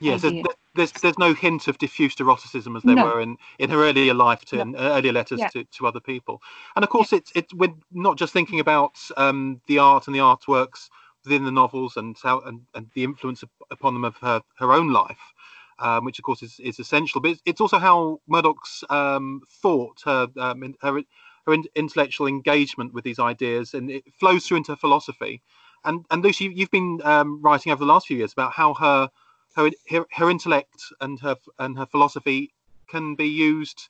Yes, 0.00 0.22
there's, 0.22 0.44
there's, 0.74 0.92
there's 0.92 1.18
no 1.18 1.34
hint 1.34 1.68
of 1.68 1.78
diffused 1.78 2.20
eroticism 2.20 2.76
as 2.76 2.82
there 2.82 2.96
no. 2.96 3.06
were 3.06 3.20
in, 3.20 3.36
in 3.58 3.70
her 3.70 3.84
earlier 3.84 4.12
life 4.12 4.44
to 4.46 4.64
no. 4.64 4.78
earlier 4.78 5.12
letters 5.12 5.38
yeah. 5.38 5.48
to, 5.48 5.64
to 5.64 5.86
other 5.86 6.00
people. 6.00 6.42
And 6.76 6.84
of 6.84 6.90
course, 6.90 7.12
yeah. 7.12 7.18
it's 7.18 7.32
it's 7.34 7.54
we're 7.54 7.72
not 7.92 8.18
just 8.18 8.32
thinking 8.32 8.60
about 8.60 8.98
um, 9.16 9.60
the 9.66 9.78
art 9.78 10.06
and 10.06 10.14
the 10.14 10.20
artworks 10.20 10.88
within 11.24 11.44
the 11.44 11.52
novels 11.52 11.96
and 11.96 12.16
how 12.22 12.40
and, 12.40 12.62
and 12.74 12.90
the 12.94 13.04
influence 13.04 13.44
upon 13.70 13.94
them 13.94 14.04
of 14.04 14.16
her 14.16 14.42
her 14.58 14.72
own 14.72 14.92
life, 14.92 15.32
um, 15.78 16.04
which 16.04 16.18
of 16.18 16.24
course 16.24 16.42
is, 16.42 16.60
is 16.60 16.78
essential. 16.78 17.20
But 17.20 17.32
it's, 17.32 17.42
it's 17.44 17.60
also 17.60 17.78
how 17.78 18.20
Murdoch's 18.26 18.84
um, 18.90 19.42
thought, 19.48 20.00
her 20.04 20.28
um, 20.38 20.74
her 20.80 21.02
her 21.46 21.54
intellectual 21.74 22.26
engagement 22.26 22.94
with 22.94 23.04
these 23.04 23.18
ideas, 23.18 23.74
and 23.74 23.90
it 23.90 24.04
flows 24.18 24.46
through 24.46 24.58
into 24.58 24.72
her 24.72 24.76
philosophy. 24.76 25.42
And 25.84 26.04
and 26.10 26.22
Lucy, 26.22 26.50
you've 26.54 26.70
been 26.70 27.00
um, 27.04 27.40
writing 27.42 27.72
over 27.72 27.80
the 27.80 27.92
last 27.92 28.06
few 28.06 28.16
years 28.16 28.32
about 28.32 28.52
how 28.52 28.74
her 28.74 29.10
her, 29.56 29.70
her, 29.90 30.06
her 30.12 30.30
intellect 30.30 30.82
and 31.00 31.20
her 31.20 31.36
and 31.58 31.78
her 31.78 31.86
philosophy 31.86 32.52
can 32.88 33.14
be 33.14 33.28
used 33.28 33.88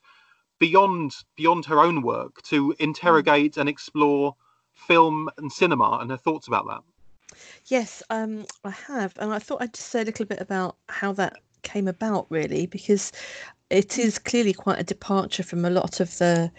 beyond 0.58 1.14
beyond 1.36 1.66
her 1.66 1.80
own 1.80 2.02
work 2.02 2.42
to 2.42 2.74
interrogate 2.78 3.56
and 3.56 3.68
explore 3.68 4.34
film 4.72 5.28
and 5.38 5.52
cinema 5.52 5.98
and 6.00 6.10
her 6.10 6.16
thoughts 6.16 6.48
about 6.48 6.66
that. 6.66 6.80
Yes, 7.66 8.02
um, 8.10 8.44
I 8.64 8.70
have, 8.70 9.14
and 9.18 9.32
I 9.32 9.38
thought 9.38 9.62
I'd 9.62 9.74
just 9.74 9.88
say 9.88 10.02
a 10.02 10.04
little 10.04 10.26
bit 10.26 10.40
about 10.40 10.76
how 10.88 11.12
that 11.14 11.38
came 11.64 11.88
about, 11.88 12.26
really, 12.30 12.66
because 12.66 13.12
it 13.70 13.98
is 13.98 14.18
clearly 14.18 14.52
quite 14.52 14.78
a 14.78 14.84
departure 14.84 15.42
from 15.42 15.64
a 15.64 15.70
lot 15.70 16.00
of 16.00 16.16
the 16.18 16.52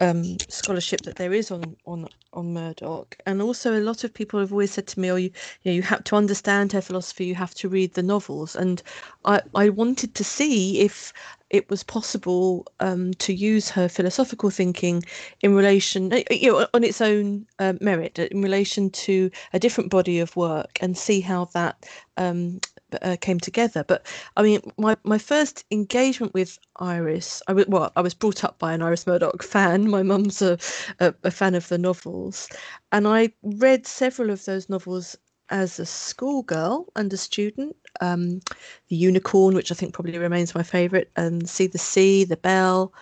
um, 0.00 0.40
scholarship 0.48 1.04
that 1.04 1.16
there 1.16 1.32
is 1.32 1.50
on 1.50 1.76
on 1.86 2.08
on 2.34 2.54
Murdoch, 2.54 3.16
and 3.26 3.42
also 3.42 3.78
a 3.78 3.80
lot 3.82 4.04
of 4.04 4.14
people 4.14 4.40
have 4.40 4.52
always 4.52 4.72
said 4.72 4.86
to 4.88 5.00
me, 5.00 5.10
"Oh, 5.10 5.16
you 5.16 5.30
you, 5.62 5.72
know, 5.72 5.72
you 5.72 5.82
have 5.82 6.04
to 6.04 6.16
understand 6.16 6.72
her 6.72 6.80
philosophy. 6.80 7.26
You 7.26 7.34
have 7.34 7.54
to 7.56 7.68
read 7.68 7.94
the 7.94 8.02
novels." 8.02 8.56
And 8.56 8.82
I 9.24 9.42
I 9.54 9.68
wanted 9.68 10.14
to 10.16 10.24
see 10.24 10.80
if 10.80 11.12
it 11.50 11.68
was 11.70 11.82
possible 11.84 12.66
um, 12.80 13.12
to 13.14 13.34
use 13.34 13.70
her 13.70 13.88
philosophical 13.88 14.50
thinking 14.50 15.04
in 15.42 15.54
relation, 15.54 16.12
uh, 16.12 16.22
you 16.30 16.50
know, 16.52 16.66
on 16.74 16.84
its 16.84 17.00
own 17.00 17.46
uh, 17.58 17.74
merit, 17.80 18.18
in 18.18 18.42
relation 18.42 18.90
to 18.90 19.30
a 19.52 19.58
different 19.58 19.90
body 19.90 20.18
of 20.18 20.34
work, 20.36 20.78
and 20.80 20.96
see 20.96 21.20
how 21.20 21.44
that 21.46 21.86
um, 22.16 22.60
uh, 23.02 23.16
came 23.20 23.40
together. 23.40 23.84
But 23.84 24.06
I 24.36 24.42
mean, 24.42 24.60
my, 24.78 24.96
my 25.04 25.18
first 25.18 25.64
engagement 25.70 26.34
with 26.34 26.58
Iris, 26.76 27.42
I 27.48 27.52
was 27.52 27.66
well, 27.66 27.92
I 27.96 28.00
was 28.00 28.14
brought 28.14 28.44
up 28.44 28.58
by 28.58 28.72
an 28.72 28.82
Iris 28.82 29.06
Murdoch 29.06 29.42
fan. 29.42 29.90
My 29.92 30.02
mum's 30.02 30.42
a, 30.42 30.58
a, 31.00 31.14
a 31.24 31.30
fan 31.30 31.54
of 31.54 31.68
the 31.68 31.78
novels, 31.78 32.48
and 32.90 33.06
I 33.06 33.32
read 33.42 33.86
several 33.86 34.30
of 34.30 34.44
those 34.44 34.68
novels 34.68 35.16
as 35.50 35.78
a 35.78 35.86
schoolgirl 35.86 36.88
and 36.96 37.12
a 37.12 37.16
student. 37.16 37.76
Um, 38.00 38.40
the 38.88 38.96
Unicorn, 38.96 39.54
which 39.54 39.70
I 39.70 39.74
think 39.74 39.92
probably 39.92 40.18
remains 40.18 40.54
my 40.54 40.62
favourite, 40.62 41.08
and 41.16 41.48
See 41.48 41.66
the 41.66 41.78
Sea, 41.78 42.24
The 42.24 42.38
Bell, 42.38 42.92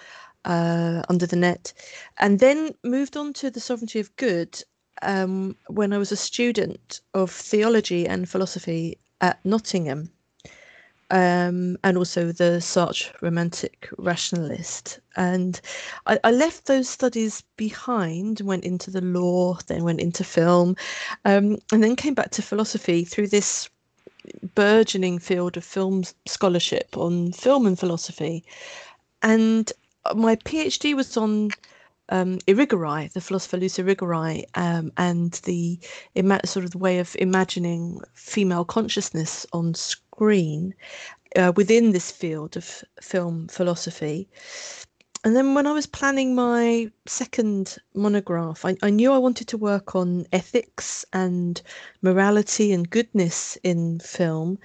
uh, 0.44 1.03
Under 1.09 1.26
the 1.26 1.37
Net, 1.37 1.72
and 2.18 2.40
then 2.40 2.74
moved 2.83 3.16
on 3.16 3.33
to 3.35 3.50
The 3.50 3.61
Sovereignty 3.61 4.00
of 4.00 4.14
Good 4.16 4.62
um, 5.03 5.57
when 5.68 5.92
I 5.92 5.98
was 5.98 6.12
a 6.12 6.16
student 6.16 7.00
of 7.14 7.31
theology 7.31 8.07
and 8.07 8.29
philosophy 8.29 8.98
at 9.21 9.45
Nottingham, 9.45 10.11
um, 11.11 11.77
and 11.83 11.97
also 11.97 12.33
the 12.33 12.61
Sartre 12.61 13.11
Romantic 13.21 13.89
Rationalist. 13.99 15.01
And 15.17 15.61
I, 16.07 16.19
I, 16.23 16.31
left 16.31 16.67
those 16.67 16.89
studies 16.89 17.43
behind, 17.57 18.41
went 18.41 18.65
into 18.65 18.91
the 18.91 19.01
law, 19.01 19.59
then 19.67 19.83
went 19.83 20.01
into 20.01 20.25
film, 20.25 20.77
um, 21.25 21.59
and 21.73 21.83
then 21.83 21.97
came 21.97 22.15
back 22.15 22.31
to 22.33 22.43
philosophy 22.43 23.05
through 23.05 23.29
this 23.29 23.69
burgeoning 24.55 25.19
field 25.19 25.57
of 25.57 25.65
film 25.65 26.05
scholarship 26.27 26.97
on 26.97 27.33
film 27.33 27.67
and 27.67 27.79
philosophy. 27.79 28.45
And 29.23 29.73
my 30.15 30.37
PhD 30.37 30.95
was 30.95 31.17
on 31.17 31.51
um, 32.11 32.38
Irigaray, 32.46 33.12
the 33.12 33.20
philosopher 33.20 33.57
Luce 33.57 33.79
Irigaray, 33.79 34.44
um, 34.55 34.92
and 34.96 35.33
the 35.44 35.79
ima- 36.14 36.46
sort 36.46 36.64
of 36.64 36.73
the 36.73 36.79
way 36.79 36.99
of 36.99 37.16
imagining 37.18 38.01
female 38.14 38.64
consciousness 38.64 39.46
on 39.53 39.75
screen 39.75 40.75
uh, 41.37 41.53
within 41.57 41.92
this 41.92 42.11
field 42.11 42.57
of 42.57 42.85
film 43.01 43.49
philosophy. 43.49 44.29
And 45.23 45.37
then 45.37 45.55
when 45.55 45.66
I 45.66 45.73
was 45.73 45.87
planning 45.87 46.35
my 46.35 46.90
second 47.07 47.77
monograph, 47.94 48.64
I, 48.64 48.77
I 48.83 48.88
knew 48.88 49.12
I 49.12 49.18
wanted 49.18 49.49
to 49.49 49.59
work 49.59 49.94
on 49.94 50.27
ethics 50.33 51.05
and 51.12 51.61
morality 52.01 52.73
and 52.73 52.88
goodness 52.88 53.59
in 53.62 54.01
film. 54.01 54.59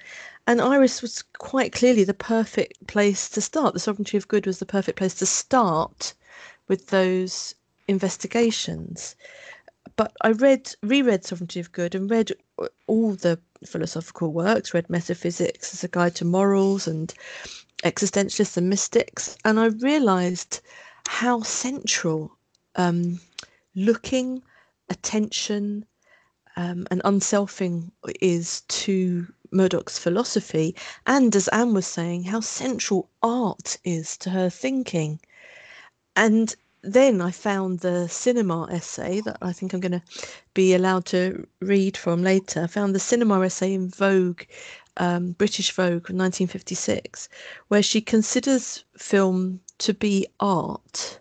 And 0.47 0.62
Iris 0.62 1.01
was 1.01 1.23
quite 1.39 1.73
clearly 1.73 2.05
the 2.05 2.13
perfect 2.13 2.88
place 2.88 3.29
to 3.29 3.41
start. 3.41 3.73
The 3.73 3.81
Sovereignty 3.81 4.15
of 4.15 4.27
Good 4.29 4.47
was 4.47 4.60
the 4.60 4.65
perfect 4.65 4.97
place 4.97 5.15
to 5.15 5.25
start 5.25 6.13
with 6.67 6.88
those 6.88 7.56
investigations. 7.88 9.15
But 9.95 10.12
I 10.21 10.32
read, 10.32 10.73
reread 10.82 11.23
Sovereignty 11.23 11.60
of 11.60 11.71
Good 11.71 11.95
and 11.95 12.10
read 12.10 12.34
all 12.88 13.13
the 13.13 13.39
philosophical 13.65 14.34
works, 14.34 14.73
read 14.73 14.89
Metaphysics 14.89 15.73
as 15.73 15.84
a 15.84 15.88
Guide 15.88 16.15
to 16.15 16.25
Morals 16.25 16.88
and 16.88 17.13
Existentialists 17.84 18.58
and 18.58 18.69
Mystics, 18.69 19.38
and 19.45 19.60
I 19.60 19.67
realized 19.67 20.62
how 21.08 21.41
central 21.41 22.36
um, 22.75 23.19
looking, 23.75 24.41
attention, 24.89 25.86
um, 26.58 26.88
and 26.89 27.01
unselfing 27.06 27.91
is 28.21 28.62
to 28.62 29.28
Murdoch's 29.51 29.99
philosophy, 29.99 30.75
and 31.06 31.36
as 31.36 31.47
Anne 31.49 31.73
was 31.73 31.86
saying, 31.86 32.23
how 32.23 32.39
central 32.39 33.10
art 33.21 33.78
is 33.84 34.17
to 34.17 34.32
her 34.32 34.49
thinking. 34.49 35.19
And 36.15 36.56
then 36.82 37.19
I 37.19 37.32
found 37.32 37.80
the 37.80 38.08
cinema 38.08 38.67
essay 38.71 39.19
that 39.21 39.38
I 39.41 39.51
think 39.51 39.73
I'm 39.73 39.80
going 39.80 39.91
to 39.91 40.04
be 40.54 40.73
allowed 40.73 41.06
to 41.06 41.47
read 41.60 41.97
from 41.97 42.23
later. 42.23 42.63
I 42.63 42.67
found 42.67 42.93
the 42.93 42.99
cinema 42.99 43.41
essay 43.41 43.73
in 43.73 43.89
Vogue, 43.89 44.43
um, 44.97 45.32
British 45.32 45.71
Vogue, 45.71 46.10
1956, 46.10 47.28
where 47.69 47.82
she 47.82 48.01
considers 48.01 48.84
film 48.97 49.60
to 49.80 49.93
be 49.93 50.28
art. 50.39 51.19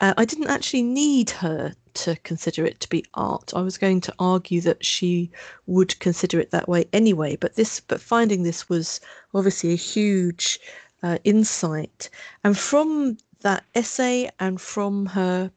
Uh, 0.00 0.14
I 0.16 0.24
didn't 0.24 0.48
actually 0.50 0.82
need 0.82 1.30
her 1.30 1.74
to 1.94 2.16
consider 2.22 2.64
it 2.64 2.80
to 2.80 2.88
be 2.88 3.04
art. 3.14 3.52
I 3.54 3.60
was 3.60 3.76
going 3.78 4.00
to 4.02 4.14
argue 4.18 4.60
that 4.62 4.84
she 4.84 5.30
would 5.66 5.98
consider 5.98 6.40
it 6.40 6.52
that 6.52 6.68
way 6.68 6.86
anyway, 6.92 7.36
but 7.36 7.56
this, 7.56 7.80
but 7.80 8.00
finding 8.00 8.42
this 8.42 8.68
was 8.68 9.00
obviously 9.34 9.72
a 9.72 9.76
huge 9.76 10.58
uh, 11.02 11.18
insight. 11.24 12.08
And 12.44 12.56
from 12.56 13.18
that 13.42 13.64
essay 13.74 14.30
and 14.40 14.60
from 14.60 15.06
her 15.06 15.50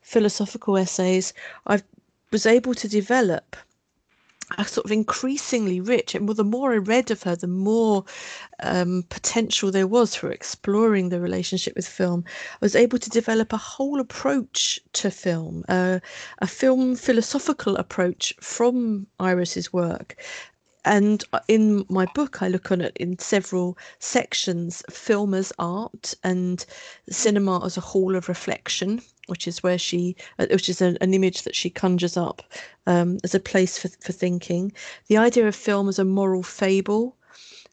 philosophical 0.00 0.76
essays, 0.76 1.32
I 1.66 1.82
was 2.30 2.46
able 2.46 2.74
to 2.74 2.88
develop 2.88 3.56
a 4.58 4.64
sort 4.66 4.84
of 4.84 4.92
increasingly 4.92 5.80
rich 5.80 6.14
and 6.14 6.26
well, 6.26 6.34
the 6.34 6.44
more 6.44 6.72
I 6.72 6.76
read 6.76 7.10
of 7.10 7.22
her, 7.22 7.36
the 7.36 7.46
more 7.46 8.04
um, 8.62 9.04
potential 9.08 9.70
there 9.70 9.86
was 9.86 10.14
for 10.14 10.30
exploring 10.30 11.08
the 11.08 11.20
relationship 11.20 11.74
with 11.74 11.86
film. 11.86 12.24
I 12.26 12.58
was 12.60 12.76
able 12.76 12.98
to 12.98 13.10
develop 13.10 13.52
a 13.52 13.56
whole 13.56 14.00
approach 14.00 14.80
to 14.94 15.10
film, 15.10 15.64
uh, 15.68 16.00
a 16.38 16.46
film 16.46 16.96
philosophical 16.96 17.76
approach 17.76 18.34
from 18.40 19.06
Iris's 19.18 19.72
work, 19.72 20.16
and 20.84 21.24
in 21.46 21.84
my 21.88 22.06
book, 22.06 22.42
I 22.42 22.48
look 22.48 22.72
on 22.72 22.80
it 22.80 22.96
in 22.96 23.18
several 23.18 23.78
sections 24.00 24.82
film 24.90 25.32
as 25.32 25.52
art 25.58 26.14
and 26.24 26.64
cinema 27.08 27.64
as 27.64 27.76
a 27.76 27.80
hall 27.80 28.16
of 28.16 28.28
reflection, 28.28 29.00
which 29.26 29.46
is 29.46 29.62
where 29.62 29.78
she, 29.78 30.16
uh, 30.40 30.46
which 30.50 30.68
is 30.68 30.80
an, 30.80 30.98
an 31.00 31.14
image 31.14 31.42
that 31.42 31.54
she 31.54 31.70
conjures 31.70 32.16
up 32.16 32.42
um, 32.86 33.18
as 33.22 33.34
a 33.34 33.40
place 33.40 33.78
for, 33.78 33.88
for 34.00 34.12
thinking. 34.12 34.72
The 35.06 35.18
idea 35.18 35.46
of 35.46 35.54
film 35.54 35.88
as 35.88 36.00
a 36.00 36.04
moral 36.04 36.42
fable, 36.42 37.16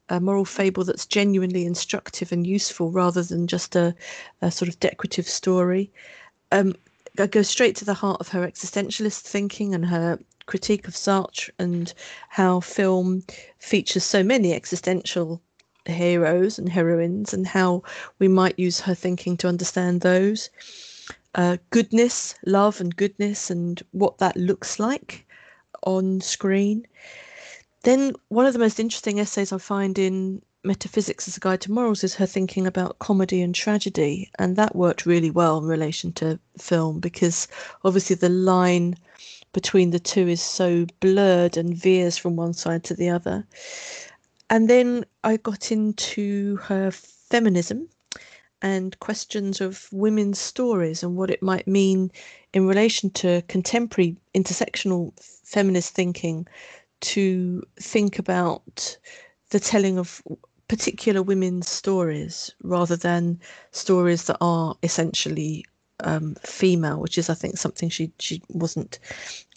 a 0.10 0.19
moral 0.19 0.45
fable 0.45 0.84
that's 0.84 1.08
genuinely 1.08 1.65
instructive 1.65 2.32
and 2.32 2.45
useful 2.45 2.91
rather 2.91 3.24
than 3.24 3.48
just 3.48 3.76
a, 3.76 3.95
a 4.41 4.52
sort 4.52 4.69
of 4.69 4.80
decorative 4.80 5.28
story. 5.28 5.91
Um, 6.52 6.76
I 7.17 7.26
go 7.26 7.41
straight 7.41 7.76
to 7.78 7.86
the 7.86 7.95
heart 7.95 8.22
of 8.22 8.30
her 8.30 8.48
existentialist 8.48 9.22
thinking 9.22 9.74
and 9.74 9.86
her 9.88 10.19
critique 10.50 10.88
of 10.88 10.96
Sartre 10.96 11.52
and 11.60 11.94
how 12.30 12.60
film 12.60 13.24
features 13.60 14.04
so 14.04 14.24
many 14.24 14.52
existential 14.52 15.40
heroes 15.86 16.58
and 16.58 16.68
heroines 16.68 17.36
and 17.36 17.46
how 17.46 17.84
we 18.18 18.28
might 18.28 18.58
use 18.58 18.80
her 18.80 18.96
thinking 18.96 19.38
to 19.38 19.48
understand 19.48 20.02
those. 20.02 20.50
Uh, 21.36 21.58
goodness, 21.70 22.34
love, 22.48 22.82
and 22.82 22.96
goodness, 22.96 23.52
and 23.52 23.84
what 23.92 24.18
that 24.18 24.36
looks 24.36 24.80
like 24.80 25.28
on 25.84 26.20
screen. 26.20 26.88
Then, 27.84 28.14
one 28.30 28.48
of 28.48 28.54
the 28.54 28.60
most 28.60 28.80
interesting 28.80 29.20
essays 29.20 29.54
I 29.54 29.60
find 29.60 30.00
in 30.00 30.42
Metaphysics 30.64 31.28
as 31.28 31.38
a 31.38 31.40
Guide 31.40 31.62
to 31.62 31.72
Morals 31.72 32.04
is 32.04 32.16
her 32.16 32.26
thinking 32.26 32.66
about 32.66 32.98
comedy 32.98 33.44
and 33.44 33.54
tragedy. 33.54 34.32
And 34.40 34.56
that 34.56 34.76
worked 34.76 35.06
really 35.06 35.30
well 35.30 35.60
in 35.60 35.66
relation 35.66 36.12
to 36.14 36.40
film 36.58 37.00
because 37.00 37.48
obviously 37.86 38.16
the 38.16 38.30
line 38.30 38.96
between 39.54 39.92
the 39.92 40.00
two 40.00 40.28
is 40.28 40.42
so 40.42 40.86
blurred 41.00 41.58
and 41.58 41.76
veers 41.76 42.18
from 42.18 42.36
one 42.36 42.54
side 42.54 42.84
to 42.86 42.94
the 42.94 43.10
other. 43.10 43.46
And 44.50 44.70
then 44.70 45.06
I 45.24 45.38
got 45.38 45.72
into 45.72 46.58
her 46.58 46.92
feminism 46.92 47.90
and 48.62 49.00
questions 49.00 49.62
of 49.62 49.88
women's 49.92 50.40
stories 50.40 51.04
and 51.04 51.16
what 51.16 51.30
it 51.30 51.42
might 51.42 51.68
mean 51.68 52.12
in 52.54 52.68
relation 52.68 53.10
to 53.12 53.42
contemporary 53.48 54.18
intersectional 54.36 55.14
feminist 55.44 55.94
thinking 55.94 56.48
to 57.02 57.64
think 57.80 58.20
about 58.20 58.98
the 59.52 59.60
telling 59.60 59.98
of 59.98 60.22
particular 60.68 61.22
women's 61.24 61.70
stories 61.70 62.54
rather 62.62 62.96
than 62.96 63.40
stories 63.72 64.26
that 64.26 64.38
are 64.42 64.76
essentially 64.84 65.66
um, 66.04 66.36
female, 66.44 67.00
which 67.00 67.18
is, 67.18 67.30
I 67.30 67.34
think, 67.34 67.58
something 67.58 67.90
she 67.90 68.12
she 68.20 68.42
wasn't 68.50 69.00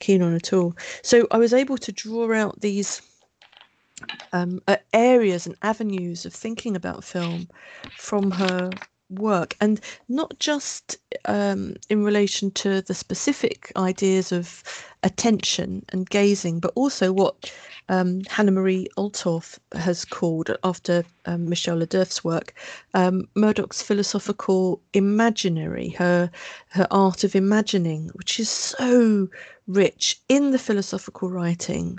keen 0.01 0.23
on 0.23 0.35
at 0.35 0.53
all. 0.53 0.75
So 1.03 1.27
I 1.31 1.39
was 1.39 1.53
able 1.53 1.79
to 1.79 1.93
draw 1.93 2.33
out 2.33 2.61
these 2.61 3.03
um, 4.33 4.61
uh, 4.69 4.77
areas 4.93 5.47
and 5.47 5.57
avenues 5.63 6.27
of 6.27 6.33
thinking 6.33 6.77
about 6.77 7.05
film 7.05 7.49
from 7.97 8.31
her 8.33 8.71
work, 9.19 9.57
and 9.61 9.81
not 10.09 10.39
just 10.39 10.97
um, 11.27 11.77
in 11.89 12.05
relation 12.05 12.51
to 12.53 12.83
the 12.83 12.95
specific 12.95 13.73
ideas 13.77 14.33
of 14.33 14.63
attention 15.03 15.85
and 15.91 16.09
gazing, 16.11 16.61
but 16.61 16.73
also 16.75 17.13
what 17.13 17.53
um, 17.89 18.23
Hannah 18.29 18.53
Marije 18.53 18.87
Altorf 18.97 19.59
has 19.75 20.05
called, 20.05 20.57
after 20.65 21.05
um, 21.27 21.47
Le 21.49 21.55
Doeuff's 21.55 22.25
work, 22.25 22.55
um, 22.95 23.29
Murdoch's 23.35 23.83
philosophical 23.83 24.81
imaginary, 24.93 25.91
her 25.91 26.31
her 26.69 26.87
art 26.91 27.25
of 27.25 27.35
imagining, 27.35 28.11
which 28.15 28.41
is 28.41 28.49
so 28.49 29.29
rich 29.67 30.21
in 30.29 30.51
the 30.53 30.59
philosophical 30.59 31.31
writing. 31.31 31.99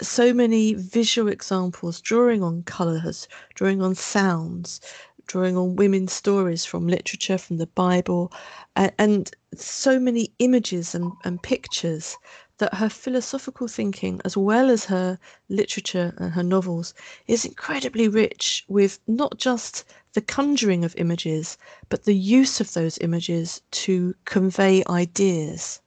So 0.00 0.32
many 0.32 0.74
visual 0.74 1.28
examples, 1.28 2.00
drawing 2.00 2.42
on 2.42 2.62
colours, 2.62 3.26
drawing 3.54 3.82
on 3.82 3.96
sounds, 3.96 4.80
drawing 5.28 5.56
on 5.56 5.76
women's 5.76 6.12
stories 6.12 6.64
from 6.64 6.88
literature, 6.88 7.38
from 7.38 7.58
the 7.58 7.68
Bible, 7.68 8.32
and, 8.74 9.30
so 9.54 9.98
many 9.98 10.32
images 10.40 10.94
and, 10.94 11.12
and 11.24 11.42
pictures 11.42 12.16
that 12.58 12.74
her 12.74 12.88
philosophical 12.88 13.68
thinking, 13.68 14.20
as 14.24 14.36
well 14.36 14.68
as 14.68 14.84
her 14.84 15.18
literature 15.48 16.12
and 16.18 16.32
her 16.32 16.42
novels, 16.42 16.92
is 17.26 17.44
incredibly 17.44 18.08
rich 18.08 18.64
with 18.68 18.98
not 19.06 19.38
just 19.38 19.84
the 20.12 20.20
conjuring 20.20 20.84
of 20.84 20.94
images, 20.96 21.56
but 21.88 22.04
the 22.04 22.14
use 22.16 22.60
of 22.60 22.72
those 22.72 22.98
images 22.98 23.62
to 23.70 24.14
convey 24.24 24.82
ideas. 24.88 25.80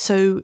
So 0.00 0.42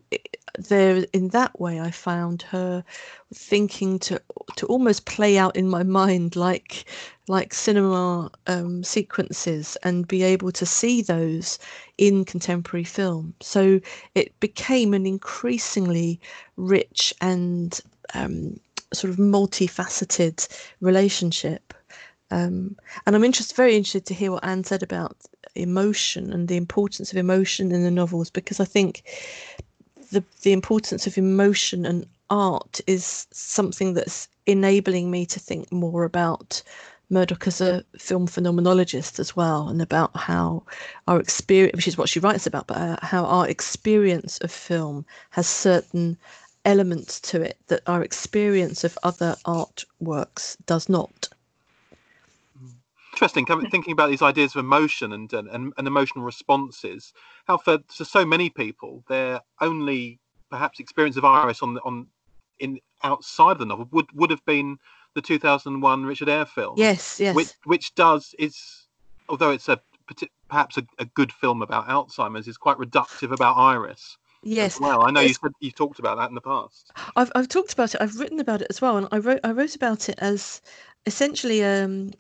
there, 0.59 1.07
in 1.13 1.29
that 1.29 1.61
way, 1.61 1.81
I 1.81 1.93
found 1.93 2.43
her 2.43 2.85
thinking 3.33 4.01
to 4.01 4.21
to 4.57 4.67
almost 4.67 5.07
play 5.07 5.39
out 5.39 5.55
in 5.55 5.69
my 5.69 5.85
mind 5.85 6.35
like 6.35 6.87
like 7.29 7.55
cinema 7.55 8.33
um, 8.49 8.83
sequences 8.83 9.77
and 9.85 10.09
be 10.09 10.25
able 10.25 10.51
to 10.51 10.67
see 10.67 11.03
those 11.03 11.61
in 11.99 12.25
contemporary 12.25 12.83
film. 12.83 13.33
So 13.41 13.81
it 14.17 14.39
became 14.41 14.93
an 14.93 15.07
increasingly 15.07 16.21
rich 16.57 17.15
and 17.21 17.81
um, 18.13 18.59
sort 18.93 19.13
of 19.13 19.19
multifaceted 19.19 20.49
relationship. 20.81 21.73
Um, 22.31 22.77
and 23.07 23.15
I'm 23.15 23.25
interested, 23.25 23.57
very 23.57 23.77
interested 23.77 24.07
to 24.07 24.15
hear 24.15 24.33
what 24.33 24.45
Anne 24.45 24.65
said 24.65 24.83
about 24.83 25.17
emotion 25.55 26.33
and 26.33 26.49
the 26.49 26.57
importance 26.57 27.13
of 27.13 27.19
emotion 27.19 27.71
in 27.71 27.85
the 27.85 27.91
novels 27.91 28.29
because 28.31 28.59
I 28.59 28.65
think 28.65 29.05
the 30.11 30.25
the 30.43 30.53
importance 30.53 31.07
of 31.07 31.17
emotion 31.17 31.87
and 31.87 32.07
art 32.31 32.81
is 32.87 33.27
something 33.33 33.95
that's 33.95 34.29
enabling 34.47 35.11
me 35.11 35.27
to 35.27 35.39
think 35.39 35.71
more 35.73 36.05
about 36.05 36.63
Murdoch 37.11 37.47
as 37.47 37.61
a 37.61 37.85
film 37.99 38.27
phenomenologist 38.27 39.19
as 39.19 39.37
well, 39.37 39.69
and 39.69 39.83
about 39.83 40.17
how 40.17 40.63
our 41.07 41.21
experience, 41.21 41.77
which 41.77 41.89
is 41.89 41.99
what 41.99 42.09
she 42.09 42.19
writes 42.19 42.47
about, 42.47 42.67
but 42.67 42.79
uh, 42.79 42.97
how 43.03 43.25
our 43.27 43.47
experience 43.49 44.39
of 44.39 44.51
film 44.51 45.05
has 45.31 45.47
certain 45.47 46.17
elements 46.65 47.21
to 47.21 47.43
it 47.43 47.59
that 47.69 47.83
our 47.87 48.03
experience 48.03 48.85
of 48.85 48.99
other 49.03 49.37
artworks 49.45 50.57
does 50.67 50.89
not. 50.89 51.29
Interesting, 53.15 53.47
thinking 53.47 53.93
about 53.93 54.11
these 54.11 54.23
ideas 54.23 54.57
of 54.57 54.61
emotion 54.65 55.13
and, 55.13 55.33
and, 55.33 55.73
and 55.77 55.87
emotional 55.87 56.25
responses. 56.25 57.13
How 57.45 57.57
for, 57.57 57.79
for 57.87 58.05
so 58.05 58.27
many 58.27 58.51
people, 58.51 59.05
their 59.09 59.41
only 59.61 60.19
perhaps 60.51 60.81
experience 60.81 61.17
of 61.17 61.25
Iris 61.25 61.63
on 61.63 61.79
on 61.85 62.09
in 62.59 62.81
outside 63.05 63.53
of 63.53 63.59
the 63.59 63.67
novel 63.67 63.89
would 63.93 64.11
would 64.15 64.31
have 64.31 64.45
been 64.47 64.79
the 65.15 65.23
2001 65.23 66.05
Richard 66.05 66.29
Eyre 66.29 66.45
film. 66.45 66.75
Yes, 66.77 67.21
yes. 67.21 67.37
Which 67.37 67.53
which 67.65 67.95
does 67.95 68.35
is 68.39 68.87
although 69.29 69.51
it's 69.53 69.69
a 69.69 69.81
perhaps 70.49 70.77
a, 70.77 70.85
a 70.99 71.05
good 71.05 71.33
film 71.33 71.63
about 71.63 71.89
Alzheimer's, 71.89 72.49
is 72.49 72.57
quite 72.57 72.79
reductive 72.79 73.33
about 73.33 73.57
Iris. 73.57 74.19
Yes. 74.43 74.79
Well, 74.79 75.07
I 75.07 75.11
know 75.11 75.21
you 75.21 75.35
said 75.35 75.53
you 75.61 75.71
talked 75.71 75.99
about 75.99 76.19
that 76.19 76.29
in 76.29 76.35
the 76.35 76.41
past. 76.41 76.91
I've 77.17 77.31
I've 77.35 77.49
talked 77.49 77.73
about 77.73 77.95
it. 77.95 78.01
I've 78.01 78.19
written 78.19 78.41
about 78.41 78.61
it 78.61 78.67
as 78.71 78.81
well, 78.81 78.97
and 78.97 79.09
I 79.13 79.19
wrote 79.19 79.41
I 79.45 79.53
wrote 79.53 79.77
about 79.77 80.09
it 80.09 80.19
as 80.19 80.61
essentially 81.07 81.65
um, 81.65 82.11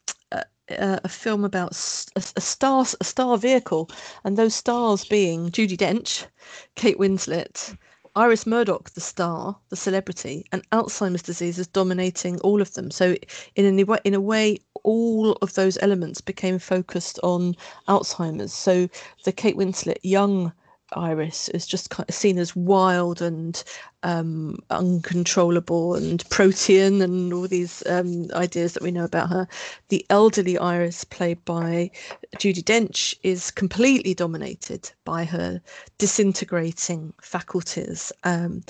a, 0.68 1.00
a 1.05 1.09
film 1.09 1.44
about 1.44 1.72
a, 2.16 2.22
a 2.37 2.40
star 2.40 2.87
a 3.00 3.05
star 3.05 3.38
vehicle, 3.38 3.90
and 4.24 4.37
those 4.37 4.55
stars 4.55 5.05
being 5.05 5.50
Judi 5.50 5.77
Dench, 5.77 6.27
Kate 6.74 6.98
Winslet, 6.98 7.77
Iris 8.16 8.46
Murdoch, 8.46 8.90
the 8.90 9.00
star, 9.00 9.57
the 9.70 9.77
celebrity, 9.77 10.44
and 10.53 10.62
Alzheimer's 10.70 11.22
disease 11.22 11.59
is 11.59 11.66
dominating 11.66 12.38
all 12.40 12.62
of 12.62 12.72
them. 12.74 12.90
So, 12.90 13.16
in 13.57 13.79
a 13.79 13.98
in 14.05 14.14
a 14.14 14.20
way, 14.20 14.59
all 14.85 15.33
of 15.42 15.55
those 15.55 15.77
elements 15.83 16.20
became 16.20 16.59
focused 16.59 17.18
on 17.22 17.57
Alzheimer's. 17.88 18.53
So, 18.53 18.88
the 19.24 19.33
Kate 19.33 19.57
Winslet 19.57 19.98
young 20.03 20.53
Iris 20.92 21.48
is 21.50 21.66
just 21.66 21.90
kind 21.90 22.08
of 22.08 22.14
seen 22.14 22.38
as 22.38 22.54
wild 22.54 23.22
and 23.22 23.62
um, 24.02 24.58
uncontrollable 24.70 25.94
and 25.94 26.28
protean 26.30 27.02
and 27.02 27.32
all 27.32 27.48
these 27.48 27.82
um, 27.86 28.30
ideas 28.34 28.74
that 28.74 28.82
we 28.82 28.90
know 28.90 29.04
about 29.04 29.30
her. 29.30 29.48
The 29.88 30.04
elderly 30.10 30.58
Iris, 30.58 31.04
played 31.04 31.44
by 31.44 31.90
Judi 32.36 32.62
Dench, 32.62 33.16
is 33.22 33.50
completely 33.50 34.14
dominated 34.14 34.90
by 35.04 35.24
her 35.24 35.60
disintegrating 35.98 37.12
faculties. 37.20 38.12
Um, 38.24 38.62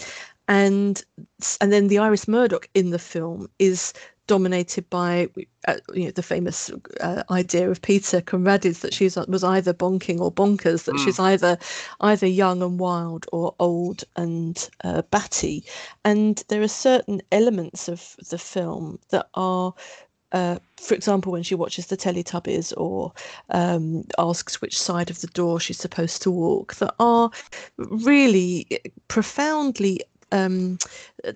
and 0.46 1.03
and 1.61 1.72
then 1.72 1.88
the 1.88 1.98
Iris 1.98 2.29
Murdoch 2.29 2.68
in 2.74 2.90
the 2.90 2.98
film 2.98 3.48
is 3.59 3.92
dominated 4.27 4.89
by 4.91 5.29
uh, 5.69 5.77
you 5.93 6.07
know, 6.07 6.11
the 6.11 6.23
famous 6.23 6.71
uh, 7.01 7.23
idea 7.31 7.71
of 7.71 7.83
Peter 7.83 8.21
Conradi's 8.21 8.81
that 8.81 8.95
she 8.95 9.05
was 9.05 9.45
either 9.45 9.75
bonking 9.75 10.21
or 10.21 10.33
bonkers, 10.33 10.85
that 10.85 10.95
mm. 10.95 11.05
she's 11.05 11.19
either 11.19 11.59
either 12.01 12.27
young 12.27 12.63
and 12.63 12.79
wild 12.79 13.27
or 13.33 13.55
old 13.59 14.05
and 14.17 14.69
uh, 14.83 15.03
batty. 15.11 15.65
And 16.05 16.43
there 16.49 16.63
are 16.63 16.69
certain 16.69 17.23
elements 17.33 17.89
of 17.89 18.17
the 18.31 18.39
film 18.39 18.99
that 19.11 19.29
are 19.35 19.75
uh, 20.35 20.59
for 20.81 20.95
example, 20.95 21.31
when 21.31 21.45
she 21.45 21.55
watches 21.55 21.87
the 21.87 21.97
Teletubbies 21.97 22.75
or 22.77 23.13
um, 23.51 24.05
asks 24.19 24.61
which 24.61 24.77
side 24.77 25.09
of 25.09 25.21
the 25.21 25.29
door 25.29 25.61
she's 25.61 25.79
supposed 25.79 26.23
to 26.23 26.31
walk, 26.31 26.75
that 26.75 26.93
are 26.99 27.31
really 27.77 28.67
profoundly 29.07 30.01
um, 30.35 30.79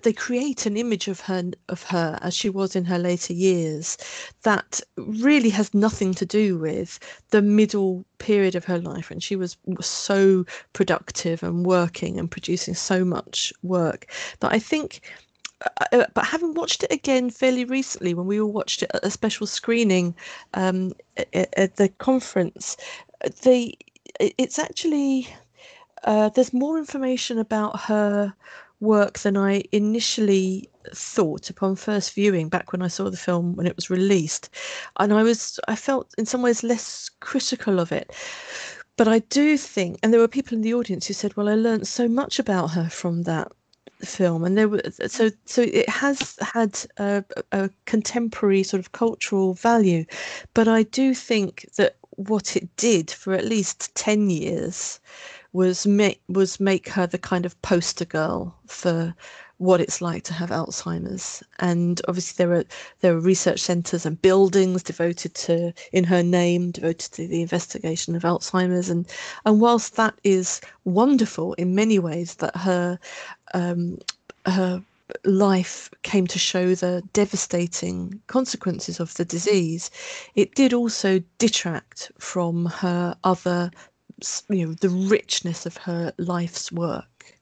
they 0.03 0.11
create 0.11 0.65
an 0.65 0.75
image 0.75 1.07
of 1.07 1.21
her 1.21 1.51
of 1.69 1.83
her 1.83 2.19
as 2.21 2.35
she 2.35 2.49
was 2.49 2.75
in 2.75 2.83
her 2.83 2.99
later 2.99 3.33
years 3.33 3.97
that 4.43 4.81
really 4.97 5.49
has 5.49 5.73
nothing 5.73 6.13
to 6.13 6.25
do 6.25 6.57
with 6.57 6.99
the 7.29 7.41
middle 7.41 8.05
period 8.17 8.55
of 8.55 8.65
her 8.65 8.77
life 8.77 9.09
when 9.09 9.21
she 9.21 9.37
was, 9.37 9.55
was 9.65 9.87
so 9.87 10.45
productive 10.73 11.41
and 11.43 11.65
working 11.65 12.19
and 12.19 12.29
producing 12.29 12.73
so 12.73 13.05
much 13.05 13.53
work. 13.63 14.11
That 14.41 14.51
I 14.51 14.59
think 14.59 15.01
uh, 15.65 15.85
uh 15.93 16.05
but 16.13 16.25
having 16.25 16.53
watched 16.53 16.83
it 16.83 16.91
again 16.91 17.29
fairly 17.29 17.63
recently 17.63 18.13
when 18.13 18.27
we 18.27 18.41
all 18.41 18.51
watched 18.51 18.83
it 18.83 18.91
at 18.93 19.05
a 19.05 19.11
special 19.11 19.47
screening 19.47 20.13
um, 20.55 20.91
at, 21.33 21.53
at, 21.57 21.77
the 21.77 21.87
conference, 21.87 22.75
they 23.43 23.73
it's 24.19 24.59
actually 24.59 25.27
uh, 26.03 26.29
there's 26.29 26.53
more 26.53 26.77
information 26.77 27.39
about 27.39 27.79
her 27.79 28.33
work 28.79 29.19
than 29.19 29.37
I 29.37 29.63
initially 29.71 30.69
thought 30.93 31.49
upon 31.49 31.75
first 31.75 32.13
viewing 32.13 32.49
back 32.49 32.71
when 32.71 32.81
I 32.81 32.87
saw 32.87 33.09
the 33.09 33.17
film 33.17 33.55
when 33.55 33.67
it 33.67 33.75
was 33.75 33.89
released. 33.89 34.49
And 34.97 35.13
I 35.13 35.23
was 35.23 35.59
I 35.67 35.75
felt 35.75 36.13
in 36.17 36.25
some 36.25 36.41
ways 36.41 36.63
less 36.63 37.09
critical 37.19 37.79
of 37.79 37.91
it. 37.91 38.11
But 38.97 39.07
I 39.07 39.19
do 39.19 39.57
think 39.57 39.99
and 40.01 40.11
there 40.13 40.19
were 40.19 40.27
people 40.27 40.55
in 40.55 40.61
the 40.61 40.73
audience 40.73 41.07
who 41.07 41.13
said, 41.13 41.35
Well, 41.35 41.49
I 41.49 41.55
learned 41.55 41.87
so 41.87 42.07
much 42.07 42.39
about 42.39 42.71
her 42.71 42.89
from 42.89 43.23
that 43.23 43.51
film, 44.03 44.43
and 44.43 44.57
there 44.57 44.69
were 44.69 44.81
so 45.07 45.29
so 45.45 45.61
it 45.61 45.89
has 45.89 46.37
had 46.41 46.79
a, 46.97 47.23
a 47.51 47.69
contemporary 47.85 48.63
sort 48.63 48.79
of 48.79 48.91
cultural 48.91 49.53
value, 49.53 50.05
but 50.53 50.67
I 50.67 50.83
do 50.83 51.13
think 51.13 51.67
that 51.77 51.97
what 52.11 52.55
it 52.55 52.75
did 52.75 53.11
for 53.11 53.33
at 53.33 53.45
least 53.45 53.93
ten 53.95 54.29
years 54.29 54.99
was 55.53 55.87
make 55.87 56.21
was 56.27 56.59
make 56.59 56.89
her 56.89 57.07
the 57.07 57.17
kind 57.17 57.45
of 57.45 57.59
poster 57.61 58.05
girl 58.05 58.55
for 58.67 59.15
what 59.57 59.81
it's 59.81 60.01
like 60.01 60.23
to 60.23 60.33
have 60.33 60.51
Alzheimer's. 60.51 61.43
And 61.59 62.01
obviously 62.07 62.43
there 62.43 62.55
are 62.55 62.63
there 63.01 63.15
are 63.15 63.19
research 63.19 63.59
centres 63.59 64.05
and 64.05 64.21
buildings 64.21 64.83
devoted 64.83 65.33
to 65.35 65.73
in 65.91 66.05
her 66.05 66.23
name, 66.23 66.71
devoted 66.71 67.11
to 67.13 67.27
the 67.27 67.41
investigation 67.41 68.15
of 68.15 68.23
Alzheimer's. 68.23 68.89
And 68.89 69.05
and 69.45 69.59
whilst 69.59 69.95
that 69.95 70.15
is 70.23 70.61
wonderful 70.85 71.53
in 71.55 71.75
many 71.75 71.99
ways, 71.99 72.35
that 72.35 72.55
her 72.55 72.99
um, 73.53 73.99
her 74.45 74.81
life 75.25 75.89
came 76.03 76.27
to 76.27 76.39
show 76.39 76.75
the 76.75 77.03
devastating 77.13 78.21
consequences 78.27 78.99
of 78.99 79.13
the 79.15 79.25
disease, 79.25 79.89
it 80.35 80.55
did 80.55 80.73
also 80.73 81.21
detract 81.37 82.11
from 82.19 82.65
her 82.65 83.15
other, 83.23 83.71
you 84.49 84.67
know, 84.67 84.73
the 84.73 84.89
richness 84.89 85.65
of 85.65 85.77
her 85.77 86.13
life's 86.17 86.71
work. 86.71 87.39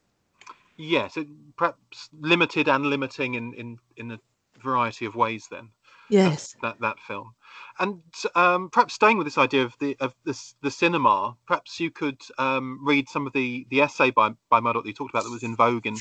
Yes, 0.78 1.16
it, 1.16 1.26
perhaps 1.56 2.08
limited 2.20 2.68
and 2.68 2.86
limiting 2.86 3.34
in 3.34 3.52
in 3.54 3.78
in 3.96 4.12
a 4.12 4.20
variety 4.62 5.06
of 5.06 5.16
ways. 5.16 5.48
Then 5.50 5.70
yes, 6.08 6.54
that 6.62 6.80
that 6.80 7.00
film, 7.00 7.34
and 7.80 8.00
um, 8.36 8.70
perhaps 8.70 8.94
staying 8.94 9.18
with 9.18 9.26
this 9.26 9.38
idea 9.38 9.64
of 9.64 9.74
the 9.80 9.96
of 9.98 10.14
this 10.24 10.54
the 10.62 10.70
cinema, 10.70 11.36
perhaps 11.46 11.80
you 11.80 11.90
could 11.90 12.20
um, 12.38 12.78
read 12.84 13.08
some 13.08 13.26
of 13.26 13.32
the 13.32 13.66
the 13.70 13.80
essay 13.80 14.10
by 14.10 14.30
by 14.50 14.60
Murdoch 14.60 14.84
that 14.84 14.88
you 14.88 14.94
talked 14.94 15.12
about 15.12 15.24
that 15.24 15.30
was 15.30 15.42
in 15.42 15.56
Vogue 15.56 15.86
in 15.86 15.96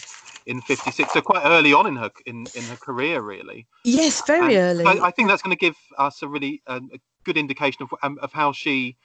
in 0.46 0.62
'56. 0.62 1.12
So 1.12 1.22
quite 1.22 1.44
early 1.44 1.74
on 1.74 1.88
in 1.88 1.96
her 1.96 2.12
in 2.28 2.46
in 2.54 2.64
her 2.64 2.78
career, 2.78 3.22
really. 3.22 3.66
Yes, 3.84 4.22
very 4.28 4.56
and 4.56 4.80
early. 4.80 4.86
I, 4.86 5.08
I, 5.08 5.12
think 5.12 5.28
that's 5.28 5.42
going 5.42 5.56
to 5.56 5.60
give 5.60 5.76
us 5.98 6.22
a 6.22 6.28
really 6.28 6.62
a 6.68 6.82
good 7.24 7.38
indication 7.38 7.84
of 7.84 7.94
um, 8.04 8.20
of 8.22 8.32
how 8.32 8.52
she. 8.52 8.96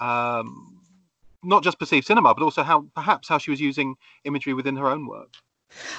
Um, 0.00 0.77
not 1.42 1.62
just 1.64 1.78
perceived 1.78 2.06
cinema, 2.06 2.34
but 2.34 2.42
also 2.44 2.62
how 2.62 2.86
perhaps 2.94 3.28
how 3.28 3.38
she 3.38 3.50
was 3.50 3.60
using 3.60 3.96
imagery 4.24 4.54
within 4.54 4.76
her 4.76 4.88
own 4.88 5.06
work. 5.06 5.34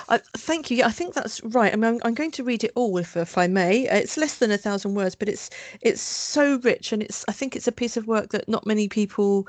Uh, 0.08 0.18
thank 0.36 0.72
you. 0.72 0.78
Yeah, 0.78 0.88
I 0.88 0.92
think 0.92 1.14
that's 1.14 1.44
right. 1.44 1.72
I 1.72 1.76
mean, 1.76 1.86
I'm, 1.86 2.00
I'm, 2.04 2.14
going 2.14 2.32
to 2.32 2.44
read 2.44 2.64
it 2.64 2.72
all, 2.76 2.98
if, 2.98 3.16
if 3.16 3.38
I 3.38 3.48
may. 3.48 3.88
It's 3.88 4.18
less 4.18 4.38
than 4.38 4.52
a 4.52 4.58
thousand 4.58 4.96
words, 4.96 5.16
but 5.16 5.30
it's 5.30 5.50
it's 5.82 6.02
so 6.02 6.60
rich, 6.64 6.92
and 6.92 7.04
it's 7.04 7.24
I 7.28 7.32
think 7.32 7.56
it's 7.56 7.68
a 7.68 7.72
piece 7.72 7.96
of 7.96 8.08
work 8.08 8.30
that 8.32 8.50
not 8.50 8.66
many 8.66 8.88
people 8.88 9.48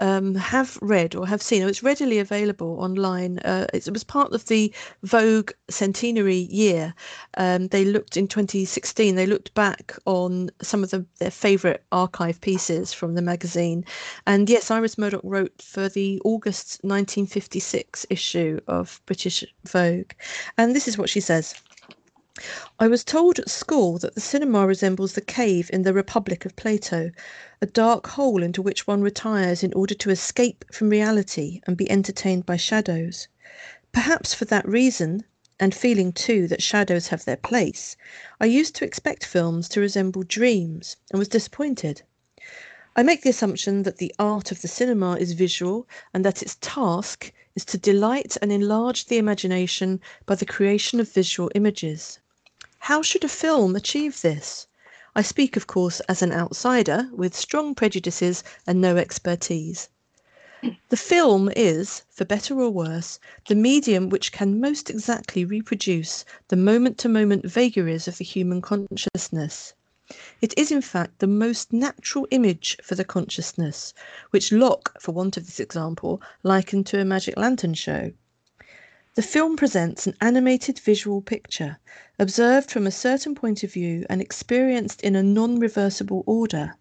um, 0.00 0.34
have 0.34 0.78
read 0.82 1.14
or 1.14 1.26
have 1.26 1.42
seen. 1.42 1.62
It's 1.62 1.82
readily 1.82 2.18
available 2.18 2.80
online. 2.80 3.38
Uh, 3.40 3.66
it 3.72 3.88
was 3.90 4.02
part 4.02 4.32
of 4.32 4.46
the 4.46 4.74
Vogue 5.02 5.52
centenary 5.68 6.48
year. 6.50 6.94
Um, 7.36 7.68
they 7.68 7.84
looked 7.84 8.16
in 8.16 8.26
2016. 8.26 9.14
They 9.14 9.26
looked 9.26 9.54
back 9.54 9.96
on 10.06 10.50
some 10.62 10.82
of 10.82 10.90
the, 10.90 11.06
their 11.18 11.30
favourite 11.30 11.80
archive 11.92 12.40
pieces 12.40 12.92
from 12.92 13.14
the 13.14 13.22
magazine, 13.22 13.84
and 14.26 14.48
yes, 14.48 14.70
Iris 14.70 14.98
Murdoch 14.98 15.20
wrote 15.22 15.62
for 15.62 15.88
the 15.88 16.20
August 16.24 16.80
1956 16.82 18.06
issue 18.10 18.60
of 18.66 19.00
British 19.06 19.44
Vogue, 19.64 20.12
and 20.56 20.74
this 20.74 20.88
is 20.88 20.96
what 20.96 21.10
she 21.10 21.20
says. 21.20 21.54
I 22.78 22.88
was 22.88 23.04
told 23.04 23.38
at 23.38 23.50
school 23.50 23.98
that 23.98 24.14
the 24.14 24.20
cinema 24.22 24.66
resembles 24.66 25.12
the 25.12 25.20
cave 25.20 25.68
in 25.70 25.82
the 25.82 25.92
Republic 25.92 26.46
of 26.46 26.56
Plato, 26.56 27.10
a 27.60 27.66
dark 27.66 28.06
hole 28.06 28.42
into 28.42 28.62
which 28.62 28.86
one 28.86 29.02
retires 29.02 29.62
in 29.62 29.74
order 29.74 29.94
to 29.94 30.08
escape 30.08 30.64
from 30.72 30.88
reality 30.88 31.60
and 31.66 31.76
be 31.76 31.90
entertained 31.90 32.46
by 32.46 32.56
shadows. 32.56 33.28
Perhaps 33.92 34.32
for 34.32 34.46
that 34.46 34.66
reason, 34.66 35.24
and 35.60 35.74
feeling 35.74 36.10
too 36.10 36.48
that 36.48 36.62
shadows 36.62 37.08
have 37.08 37.26
their 37.26 37.36
place, 37.36 37.98
I 38.40 38.46
used 38.46 38.74
to 38.76 38.86
expect 38.86 39.26
films 39.26 39.68
to 39.68 39.80
resemble 39.80 40.22
dreams 40.22 40.96
and 41.10 41.18
was 41.18 41.28
disappointed. 41.28 42.00
I 42.96 43.02
make 43.02 43.20
the 43.22 43.30
assumption 43.30 43.82
that 43.82 43.98
the 43.98 44.14
art 44.18 44.50
of 44.50 44.62
the 44.62 44.68
cinema 44.68 45.16
is 45.16 45.32
visual 45.32 45.86
and 46.14 46.24
that 46.24 46.40
its 46.42 46.56
task 46.62 47.32
is 47.54 47.64
to 47.64 47.78
delight 47.78 48.36
and 48.40 48.52
enlarge 48.52 49.06
the 49.06 49.18
imagination 49.18 50.00
by 50.26 50.34
the 50.34 50.46
creation 50.46 51.00
of 51.00 51.12
visual 51.12 51.50
images. 51.54 52.18
How 52.78 53.02
should 53.02 53.24
a 53.24 53.28
film 53.28 53.76
achieve 53.76 54.20
this? 54.22 54.66
I 55.14 55.22
speak, 55.22 55.56
of 55.56 55.66
course, 55.66 56.00
as 56.08 56.22
an 56.22 56.32
outsider 56.32 57.08
with 57.12 57.36
strong 57.36 57.74
prejudices 57.74 58.44
and 58.66 58.80
no 58.80 58.96
expertise. 58.96 59.88
The 60.90 60.96
film 60.96 61.50
is, 61.56 62.02
for 62.10 62.24
better 62.24 62.60
or 62.60 62.70
worse, 62.70 63.18
the 63.48 63.54
medium 63.54 64.10
which 64.10 64.30
can 64.30 64.60
most 64.60 64.90
exactly 64.90 65.44
reproduce 65.44 66.24
the 66.48 66.56
moment 66.56 66.98
to 66.98 67.08
moment 67.08 67.46
vagaries 67.46 68.06
of 68.06 68.18
the 68.18 68.24
human 68.24 68.60
consciousness. 68.60 69.72
It 70.40 70.52
is, 70.58 70.72
in 70.72 70.82
fact, 70.82 71.20
the 71.20 71.28
most 71.28 71.72
natural 71.72 72.26
image 72.32 72.76
for 72.82 72.96
the 72.96 73.04
consciousness, 73.04 73.94
which 74.32 74.50
Locke, 74.50 75.00
for 75.00 75.12
want 75.12 75.36
of 75.36 75.46
this 75.46 75.60
example, 75.60 76.20
likened 76.42 76.86
to 76.88 77.00
a 77.00 77.04
magic 77.04 77.36
lantern 77.36 77.74
show. 77.74 78.10
The 79.14 79.22
film 79.22 79.56
presents 79.56 80.08
an 80.08 80.16
animated 80.20 80.80
visual 80.80 81.22
picture, 81.22 81.78
observed 82.18 82.72
from 82.72 82.88
a 82.88 82.90
certain 82.90 83.36
point 83.36 83.62
of 83.62 83.72
view 83.72 84.04
and 84.10 84.20
experienced 84.20 85.00
in 85.02 85.14
a 85.14 85.22
non 85.22 85.60
reversible 85.60 86.24
order. 86.26 86.74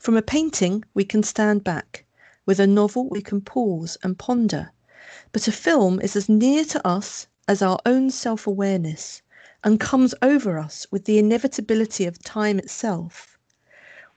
From 0.00 0.16
a 0.16 0.20
painting 0.20 0.84
we 0.94 1.04
can 1.04 1.22
stand 1.22 1.62
back, 1.62 2.06
with 2.44 2.58
a 2.58 2.66
novel 2.66 3.08
we 3.08 3.22
can 3.22 3.40
pause 3.40 3.96
and 4.02 4.18
ponder, 4.18 4.72
but 5.30 5.46
a 5.46 5.52
film 5.52 6.00
is 6.00 6.16
as 6.16 6.28
near 6.28 6.64
to 6.64 6.84
us 6.84 7.28
as 7.46 7.62
our 7.62 7.78
own 7.86 8.10
self 8.10 8.48
awareness, 8.48 9.22
and 9.64 9.80
comes 9.80 10.14
over 10.22 10.58
us 10.58 10.86
with 10.90 11.04
the 11.04 11.18
inevitability 11.18 12.04
of 12.06 12.22
time 12.22 12.58
itself. 12.58 13.38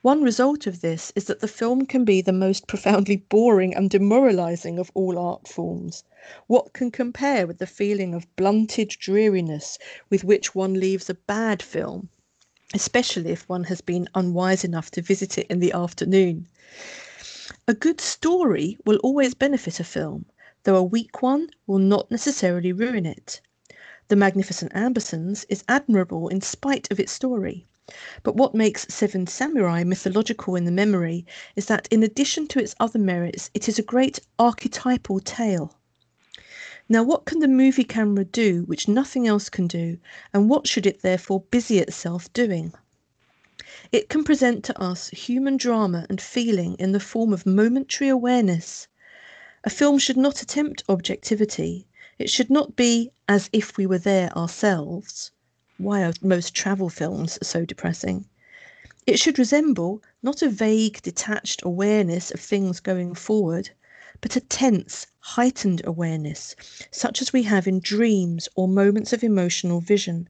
One 0.03 0.23
result 0.23 0.65
of 0.65 0.81
this 0.81 1.11
is 1.15 1.25
that 1.25 1.41
the 1.41 1.47
film 1.47 1.85
can 1.85 2.05
be 2.05 2.21
the 2.21 2.33
most 2.33 2.65
profoundly 2.65 3.17
boring 3.17 3.75
and 3.75 3.87
demoralizing 3.87 4.79
of 4.79 4.89
all 4.95 5.19
art 5.19 5.47
forms. 5.47 6.03
What 6.47 6.73
can 6.73 6.89
compare 6.89 7.45
with 7.45 7.59
the 7.59 7.67
feeling 7.67 8.15
of 8.15 8.35
blunted 8.35 8.89
dreariness 8.89 9.77
with 10.09 10.23
which 10.23 10.55
one 10.55 10.79
leaves 10.79 11.07
a 11.07 11.13
bad 11.13 11.61
film, 11.61 12.09
especially 12.73 13.31
if 13.31 13.47
one 13.47 13.65
has 13.65 13.81
been 13.81 14.09
unwise 14.15 14.63
enough 14.63 14.89
to 14.91 15.03
visit 15.03 15.37
it 15.37 15.47
in 15.51 15.59
the 15.59 15.71
afternoon? 15.71 16.47
A 17.67 17.75
good 17.75 18.01
story 18.01 18.77
will 18.85 18.97
always 19.03 19.35
benefit 19.35 19.79
a 19.79 19.83
film, 19.83 20.25
though 20.63 20.77
a 20.77 20.83
weak 20.83 21.21
one 21.21 21.49
will 21.67 21.77
not 21.77 22.09
necessarily 22.09 22.71
ruin 22.71 23.05
it. 23.05 23.39
The 24.11 24.17
Magnificent 24.17 24.73
Ambersons 24.75 25.45
is 25.47 25.63
admirable 25.69 26.27
in 26.27 26.41
spite 26.41 26.91
of 26.91 26.99
its 26.99 27.13
story. 27.13 27.65
But 28.23 28.35
what 28.35 28.53
makes 28.53 28.85
Seven 28.93 29.25
Samurai 29.25 29.85
mythological 29.85 30.57
in 30.57 30.65
the 30.65 30.69
memory 30.69 31.25
is 31.55 31.67
that, 31.67 31.87
in 31.89 32.03
addition 32.03 32.45
to 32.47 32.59
its 32.59 32.75
other 32.77 32.99
merits, 32.99 33.49
it 33.53 33.69
is 33.69 33.79
a 33.79 33.83
great 33.83 34.19
archetypal 34.37 35.21
tale. 35.21 35.79
Now, 36.89 37.03
what 37.03 37.23
can 37.23 37.39
the 37.39 37.47
movie 37.47 37.85
camera 37.85 38.25
do 38.25 38.63
which 38.63 38.89
nothing 38.89 39.27
else 39.27 39.47
can 39.47 39.65
do, 39.65 39.97
and 40.33 40.49
what 40.49 40.67
should 40.67 40.85
it 40.85 41.03
therefore 41.03 41.45
busy 41.49 41.79
itself 41.79 42.33
doing? 42.33 42.73
It 43.93 44.09
can 44.09 44.25
present 44.25 44.65
to 44.65 44.77
us 44.77 45.07
human 45.11 45.55
drama 45.55 46.05
and 46.09 46.19
feeling 46.19 46.75
in 46.75 46.91
the 46.91 46.99
form 46.99 47.31
of 47.31 47.45
momentary 47.45 48.09
awareness. 48.09 48.89
A 49.63 49.69
film 49.69 49.99
should 49.99 50.17
not 50.17 50.41
attempt 50.41 50.83
objectivity. 50.89 51.87
It 52.19 52.29
should 52.29 52.49
not 52.49 52.75
be 52.75 53.11
as 53.27 53.49
if 53.53 53.77
we 53.77 53.85
were 53.85 53.97
there 53.97 54.35
ourselves. 54.37 55.31
Why 55.77 56.03
are 56.03 56.13
most 56.21 56.53
travel 56.53 56.89
films 56.89 57.39
so 57.41 57.65
depressing? 57.65 58.27
It 59.07 59.17
should 59.17 59.39
resemble 59.39 60.03
not 60.21 60.41
a 60.41 60.49
vague, 60.49 61.01
detached 61.01 61.63
awareness 61.63 62.29
of 62.29 62.39
things 62.39 62.79
going 62.79 63.15
forward, 63.15 63.71
but 64.19 64.35
a 64.35 64.41
tense, 64.41 65.07
heightened 65.19 65.81
awareness, 65.85 66.55
such 66.91 67.21
as 67.21 67.33
we 67.33 67.43
have 67.43 67.67
in 67.67 67.79
dreams 67.79 68.47
or 68.55 68.67
moments 68.67 69.13
of 69.13 69.23
emotional 69.23 69.79
vision. 69.79 70.29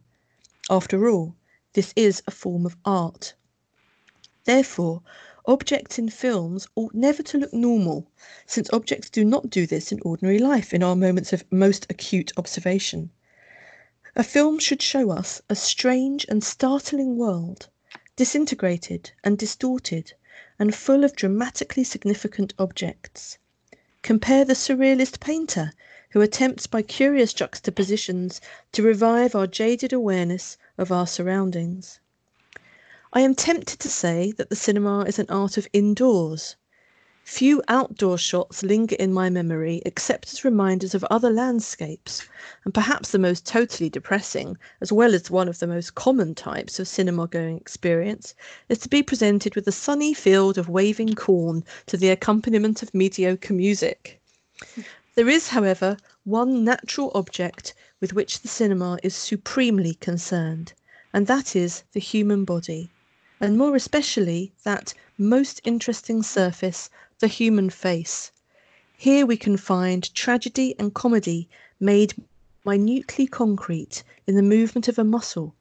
After 0.70 1.10
all, 1.10 1.36
this 1.74 1.94
is 1.96 2.22
a 2.28 2.32
form 2.32 2.66
of 2.66 2.78
art. 2.86 3.34
Therefore, 4.46 5.02
objects 5.46 5.98
in 5.98 6.08
films 6.08 6.68
ought 6.76 6.94
never 6.94 7.24
to 7.24 7.38
look 7.38 7.52
normal, 7.52 8.12
since 8.46 8.70
objects 8.72 9.10
do 9.10 9.26
not 9.26 9.50
do 9.50 9.66
this 9.66 9.92
in 9.92 10.00
ordinary 10.04 10.38
life 10.38 10.74
in 10.74 10.84
our 10.84 10.96
moments 10.96 11.34
of 11.34 11.44
most 11.52 11.88
acute 11.90 12.32
observation. 12.38 13.10
A 14.16 14.24
film 14.24 14.60
should 14.60 14.82
show 14.82 15.10
us 15.10 15.42
a 15.50 15.56
strange 15.56 16.26
and 16.30 16.44
startling 16.44 17.18
world, 17.18 17.70
disintegrated 18.16 19.12
and 19.24 19.38
distorted, 19.38 20.14
and 20.60 20.76
full 20.76 21.04
of 21.04 21.16
dramatically 21.16 21.84
significant 21.84 22.54
objects. 22.60 23.40
Compare 24.04 24.46
the 24.46 24.54
surrealist 24.54 25.20
painter, 25.20 25.72
who 26.12 26.22
attempts 26.22 26.68
by 26.68 26.82
curious 26.82 27.34
juxtapositions 27.34 28.42
to 28.74 28.84
revive 28.84 29.34
our 29.34 29.48
jaded 29.48 29.94
awareness 29.94 30.58
of 30.78 30.92
our 30.92 31.08
surroundings. 31.08 32.00
I 33.14 33.20
am 33.20 33.36
tempted 33.36 33.78
to 33.82 33.90
say 33.90 34.32
that 34.38 34.50
the 34.50 34.56
cinema 34.56 35.02
is 35.02 35.20
an 35.20 35.26
art 35.28 35.58
of 35.58 35.68
indoors. 35.74 36.56
Few 37.26 37.62
outdoor 37.68 38.18
shots 38.18 38.64
linger 38.64 38.96
in 38.96 39.12
my 39.12 39.30
memory 39.30 39.82
except 39.86 40.32
as 40.32 40.46
reminders 40.46 40.96
of 40.96 41.04
other 41.12 41.30
landscapes, 41.30 42.24
and 42.64 42.74
perhaps 42.74 43.12
the 43.12 43.20
most 43.20 43.46
totally 43.46 43.90
depressing, 43.90 44.58
as 44.80 44.94
well 44.94 45.14
as 45.14 45.30
one 45.30 45.50
of 45.50 45.60
the 45.60 45.68
most 45.68 45.94
common 45.94 46.34
types 46.36 46.80
of 46.80 46.88
cinema 46.88 47.28
going 47.28 47.58
experience, 47.58 48.34
is 48.70 48.78
to 48.78 48.88
be 48.88 49.04
presented 49.04 49.56
with 49.56 49.68
a 49.68 49.74
sunny 49.74 50.14
field 50.14 50.58
of 50.58 50.70
waving 50.70 51.14
corn 51.14 51.66
to 51.88 51.98
the 51.98 52.10
accompaniment 52.12 52.82
of 52.82 52.94
mediocre 52.94 53.54
music. 53.54 54.22
There 55.16 55.28
is, 55.28 55.50
however, 55.50 55.98
one 56.24 56.64
natural 56.64 57.12
object 57.14 57.74
with 58.00 58.14
which 58.14 58.40
the 58.40 58.48
cinema 58.48 59.00
is 59.04 59.14
supremely 59.14 59.96
concerned, 59.96 60.72
and 61.12 61.28
that 61.28 61.58
is 61.58 61.84
the 61.92 62.00
human 62.00 62.46
body, 62.46 62.90
and 63.42 63.58
more 63.58 63.76
especially 63.76 64.54
that 64.64 64.94
most 65.18 65.60
interesting 65.64 66.22
surface 66.22 66.92
the 67.18 67.28
human 67.28 67.72
face. 67.72 68.32
Here 68.96 69.26
we 69.26 69.36
can 69.36 69.58
find 69.58 70.14
tragedy 70.14 70.76
and 70.78 70.94
comedy 70.94 71.50
made 71.80 72.14
minutely 72.64 73.26
concrete 73.26 74.04
in 74.28 74.36
the 74.36 74.44
movement 74.44 74.88
of 74.88 75.00
a 75.00 75.04
muscle, 75.04 75.56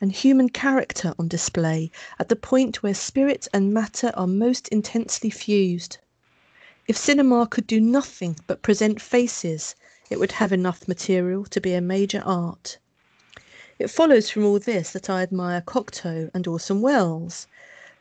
and 0.00 0.12
human 0.12 0.48
character 0.48 1.12
on 1.18 1.26
display 1.26 1.90
at 2.20 2.28
the 2.28 2.36
point 2.36 2.84
where 2.84 2.94
spirit 2.94 3.48
and 3.52 3.74
matter 3.74 4.12
are 4.14 4.28
most 4.28 4.68
intensely 4.68 5.28
fused. 5.28 5.98
If 6.86 6.96
cinema 6.96 7.48
could 7.48 7.66
do 7.66 7.80
nothing 7.80 8.38
but 8.46 8.62
present 8.62 9.02
faces, 9.02 9.74
it 10.08 10.20
would 10.20 10.32
have 10.32 10.52
enough 10.52 10.86
material 10.86 11.44
to 11.46 11.60
be 11.60 11.74
a 11.74 11.80
major 11.80 12.22
art. 12.24 12.78
It 13.84 13.90
follows 13.90 14.30
from 14.30 14.46
all 14.46 14.58
this 14.58 14.92
that 14.92 15.10
I 15.10 15.20
admire 15.20 15.60
Cocteau 15.60 16.30
and 16.32 16.46
Orson 16.46 16.80
Welles. 16.80 17.46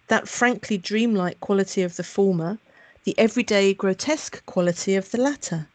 That 0.07 0.29
frankly 0.29 0.77
dreamlike 0.77 1.41
quality 1.41 1.81
of 1.81 1.97
the 1.97 2.05
former 2.05 2.57
the 3.03 3.13
everyday 3.19 3.73
grotesque 3.73 4.45
quality 4.45 4.95
of 4.95 5.11
the 5.11 5.17
latter. 5.17 5.67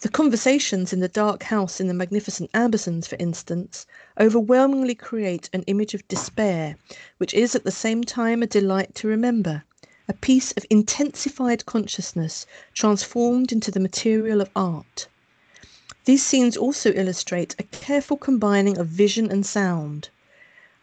The 0.00 0.08
conversations 0.08 0.94
in 0.94 1.00
the 1.00 1.08
dark 1.08 1.42
house 1.42 1.78
in 1.78 1.88
the 1.88 1.92
magnificent 1.92 2.50
Ambersons, 2.54 3.06
for 3.06 3.16
instance, 3.18 3.84
overwhelmingly 4.18 4.94
create 4.94 5.50
an 5.52 5.62
image 5.64 5.92
of 5.92 6.08
despair, 6.08 6.78
which 7.18 7.34
is 7.34 7.54
at 7.54 7.64
the 7.64 7.70
same 7.70 8.04
time 8.04 8.42
a 8.42 8.46
delight 8.46 8.94
to 8.94 9.08
remember, 9.08 9.62
a 10.08 10.14
piece 10.14 10.52
of 10.52 10.64
intensified 10.70 11.66
consciousness 11.66 12.46
transformed 12.72 13.52
into 13.52 13.70
the 13.70 13.78
material 13.78 14.40
of 14.40 14.48
art. 14.56 15.06
These 16.08 16.24
scenes 16.24 16.56
also 16.56 16.90
illustrate 16.94 17.54
a 17.58 17.64
careful 17.64 18.16
combining 18.16 18.78
of 18.78 18.86
vision 18.86 19.30
and 19.30 19.44
sound. 19.44 20.08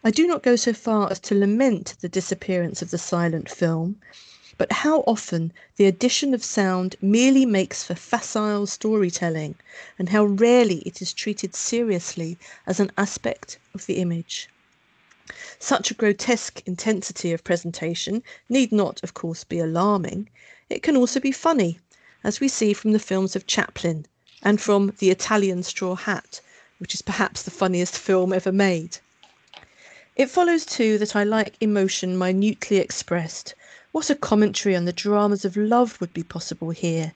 I 0.04 0.12
do 0.12 0.24
not 0.24 0.44
go 0.44 0.54
so 0.54 0.72
far 0.72 1.10
as 1.10 1.18
to 1.18 1.34
lament 1.34 1.96
the 2.00 2.08
disappearance 2.08 2.80
of 2.80 2.92
the 2.92 2.98
silent 2.98 3.50
film, 3.50 4.00
but 4.56 4.70
how 4.70 5.00
often 5.00 5.52
the 5.78 5.86
addition 5.86 6.32
of 6.32 6.44
sound 6.44 6.94
merely 7.02 7.44
makes 7.44 7.82
for 7.82 7.96
facile 7.96 8.68
storytelling, 8.68 9.56
and 9.98 10.10
how 10.10 10.24
rarely 10.24 10.78
it 10.86 11.02
is 11.02 11.12
treated 11.12 11.56
seriously 11.56 12.38
as 12.64 12.78
an 12.78 12.92
aspect 12.96 13.58
of 13.74 13.86
the 13.86 13.94
image. 13.96 14.48
Such 15.58 15.90
a 15.90 15.94
grotesque 15.94 16.62
intensity 16.66 17.32
of 17.32 17.42
presentation 17.42 18.22
need 18.48 18.70
not, 18.70 19.02
of 19.02 19.14
course, 19.14 19.42
be 19.42 19.58
alarming. 19.58 20.28
It 20.70 20.84
can 20.84 20.96
also 20.96 21.18
be 21.18 21.32
funny, 21.32 21.80
as 22.22 22.38
we 22.38 22.46
see 22.46 22.72
from 22.72 22.92
the 22.92 23.00
films 23.00 23.34
of 23.34 23.48
Chaplin 23.48 24.06
and 24.46 24.60
from 24.60 24.92
The 25.00 25.10
Italian 25.10 25.64
Straw 25.64 25.96
Hat, 25.96 26.40
which 26.78 26.94
is 26.94 27.02
perhaps 27.02 27.42
the 27.42 27.50
funniest 27.50 27.98
film 27.98 28.32
ever 28.32 28.52
made. 28.52 28.98
It 30.14 30.30
follows, 30.30 30.64
too, 30.64 30.98
that 30.98 31.16
I 31.16 31.24
like 31.24 31.56
emotion 31.60 32.16
minutely 32.16 32.76
expressed, 32.76 33.56
what 33.90 34.08
a 34.08 34.14
commentary 34.14 34.76
on 34.76 34.84
the 34.84 34.92
dramas 34.92 35.44
of 35.44 35.56
love 35.56 36.00
would 36.00 36.14
be 36.14 36.22
possible 36.22 36.70
here! 36.70 37.12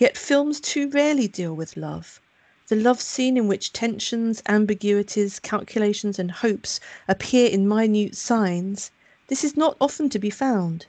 Yet 0.00 0.16
films 0.16 0.58
too 0.58 0.90
rarely 0.90 1.28
deal 1.28 1.54
with 1.54 1.76
love. 1.76 2.20
The 2.66 2.74
love 2.74 3.00
scene 3.00 3.36
in 3.36 3.46
which 3.46 3.72
tensions, 3.72 4.42
ambiguities, 4.48 5.38
calculations, 5.38 6.18
and 6.18 6.32
hopes 6.32 6.80
appear 7.06 7.48
in 7.48 7.68
minute 7.68 8.16
signs, 8.16 8.90
this 9.28 9.44
is 9.44 9.56
not 9.56 9.76
often 9.80 10.10
to 10.10 10.18
be 10.18 10.30
found. 10.30 10.86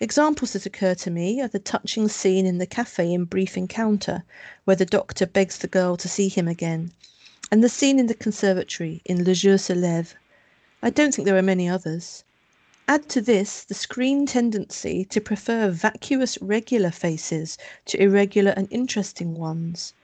Examples 0.00 0.52
that 0.52 0.64
occur 0.64 0.94
to 0.94 1.10
me 1.10 1.40
are 1.40 1.48
the 1.48 1.58
touching 1.58 2.06
scene 2.06 2.46
in 2.46 2.58
the 2.58 2.66
cafe 2.66 3.12
in 3.12 3.24
Brief 3.24 3.56
Encounter, 3.56 4.22
where 4.64 4.76
the 4.76 4.86
doctor 4.86 5.26
begs 5.26 5.58
the 5.58 5.66
girl 5.66 5.96
to 5.96 6.08
see 6.08 6.28
him 6.28 6.46
again, 6.46 6.92
and 7.50 7.64
the 7.64 7.68
scene 7.68 7.98
in 7.98 8.06
the 8.06 8.14
conservatory 8.14 9.02
in 9.04 9.24
Le 9.24 9.34
Jour 9.34 9.58
se 9.58 9.74
lève. 9.74 10.14
I 10.82 10.90
don't 10.90 11.12
think 11.12 11.26
there 11.26 11.36
are 11.36 11.42
many 11.42 11.68
others. 11.68 12.22
Add 12.86 13.08
to 13.08 13.20
this 13.20 13.64
the 13.64 13.74
screen 13.74 14.24
tendency 14.24 15.04
to 15.06 15.20
prefer 15.20 15.68
vacuous 15.68 16.40
regular 16.40 16.92
faces 16.92 17.58
to 17.86 18.00
irregular 18.00 18.52
and 18.52 18.68
interesting 18.70 19.34
ones. 19.34 19.94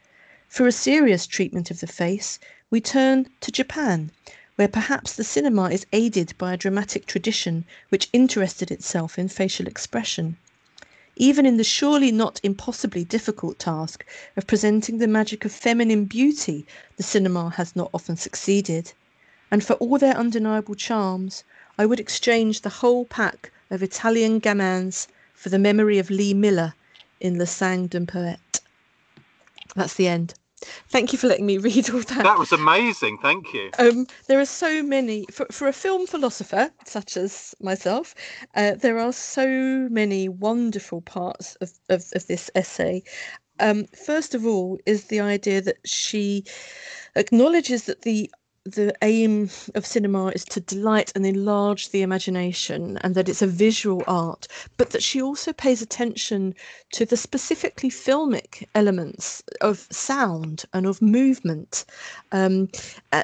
For 0.49 0.67
a 0.67 0.73
serious 0.73 1.25
treatment 1.25 1.71
of 1.71 1.79
the 1.79 1.87
face, 1.87 2.41
we 2.69 2.81
turn 2.81 3.29
to 3.43 3.53
Japan, 3.53 4.11
where 4.57 4.69
perhaps 4.69 5.13
the 5.15 5.25
cinema 5.25 5.71
is 5.71 5.87
aided 5.93 6.33
by 6.39 6.53
a 6.53 6.57
dramatic 6.57 7.07
tradition 7.07 7.65
which 7.89 8.09
interested 8.13 8.71
itself 8.71 9.19
in 9.19 9.29
facial 9.29 9.67
expression. 9.67 10.37
Even 11.17 11.47
in 11.47 11.57
the 11.57 11.65
surely 11.65 12.11
not 12.11 12.41
impossibly 12.43 13.05
difficult 13.05 13.59
task 13.59 14.05
of 14.37 14.47
presenting 14.47 14.99
the 14.99 15.07
magic 15.07 15.45
of 15.45 15.53
feminine 15.53 16.05
beauty, 16.05 16.67
the 16.97 17.03
cinema 17.03 17.51
has 17.51 17.77
not 17.77 17.91
often 17.95 18.17
succeeded. 18.17 18.93
And 19.51 19.63
for 19.65 19.75
all 19.75 19.99
their 19.99 20.17
undeniable 20.17 20.75
charms, 20.75 21.45
I 21.79 21.87
would 21.87 22.01
exchange 22.01 22.61
the 22.61 22.69
whole 22.81 23.05
pack 23.05 23.53
of 23.71 23.83
Italian 23.83 24.41
gamins 24.41 25.07
for 25.35 25.49
the 25.49 25.59
memory 25.59 25.99
of 25.99 26.11
Lee 26.11 26.35
Miller 26.35 26.75
in 27.21 27.39
Le 27.39 27.47
Sang 27.47 27.87
d'un 27.87 28.07
Poète. 28.07 28.61
That's 29.75 29.95
the 29.95 30.09
end. 30.09 30.35
Thank 30.89 31.13
you 31.13 31.19
for 31.19 31.29
letting 31.29 31.47
me 31.47 31.59
read 31.69 31.91
all 31.91 32.01
that. 32.01 32.25
That 32.25 32.39
was 32.39 32.53
amazing. 32.53 33.19
Thank 33.19 33.53
you. 33.53 33.71
Um, 33.79 34.07
there 34.29 34.41
are 34.41 34.47
so 34.47 34.83
many, 34.83 35.27
for, 35.31 35.47
for 35.51 35.69
a 35.69 35.73
film 35.73 36.07
philosopher 36.07 36.71
such 36.85 37.17
as 37.17 37.55
myself, 37.61 38.15
uh, 38.55 38.75
there 38.75 38.99
are 38.99 39.13
so 39.13 39.47
many 39.91 40.29
wonderful 40.29 41.01
parts 41.01 41.57
of, 41.57 41.71
of, 41.89 42.05
of 42.15 42.27
this 42.27 42.51
essay. 42.55 43.03
Um, 43.61 43.87
first 43.87 44.35
of 44.35 44.45
all, 44.47 44.79
is 44.85 45.05
the 45.05 45.21
idea 45.21 45.61
that 45.61 45.79
she 45.85 46.45
acknowledges 47.15 47.85
that 47.85 48.03
the 48.03 48.31
the 48.65 48.95
aim 49.03 49.51
of 49.75 49.85
cinema 49.85 50.29
is 50.29 50.45
to 50.47 50.61
delight 50.61 51.13
and 51.15 51.27
enlarge 51.27 51.91
the 51.91 52.03
imagination 52.03 52.99
and 53.03 53.15
that 53.15 53.29
it's 53.29 53.43
a 53.43 53.47
visual 53.47 54.03
art, 54.07 54.49
but 54.77 54.91
that 54.91 55.03
she 55.03 55.21
also 55.21 55.53
pays 55.53 55.83
attention 55.83 56.55
to 56.93 57.05
the 57.05 57.17
specifically 57.17 57.91
filmic 57.91 58.67
elements 58.75 59.43
of 59.61 59.87
sound 59.91 60.65
and 60.73 60.87
of 60.87 61.03
movement 61.03 61.85
um, 62.33 62.69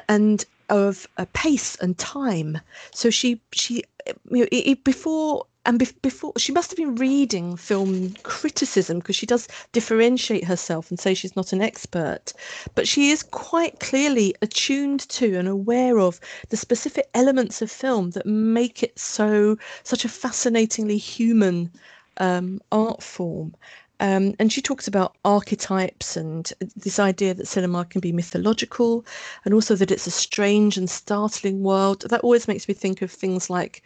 and 0.07 0.45
of 0.69 1.07
pace 1.33 1.75
and 1.77 1.97
time. 1.97 2.59
So 2.91 3.09
she 3.09 3.41
she 3.51 3.83
you 4.29 4.41
know, 4.43 4.47
it, 4.51 4.83
before 4.83 5.45
and 5.65 5.77
be- 5.77 5.87
before 6.01 6.33
she 6.37 6.51
must 6.51 6.71
have 6.71 6.77
been 6.77 6.95
reading 6.95 7.55
film 7.55 8.13
criticism 8.23 8.99
because 8.99 9.15
she 9.15 9.25
does 9.25 9.47
differentiate 9.71 10.45
herself 10.45 10.89
and 10.89 10.99
say 10.99 11.13
she's 11.13 11.35
not 11.35 11.53
an 11.53 11.61
expert. 11.61 12.33
But 12.73 12.87
she 12.87 13.11
is 13.11 13.23
quite 13.23 13.79
clearly 13.79 14.33
attuned 14.41 15.01
to 15.09 15.35
and 15.35 15.47
aware 15.47 15.99
of 15.99 16.19
the 16.49 16.57
specific 16.57 17.07
elements 17.13 17.61
of 17.61 17.69
film 17.69 18.11
that 18.11 18.25
make 18.25 18.81
it 18.81 18.97
so 18.97 19.57
such 19.83 20.03
a 20.03 20.09
fascinatingly 20.09 20.97
human 20.97 21.71
um, 22.17 22.59
art 22.71 23.03
form. 23.03 23.55
Um, 23.99 24.33
and 24.39 24.51
she 24.51 24.63
talks 24.63 24.87
about 24.87 25.15
archetypes 25.23 26.17
and 26.17 26.51
this 26.75 26.97
idea 26.97 27.35
that 27.35 27.47
cinema 27.47 27.85
can 27.85 28.01
be 28.01 28.11
mythological 28.11 29.05
and 29.45 29.53
also 29.53 29.75
that 29.75 29.91
it's 29.91 30.07
a 30.07 30.11
strange 30.11 30.75
and 30.75 30.89
startling 30.89 31.61
world. 31.61 32.05
That 32.09 32.21
always 32.21 32.47
makes 32.47 32.67
me 32.67 32.73
think 32.73 33.03
of 33.03 33.11
things 33.11 33.47
like 33.47 33.83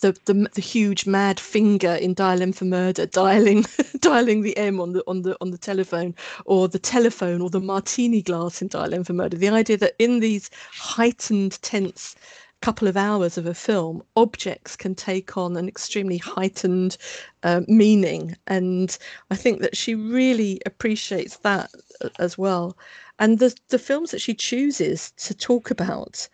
the, 0.00 0.16
the 0.26 0.48
the 0.54 0.60
huge 0.60 1.06
mad 1.06 1.40
finger 1.40 1.94
in 1.94 2.14
Dial 2.14 2.42
M 2.42 2.52
for 2.52 2.64
Murder 2.64 3.06
dialing 3.06 3.64
dialing 4.00 4.42
the 4.42 4.56
M 4.56 4.80
on 4.80 4.92
the 4.92 5.02
on 5.06 5.22
the 5.22 5.36
on 5.40 5.50
the 5.50 5.58
telephone 5.58 6.14
or 6.44 6.68
the 6.68 6.78
telephone 6.78 7.40
or 7.40 7.50
the 7.50 7.60
martini 7.60 8.22
glass 8.22 8.62
in 8.62 8.68
Dial 8.68 8.94
M 8.94 9.04
for 9.04 9.12
Murder. 9.12 9.36
The 9.36 9.48
idea 9.48 9.76
that 9.78 9.94
in 9.98 10.20
these 10.20 10.50
heightened 10.72 11.60
tense 11.62 12.14
couple 12.60 12.88
of 12.88 12.96
hours 12.96 13.38
of 13.38 13.46
a 13.46 13.54
film, 13.54 14.02
objects 14.16 14.74
can 14.74 14.94
take 14.94 15.36
on 15.36 15.56
an 15.56 15.68
extremely 15.68 16.18
heightened 16.18 16.96
uh, 17.44 17.60
meaning, 17.68 18.36
and 18.48 18.98
I 19.30 19.36
think 19.36 19.60
that 19.60 19.76
she 19.76 19.94
really 19.94 20.60
appreciates 20.66 21.36
that 21.38 21.70
as 22.18 22.36
well. 22.36 22.76
And 23.18 23.38
the 23.38 23.54
the 23.68 23.78
films 23.78 24.10
that 24.10 24.20
she 24.20 24.34
chooses 24.34 25.12
to 25.18 25.34
talk 25.34 25.70
about 25.70 26.28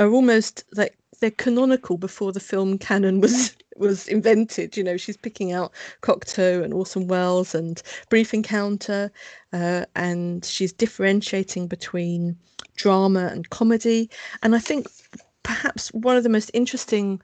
are 0.00 0.10
almost 0.10 0.64
like 0.74 0.96
they're 1.20 1.30
canonical 1.30 1.96
before 1.98 2.32
the 2.32 2.40
film 2.40 2.78
canon 2.78 3.20
was 3.20 3.56
was 3.76 4.08
invented. 4.08 4.76
You 4.76 4.84
know, 4.84 4.96
she's 4.96 5.16
picking 5.16 5.52
out 5.52 5.72
Cocteau 6.02 6.62
and 6.62 6.74
Orson 6.74 7.06
Welles 7.06 7.54
and 7.54 7.82
Brief 8.08 8.34
Encounter, 8.34 9.10
uh, 9.52 9.84
and 9.94 10.44
she's 10.44 10.72
differentiating 10.72 11.68
between 11.68 12.36
drama 12.76 13.26
and 13.26 13.48
comedy. 13.50 14.10
And 14.42 14.54
I 14.54 14.58
think 14.58 14.86
perhaps 15.42 15.92
one 15.92 16.16
of 16.16 16.22
the 16.22 16.28
most 16.28 16.50
interesting 16.54 17.20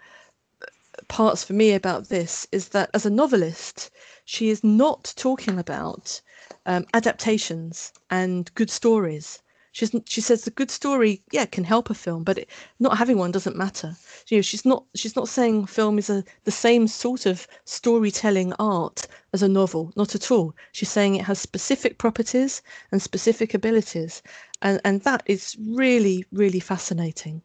parts 1.08 1.44
for 1.44 1.52
me 1.52 1.72
about 1.72 2.08
this 2.08 2.46
is 2.52 2.68
that 2.68 2.90
as 2.94 3.04
a 3.04 3.10
novelist, 3.10 3.90
she 4.24 4.48
is 4.48 4.64
not 4.64 5.12
talking 5.16 5.58
about 5.58 6.20
um, 6.66 6.86
adaptations 6.94 7.92
and 8.10 8.54
good 8.54 8.70
stories. 8.70 9.42
She's, 9.74 9.92
she 10.06 10.20
says 10.20 10.44
the 10.44 10.52
good 10.52 10.70
story, 10.70 11.20
yeah, 11.32 11.46
can 11.46 11.64
help 11.64 11.90
a 11.90 11.94
film, 11.94 12.22
but 12.22 12.38
it, 12.38 12.48
not 12.78 12.96
having 12.96 13.18
one 13.18 13.32
doesn't 13.32 13.56
matter. 13.56 13.96
You 14.28 14.38
know, 14.38 14.42
she's 14.42 14.64
not 14.64 14.84
she's 14.94 15.16
not 15.16 15.28
saying 15.28 15.66
film 15.66 15.98
is 15.98 16.08
a 16.08 16.22
the 16.44 16.52
same 16.52 16.86
sort 16.86 17.26
of 17.26 17.48
storytelling 17.64 18.52
art 18.60 19.08
as 19.32 19.42
a 19.42 19.48
novel, 19.48 19.92
not 19.96 20.14
at 20.14 20.30
all. 20.30 20.54
She's 20.70 20.90
saying 20.90 21.16
it 21.16 21.24
has 21.24 21.40
specific 21.40 21.98
properties 21.98 22.62
and 22.92 23.02
specific 23.02 23.52
abilities, 23.52 24.22
and 24.62 24.80
and 24.84 25.02
that 25.02 25.24
is 25.26 25.56
really 25.58 26.24
really 26.30 26.60
fascinating. 26.60 27.42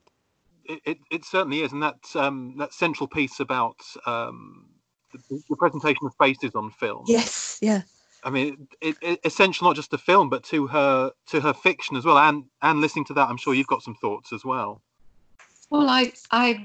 It, 0.66 0.82
it, 0.86 0.98
it 1.10 1.26
certainly 1.26 1.62
is, 1.62 1.72
and 1.72 1.82
that 1.82 2.16
um, 2.16 2.54
that 2.60 2.76
central 2.76 3.08
piece 3.08 3.40
about 3.40 3.82
um, 4.06 4.68
the, 5.12 5.42
the 5.50 5.56
presentation 5.56 6.06
of 6.06 6.14
faces 6.20 6.54
on 6.54 6.70
film. 6.70 7.06
Yes, 7.08 7.58
yeah 7.60 7.82
I 8.24 8.30
mean, 8.30 8.68
it, 8.82 8.98
it, 9.02 9.20
essential 9.24 9.68
not 9.68 9.76
just 9.76 9.92
to 9.92 9.98
film, 9.98 10.30
but 10.30 10.44
to 10.46 10.68
her 10.68 11.12
to 11.28 11.42
her 11.42 11.54
fiction 11.54 11.96
as 11.96 12.06
well. 12.06 12.18
And 12.18 12.46
and 12.62 12.82
listening 12.82 13.06
to 13.06 13.14
that, 13.14 13.30
I'm 13.30 13.38
sure 13.38 13.54
you've 13.54 13.68
got 13.68 13.84
some 13.84 13.96
thoughts 13.96 14.34
as 14.34 14.44
well. 14.44 14.82
Well, 15.70 15.90
I 15.90 16.14
I've 16.32 16.60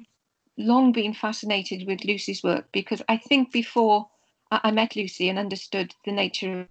long 0.56 0.92
been 0.92 1.14
fascinated 1.14 1.86
with 1.86 2.04
Lucy's 2.04 2.42
work 2.42 2.66
because 2.72 3.02
I 3.08 3.16
think 3.16 3.52
before 3.52 4.08
I, 4.50 4.70
met 4.70 4.94
Lucy 4.94 5.28
and 5.28 5.38
understood 5.38 5.94
the 6.04 6.12
nature 6.12 6.60
of 6.60 6.68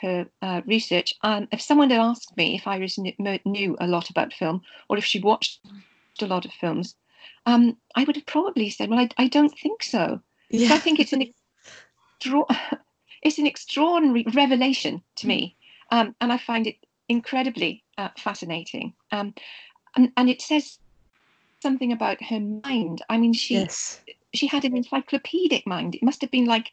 her 0.00 0.26
uh, 0.40 0.62
research, 0.66 1.14
um, 1.22 1.46
if 1.52 1.60
someone 1.60 1.90
had 1.90 2.00
asked 2.00 2.36
me 2.36 2.56
if 2.56 2.66
Iris 2.66 2.98
knew, 2.98 3.12
knew, 3.44 3.76
a 3.80 3.86
lot 3.86 4.08
about 4.08 4.32
film 4.32 4.62
or 4.88 4.96
if 4.96 5.04
she'd 5.04 5.24
watched 5.24 5.60
a 6.20 6.26
lot 6.26 6.46
of 6.46 6.52
films, 6.52 6.94
um, 7.44 7.76
I 7.94 8.04
would 8.04 8.16
have 8.16 8.26
probably 8.26 8.70
said, 8.70 8.88
"Well, 8.88 9.00
I, 9.00 9.08
I 9.18 9.28
don't 9.28 9.56
think 9.58 9.82
so." 9.82 10.20
Yeah. 10.50 10.74
I 10.74 10.78
think 10.78 11.00
it's 11.00 11.12
an 11.12 11.32
it's 13.26 13.38
an 13.38 13.46
extraordinary 13.46 14.24
revelation 14.34 15.02
to 15.16 15.26
me, 15.26 15.56
um, 15.90 16.14
and 16.20 16.32
I 16.32 16.38
find 16.38 16.66
it 16.66 16.76
incredibly 17.08 17.82
uh, 17.98 18.10
fascinating. 18.16 18.94
Um, 19.10 19.34
and, 19.96 20.12
and 20.16 20.30
it 20.30 20.40
says 20.40 20.78
something 21.60 21.92
about 21.92 22.22
her 22.22 22.38
mind. 22.38 23.02
I 23.08 23.18
mean, 23.18 23.32
she 23.32 23.54
yes. 23.54 24.00
she 24.32 24.46
had 24.46 24.64
an 24.64 24.76
encyclopedic 24.76 25.66
mind. 25.66 25.96
It 25.96 26.04
must 26.04 26.20
have 26.20 26.30
been 26.30 26.44
like 26.44 26.70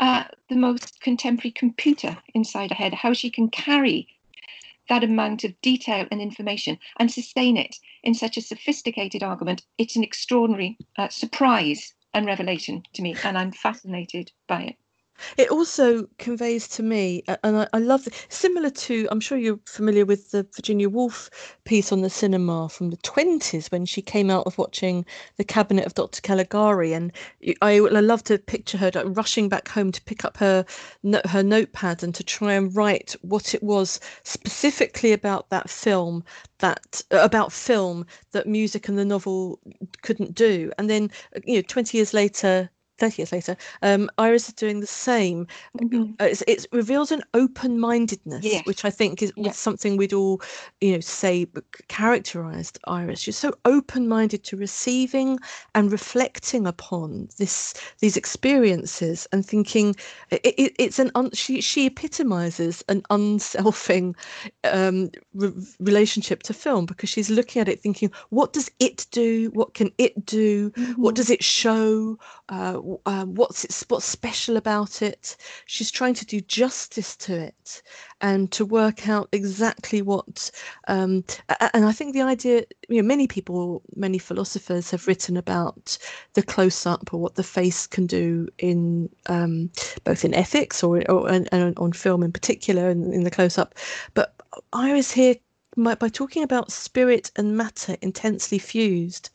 uh, 0.00 0.24
the 0.48 0.56
most 0.56 1.00
contemporary 1.00 1.52
computer 1.52 2.18
inside 2.34 2.70
her 2.70 2.76
head. 2.76 2.94
How 2.94 3.12
she 3.12 3.30
can 3.30 3.48
carry 3.48 4.08
that 4.88 5.04
amount 5.04 5.44
of 5.44 5.60
detail 5.60 6.08
and 6.10 6.20
information 6.20 6.78
and 6.98 7.12
sustain 7.12 7.56
it 7.56 7.76
in 8.02 8.14
such 8.14 8.36
a 8.36 8.42
sophisticated 8.42 9.22
argument. 9.22 9.64
It's 9.78 9.94
an 9.94 10.02
extraordinary 10.02 10.76
uh, 10.98 11.08
surprise 11.08 11.94
and 12.12 12.26
revelation 12.26 12.82
to 12.94 13.02
me, 13.02 13.14
and 13.22 13.38
I'm 13.38 13.52
fascinated 13.52 14.32
by 14.48 14.62
it. 14.62 14.76
It 15.36 15.50
also 15.50 16.06
conveys 16.18 16.66
to 16.68 16.82
me, 16.82 17.22
and 17.42 17.58
I, 17.58 17.68
I 17.72 17.78
love 17.78 18.04
the, 18.04 18.12
similar 18.28 18.70
to, 18.70 19.08
I'm 19.10 19.20
sure 19.20 19.38
you're 19.38 19.60
familiar 19.66 20.04
with 20.04 20.30
the 20.30 20.46
Virginia 20.54 20.88
Woolf 20.88 21.30
piece 21.64 21.92
on 21.92 22.00
the 22.00 22.10
cinema 22.10 22.68
from 22.68 22.90
the 22.90 22.96
20s 22.98 23.70
when 23.70 23.86
she 23.86 24.02
came 24.02 24.30
out 24.30 24.46
of 24.46 24.58
watching 24.58 25.04
The 25.36 25.44
Cabinet 25.44 25.86
of 25.86 25.94
Dr. 25.94 26.20
Caligari. 26.20 26.92
And 26.92 27.12
I, 27.60 27.76
I 27.76 28.00
love 28.00 28.24
to 28.24 28.38
picture 28.38 28.78
her 28.78 28.90
rushing 29.04 29.48
back 29.48 29.68
home 29.68 29.92
to 29.92 30.02
pick 30.02 30.24
up 30.24 30.36
her, 30.38 30.64
her 31.26 31.42
notepad 31.42 32.02
and 32.02 32.14
to 32.14 32.24
try 32.24 32.54
and 32.54 32.74
write 32.74 33.14
what 33.22 33.54
it 33.54 33.62
was 33.62 34.00
specifically 34.24 35.12
about 35.12 35.50
that 35.50 35.70
film 35.70 36.24
that 36.58 37.02
uh, 37.10 37.18
about 37.20 37.52
film 37.52 38.06
that 38.30 38.46
music 38.46 38.88
and 38.88 38.98
the 38.98 39.04
novel 39.04 39.58
couldn't 40.02 40.34
do 40.34 40.72
and 40.78 40.88
then 40.88 41.10
uh, 41.36 41.40
you 41.44 41.56
know 41.56 41.62
20 41.62 41.98
years 41.98 42.14
later 42.14 42.70
30 42.98 43.22
years 43.22 43.32
later, 43.32 43.56
um, 43.82 44.10
Iris 44.18 44.48
is 44.48 44.54
doing 44.54 44.80
the 44.80 44.86
same. 44.86 45.46
Mm-hmm. 45.78 46.12
Uh, 46.20 46.34
it 46.46 46.66
reveals 46.72 47.10
an 47.10 47.22
open 47.34 47.80
mindedness, 47.80 48.44
yes. 48.44 48.66
which 48.66 48.84
I 48.84 48.90
think 48.90 49.22
is 49.22 49.32
yes. 49.36 49.58
something 49.58 49.96
we'd 49.96 50.12
all, 50.12 50.40
you 50.80 50.92
know, 50.92 51.00
say 51.00 51.46
characterized 51.88 52.78
Iris. 52.86 53.20
She's 53.20 53.38
so 53.38 53.54
open 53.64 54.08
minded 54.08 54.44
to 54.44 54.56
receiving 54.56 55.38
and 55.74 55.90
reflecting 55.90 56.66
upon 56.66 57.28
this 57.38 57.74
these 58.00 58.16
experiences 58.16 59.26
and 59.32 59.44
thinking 59.44 59.96
it, 60.30 60.40
it, 60.44 60.72
it's 60.78 60.98
an 60.98 61.10
un, 61.14 61.30
she 61.32 61.60
she 61.60 61.86
epitomizes 61.86 62.84
an 62.88 63.02
unselfing 63.10 64.14
um, 64.64 65.10
re- 65.34 65.52
relationship 65.80 66.42
to 66.44 66.54
film 66.54 66.86
because 66.86 67.08
she's 67.08 67.30
looking 67.30 67.60
at 67.60 67.68
it 67.68 67.80
thinking, 67.80 68.10
what 68.30 68.52
does 68.52 68.70
it 68.78 69.06
do? 69.10 69.50
What 69.54 69.74
can 69.74 69.90
it 69.98 70.24
do? 70.24 70.70
Mm-hmm. 70.70 71.02
What 71.02 71.14
does 71.14 71.30
it 71.30 71.42
show? 71.42 72.18
Uh, 72.48 72.80
um, 73.06 73.34
what's 73.34 73.64
it, 73.64 73.84
what's 73.88 74.04
special 74.04 74.56
about 74.56 75.02
it. 75.02 75.36
She's 75.66 75.90
trying 75.90 76.14
to 76.14 76.26
do 76.26 76.40
justice 76.40 77.16
to 77.16 77.34
it 77.34 77.82
and 78.20 78.50
to 78.52 78.64
work 78.64 79.08
out 79.08 79.28
exactly 79.32 80.02
what. 80.02 80.50
Um, 80.88 81.24
and 81.74 81.84
I 81.84 81.92
think 81.92 82.12
the 82.12 82.22
idea, 82.22 82.64
you 82.88 83.02
know, 83.02 83.06
many 83.06 83.26
people, 83.26 83.82
many 83.96 84.18
philosophers 84.18 84.90
have 84.90 85.06
written 85.06 85.36
about 85.36 85.98
the 86.34 86.42
close 86.42 86.86
up 86.86 87.12
or 87.12 87.20
what 87.20 87.34
the 87.34 87.42
face 87.42 87.86
can 87.86 88.06
do 88.06 88.48
in 88.58 89.08
um, 89.26 89.70
both 90.04 90.24
in 90.24 90.34
ethics 90.34 90.82
or, 90.82 91.08
or 91.10 91.28
and, 91.28 91.48
and 91.52 91.76
on 91.78 91.92
film 91.92 92.22
in 92.22 92.32
particular, 92.32 92.90
in, 92.90 93.12
in 93.12 93.24
the 93.24 93.30
close 93.30 93.58
up. 93.58 93.74
But 94.14 94.34
Iris 94.72 95.10
here 95.10 95.34
by, 95.34 95.40
by 95.76 96.08
talking 96.08 96.42
about 96.42 96.70
spirit 96.70 97.30
and 97.36 97.56
matter 97.56 97.96
intensely 98.02 98.58
fused, 98.58 99.30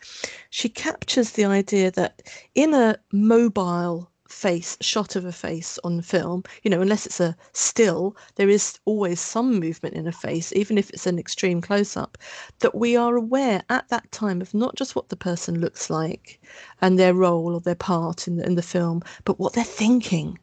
she 0.49 0.69
captures 0.69 1.31
the 1.31 1.45
idea 1.45 1.91
that 1.91 2.21
in 2.53 2.73
a 2.73 2.97
mobile 3.11 4.11
face 4.29 4.77
shot 4.81 5.15
of 5.15 5.25
a 5.25 5.31
face 5.31 5.79
on 5.83 6.01
film 6.01 6.43
you 6.63 6.69
know 6.69 6.81
unless 6.81 7.05
it's 7.05 7.19
a 7.19 7.35
still 7.53 8.15
there 8.35 8.49
is 8.49 8.77
always 8.85 9.21
some 9.21 9.59
movement 9.59 9.95
in 9.95 10.05
a 10.05 10.11
face 10.11 10.51
even 10.53 10.77
if 10.77 10.89
it's 10.89 11.07
an 11.07 11.17
extreme 11.17 11.61
close 11.61 11.95
up 11.95 12.17
that 12.59 12.75
we 12.75 12.95
are 12.95 13.15
aware 13.15 13.63
at 13.69 13.87
that 13.89 14.11
time 14.11 14.41
of 14.41 14.53
not 14.53 14.75
just 14.75 14.95
what 14.95 15.09
the 15.09 15.15
person 15.15 15.61
looks 15.61 15.89
like 15.89 16.41
and 16.81 16.99
their 16.99 17.13
role 17.13 17.53
or 17.53 17.61
their 17.61 17.75
part 17.75 18.27
in 18.27 18.35
the, 18.37 18.45
in 18.45 18.55
the 18.55 18.61
film 18.61 19.01
but 19.23 19.39
what 19.39 19.53
they're 19.53 19.63
thinking 19.63 20.37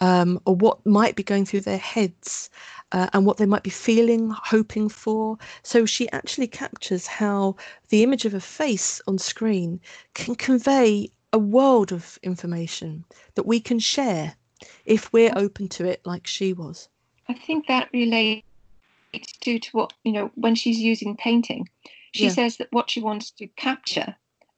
um, 0.00 0.40
or 0.44 0.56
what 0.56 0.84
might 0.84 1.14
be 1.14 1.22
going 1.22 1.44
through 1.44 1.60
their 1.60 1.78
heads 1.78 2.50
uh, 2.94 3.08
and 3.12 3.26
what 3.26 3.38
they 3.38 3.44
might 3.44 3.64
be 3.64 3.70
feeling, 3.70 4.30
hoping 4.30 4.88
for. 4.88 5.36
So 5.64 5.84
she 5.84 6.08
actually 6.12 6.46
captures 6.46 7.08
how 7.08 7.56
the 7.88 8.04
image 8.04 8.24
of 8.24 8.34
a 8.34 8.40
face 8.40 9.02
on 9.08 9.18
screen 9.18 9.80
can 10.14 10.36
convey 10.36 11.10
a 11.32 11.38
world 11.38 11.90
of 11.90 12.20
information 12.22 13.04
that 13.34 13.46
we 13.46 13.58
can 13.58 13.80
share 13.80 14.36
if 14.86 15.12
we're 15.12 15.32
open 15.34 15.68
to 15.70 15.84
it 15.84 16.00
like 16.06 16.28
she 16.28 16.52
was. 16.52 16.88
I 17.28 17.34
think 17.34 17.66
that 17.66 17.88
relates 17.92 18.44
to, 19.40 19.58
to 19.58 19.70
what, 19.72 19.92
you 20.04 20.12
know, 20.12 20.30
when 20.36 20.54
she's 20.54 20.78
using 20.78 21.16
painting, 21.16 21.68
she 22.12 22.26
yeah. 22.26 22.30
says 22.30 22.58
that 22.58 22.68
what 22.70 22.90
she 22.90 23.00
wants 23.00 23.32
to 23.32 23.48
capture 23.48 24.14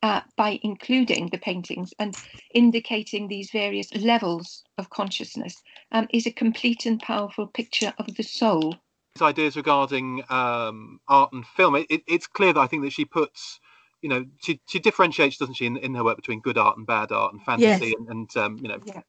uh, 0.06 0.20
by 0.36 0.60
including 0.62 1.28
the 1.30 1.38
paintings 1.38 1.92
and 1.98 2.16
indicating 2.54 3.26
these 3.26 3.50
various 3.50 3.92
levels 3.96 4.62
of 4.78 4.88
consciousness 4.88 5.60
um, 5.90 6.06
is 6.12 6.26
a 6.26 6.30
complete 6.30 6.86
and 6.86 7.00
powerful 7.00 7.48
picture 7.48 7.92
of 7.98 8.14
the 8.14 8.22
soul. 8.22 8.76
These 9.16 9.22
ideas 9.22 9.56
regarding 9.56 10.22
um, 10.30 11.00
art 11.08 11.32
and 11.32 11.44
film, 11.44 11.74
it, 11.74 11.86
it, 11.90 12.02
it's 12.06 12.28
clear 12.28 12.52
that 12.52 12.60
I 12.60 12.68
think 12.68 12.84
that 12.84 12.92
she 12.92 13.04
puts, 13.04 13.58
you 14.00 14.08
know, 14.08 14.24
she, 14.44 14.60
she 14.68 14.78
differentiates, 14.78 15.38
doesn't 15.38 15.54
she, 15.54 15.66
in, 15.66 15.76
in 15.78 15.92
her 15.96 16.04
work 16.04 16.16
between 16.16 16.40
good 16.40 16.56
art 16.56 16.76
and 16.76 16.86
bad 16.86 17.10
art 17.10 17.32
and 17.32 17.42
fantasy 17.42 17.86
yes. 17.86 17.94
and, 17.98 18.08
and 18.08 18.36
um, 18.36 18.58
you 18.62 18.68
know, 18.68 18.78
yeah. 18.84 19.02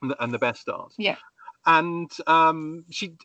and, 0.00 0.10
the, 0.10 0.22
and 0.22 0.32
the 0.32 0.38
best 0.38 0.66
art. 0.70 0.94
Yeah. 0.96 1.16
And 1.66 2.10
um, 2.26 2.86
she 2.88 3.16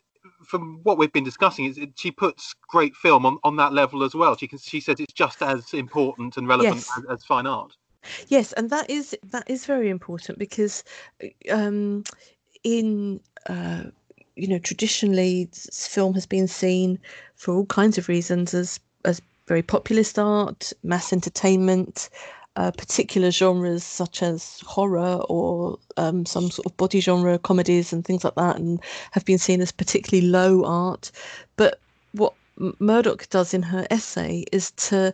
from 0.44 0.80
what 0.82 0.98
we've 0.98 1.12
been 1.12 1.24
discussing, 1.24 1.66
is 1.66 1.78
she 1.96 2.10
puts 2.10 2.54
great 2.68 2.94
film 2.94 3.26
on, 3.26 3.38
on 3.44 3.56
that 3.56 3.72
level 3.72 4.02
as 4.02 4.14
well. 4.14 4.36
She 4.36 4.48
can 4.48 4.58
she 4.58 4.80
says 4.80 5.00
it's 5.00 5.12
just 5.12 5.42
as 5.42 5.72
important 5.74 6.36
and 6.36 6.48
relevant 6.48 6.76
yes. 6.76 6.90
as, 6.98 7.04
as, 7.10 7.24
fine 7.24 7.46
art. 7.46 7.76
Yes, 8.28 8.52
and 8.52 8.70
that 8.70 8.88
is 8.90 9.16
that 9.30 9.48
is 9.48 9.66
very 9.66 9.90
important 9.90 10.38
because 10.38 10.84
um, 11.50 12.04
in 12.62 13.20
uh, 13.48 13.84
you 14.36 14.48
know 14.48 14.58
traditionally 14.58 15.48
film 15.72 16.14
has 16.14 16.26
been 16.26 16.48
seen 16.48 16.98
for 17.36 17.54
all 17.54 17.66
kinds 17.66 17.98
of 17.98 18.08
reasons 18.08 18.54
as 18.54 18.80
as 19.04 19.20
very 19.46 19.62
populist 19.62 20.18
art, 20.18 20.72
mass 20.82 21.12
entertainment, 21.12 22.08
uh, 22.56 22.70
particular 22.70 23.30
genres 23.30 23.84
such 23.84 24.22
as 24.22 24.60
horror 24.66 25.20
or 25.28 25.78
um, 25.96 26.24
some 26.24 26.50
sort 26.50 26.66
of 26.66 26.76
body 26.76 27.00
genre 27.00 27.38
comedies 27.38 27.92
and 27.92 28.04
things 28.04 28.24
like 28.24 28.34
that, 28.36 28.56
and 28.56 28.80
have 29.12 29.24
been 29.24 29.38
seen 29.38 29.60
as 29.60 29.72
particularly 29.72 30.26
low 30.26 30.64
art. 30.64 31.10
But 31.56 31.80
what 32.12 32.34
Murdoch 32.78 33.28
does 33.30 33.54
in 33.54 33.62
her 33.62 33.86
essay 33.90 34.44
is 34.52 34.70
to 34.72 35.12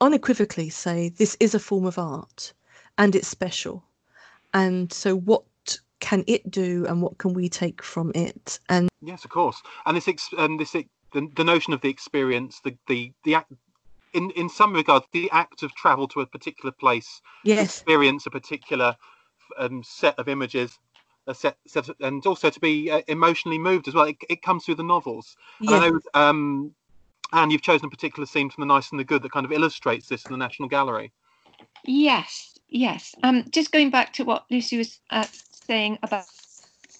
unequivocally 0.00 0.68
say 0.68 1.08
this 1.08 1.36
is 1.40 1.54
a 1.54 1.58
form 1.58 1.86
of 1.86 1.98
art 1.98 2.52
and 2.98 3.14
it's 3.14 3.28
special. 3.28 3.82
And 4.52 4.92
so, 4.92 5.16
what 5.16 5.44
can 6.00 6.22
it 6.26 6.48
do, 6.50 6.84
and 6.86 7.00
what 7.00 7.18
can 7.18 7.32
we 7.32 7.48
take 7.48 7.82
from 7.82 8.12
it? 8.14 8.58
And 8.68 8.88
yes, 9.00 9.24
of 9.24 9.30
course. 9.30 9.62
And 9.86 9.96
this, 9.96 10.06
ex- 10.06 10.28
this, 10.58 10.72
the, 10.72 11.28
the 11.34 11.44
notion 11.44 11.72
of 11.72 11.80
the 11.80 11.88
experience, 11.88 12.60
the 12.62 12.76
the 12.86 13.12
the 13.24 13.36
in 14.14 14.30
in 14.30 14.48
some 14.48 14.72
regards 14.72 15.06
the 15.12 15.30
act 15.30 15.62
of 15.62 15.74
travel 15.74 16.08
to 16.08 16.20
a 16.20 16.26
particular 16.26 16.72
place 16.72 17.20
yes 17.44 17.78
experience 17.78 18.26
a 18.26 18.30
particular 18.30 18.96
um, 19.58 19.82
set 19.82 20.18
of 20.18 20.28
images 20.28 20.78
a 21.26 21.34
set, 21.34 21.56
set, 21.66 21.88
and 22.00 22.24
also 22.26 22.50
to 22.50 22.60
be 22.60 22.90
uh, 22.90 23.02
emotionally 23.08 23.58
moved 23.58 23.88
as 23.88 23.94
well. 23.94 24.04
It, 24.04 24.16
it 24.28 24.42
comes 24.42 24.64
through 24.64 24.76
the 24.76 24.82
novels. 24.82 25.36
Yeah. 25.60 25.76
And 25.76 25.84
I 25.84 25.88
know, 25.88 26.00
um, 26.14 26.74
Anne, 27.32 27.50
you've 27.50 27.62
chosen 27.62 27.86
a 27.86 27.90
particular 27.90 28.26
scene 28.26 28.50
from 28.50 28.62
The 28.62 28.66
Nice 28.66 28.90
and 28.90 29.00
the 29.00 29.04
Good 29.04 29.22
that 29.22 29.32
kind 29.32 29.46
of 29.46 29.52
illustrates 29.52 30.08
this 30.08 30.24
in 30.26 30.32
the 30.32 30.38
National 30.38 30.68
Gallery. 30.68 31.12
Yes, 31.84 32.58
yes. 32.68 33.14
Um, 33.22 33.44
just 33.50 33.72
going 33.72 33.90
back 33.90 34.12
to 34.14 34.24
what 34.24 34.44
Lucy 34.50 34.78
was 34.78 35.00
uh, 35.10 35.26
saying 35.50 35.98
about, 36.02 36.26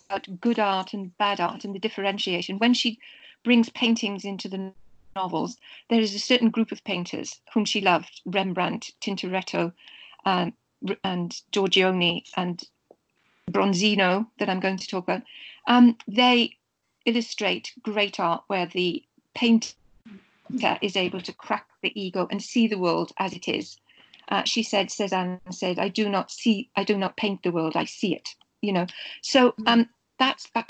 about 0.08 0.40
good 0.40 0.58
art 0.58 0.94
and 0.94 1.16
bad 1.18 1.40
art 1.40 1.64
and 1.64 1.74
the 1.74 1.78
differentiation. 1.78 2.58
When 2.58 2.74
she 2.74 2.98
brings 3.44 3.68
paintings 3.70 4.24
into 4.24 4.48
the 4.48 4.72
novels, 5.14 5.56
there 5.90 6.00
is 6.00 6.14
a 6.14 6.18
certain 6.18 6.50
group 6.50 6.72
of 6.72 6.84
painters 6.84 7.40
whom 7.52 7.64
she 7.64 7.80
loved: 7.80 8.22
Rembrandt, 8.26 8.92
Tintoretto, 9.00 9.72
um, 10.24 10.54
and 11.02 11.34
Giorgione, 11.52 12.24
and 12.36 12.62
Bronzino, 13.50 14.26
that 14.38 14.48
I'm 14.48 14.60
going 14.60 14.78
to 14.78 14.86
talk 14.86 15.04
about. 15.04 15.22
Um, 15.66 15.96
they 16.06 16.56
illustrate 17.04 17.72
great 17.82 18.18
art 18.18 18.44
where 18.46 18.66
the 18.66 19.04
painter 19.34 19.74
is 20.80 20.96
able 20.96 21.20
to 21.20 21.32
crack 21.32 21.66
the 21.82 21.98
ego 22.00 22.26
and 22.30 22.42
see 22.42 22.66
the 22.66 22.78
world 22.78 23.12
as 23.18 23.32
it 23.32 23.48
is 23.48 23.78
uh, 24.28 24.42
she 24.44 24.62
said, 24.62 24.90
Cezanne 24.90 25.40
said, 25.50 25.78
I 25.78 25.88
do 25.88 26.08
not 26.08 26.30
see, 26.30 26.70
I 26.76 26.84
do 26.84 26.96
not 26.96 27.16
paint 27.16 27.42
the 27.42 27.52
world, 27.52 27.76
I 27.76 27.84
see 27.84 28.14
it, 28.14 28.34
you 28.62 28.72
know. 28.72 28.86
So 29.22 29.52
Mm. 29.52 29.68
um, 29.68 29.88
that's 30.18 30.48
that 30.54 30.68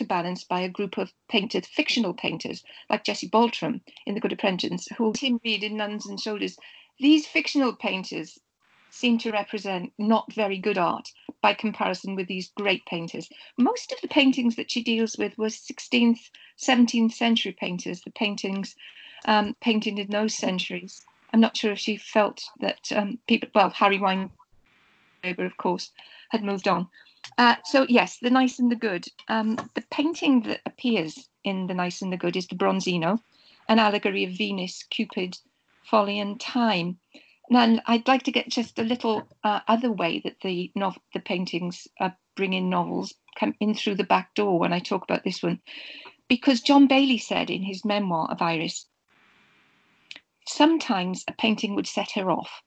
counterbalanced 0.00 0.48
by 0.48 0.60
a 0.60 0.68
group 0.68 0.96
of 0.96 1.12
painters, 1.28 1.66
fictional 1.66 2.14
painters, 2.14 2.64
like 2.88 3.04
Jesse 3.04 3.28
Baltram 3.28 3.82
in 4.06 4.14
The 4.14 4.20
Good 4.20 4.32
Apprentice, 4.32 4.88
who 4.96 5.12
Tim 5.12 5.38
Reede 5.44 5.64
in 5.64 5.76
Nuns 5.76 6.06
and 6.06 6.18
Soldiers. 6.18 6.56
These 6.98 7.26
fictional 7.26 7.74
painters 7.74 8.38
seem 8.90 9.18
to 9.18 9.30
represent 9.30 9.92
not 9.98 10.32
very 10.32 10.56
good 10.56 10.78
art 10.78 11.12
by 11.42 11.52
comparison 11.52 12.14
with 12.14 12.28
these 12.28 12.50
great 12.56 12.84
painters. 12.86 13.28
Most 13.58 13.92
of 13.92 14.00
the 14.00 14.08
paintings 14.08 14.56
that 14.56 14.70
she 14.70 14.82
deals 14.82 15.18
with 15.18 15.36
were 15.36 15.48
16th, 15.48 16.30
17th 16.58 17.12
century 17.12 17.52
painters, 17.52 18.00
the 18.00 18.10
paintings 18.10 18.74
um, 19.26 19.54
painted 19.60 19.98
in 19.98 20.10
those 20.10 20.34
centuries. 20.34 21.04
I'm 21.32 21.40
not 21.40 21.58
sure 21.58 21.72
if 21.72 21.78
she 21.78 21.98
felt 21.98 22.42
that 22.60 22.90
um, 22.92 23.18
people, 23.28 23.50
well, 23.54 23.70
Harry 23.70 23.98
Weinberger, 23.98 24.30
of 25.46 25.56
course, 25.58 25.90
had 26.30 26.42
moved 26.42 26.66
on. 26.66 26.88
Uh, 27.40 27.56
so, 27.64 27.86
yes, 27.88 28.18
The 28.18 28.28
Nice 28.28 28.58
and 28.58 28.70
the 28.70 28.76
Good. 28.76 29.06
Um, 29.28 29.56
the 29.74 29.82
painting 29.90 30.42
that 30.42 30.60
appears 30.66 31.26
in 31.42 31.68
The 31.68 31.72
Nice 31.72 32.02
and 32.02 32.12
the 32.12 32.18
Good 32.18 32.36
is 32.36 32.46
the 32.46 32.54
Bronzino, 32.54 33.18
an 33.66 33.78
allegory 33.78 34.24
of 34.24 34.32
Venus, 34.32 34.82
Cupid, 34.90 35.38
folly, 35.82 36.18
and 36.18 36.38
time. 36.38 36.98
And 37.50 37.80
I'd 37.86 38.06
like 38.06 38.24
to 38.24 38.30
get 38.30 38.50
just 38.50 38.78
a 38.78 38.82
little 38.82 39.26
uh, 39.42 39.60
other 39.68 39.90
way 39.90 40.20
that 40.22 40.36
the 40.42 40.70
nov- 40.74 41.00
the 41.14 41.20
paintings 41.20 41.88
uh, 41.98 42.10
bring 42.36 42.52
in 42.52 42.68
novels 42.68 43.14
come 43.38 43.54
in 43.58 43.74
through 43.74 43.94
the 43.94 44.04
back 44.04 44.34
door 44.34 44.58
when 44.58 44.74
I 44.74 44.78
talk 44.78 45.02
about 45.02 45.24
this 45.24 45.42
one, 45.42 45.62
because 46.28 46.60
John 46.60 46.88
Bayley 46.88 47.16
said 47.16 47.48
in 47.48 47.62
his 47.62 47.86
memoir 47.86 48.30
of 48.30 48.42
Iris, 48.42 48.86
sometimes 50.46 51.24
a 51.26 51.32
painting 51.32 51.74
would 51.74 51.86
set 51.86 52.10
her 52.16 52.30
off. 52.30 52.60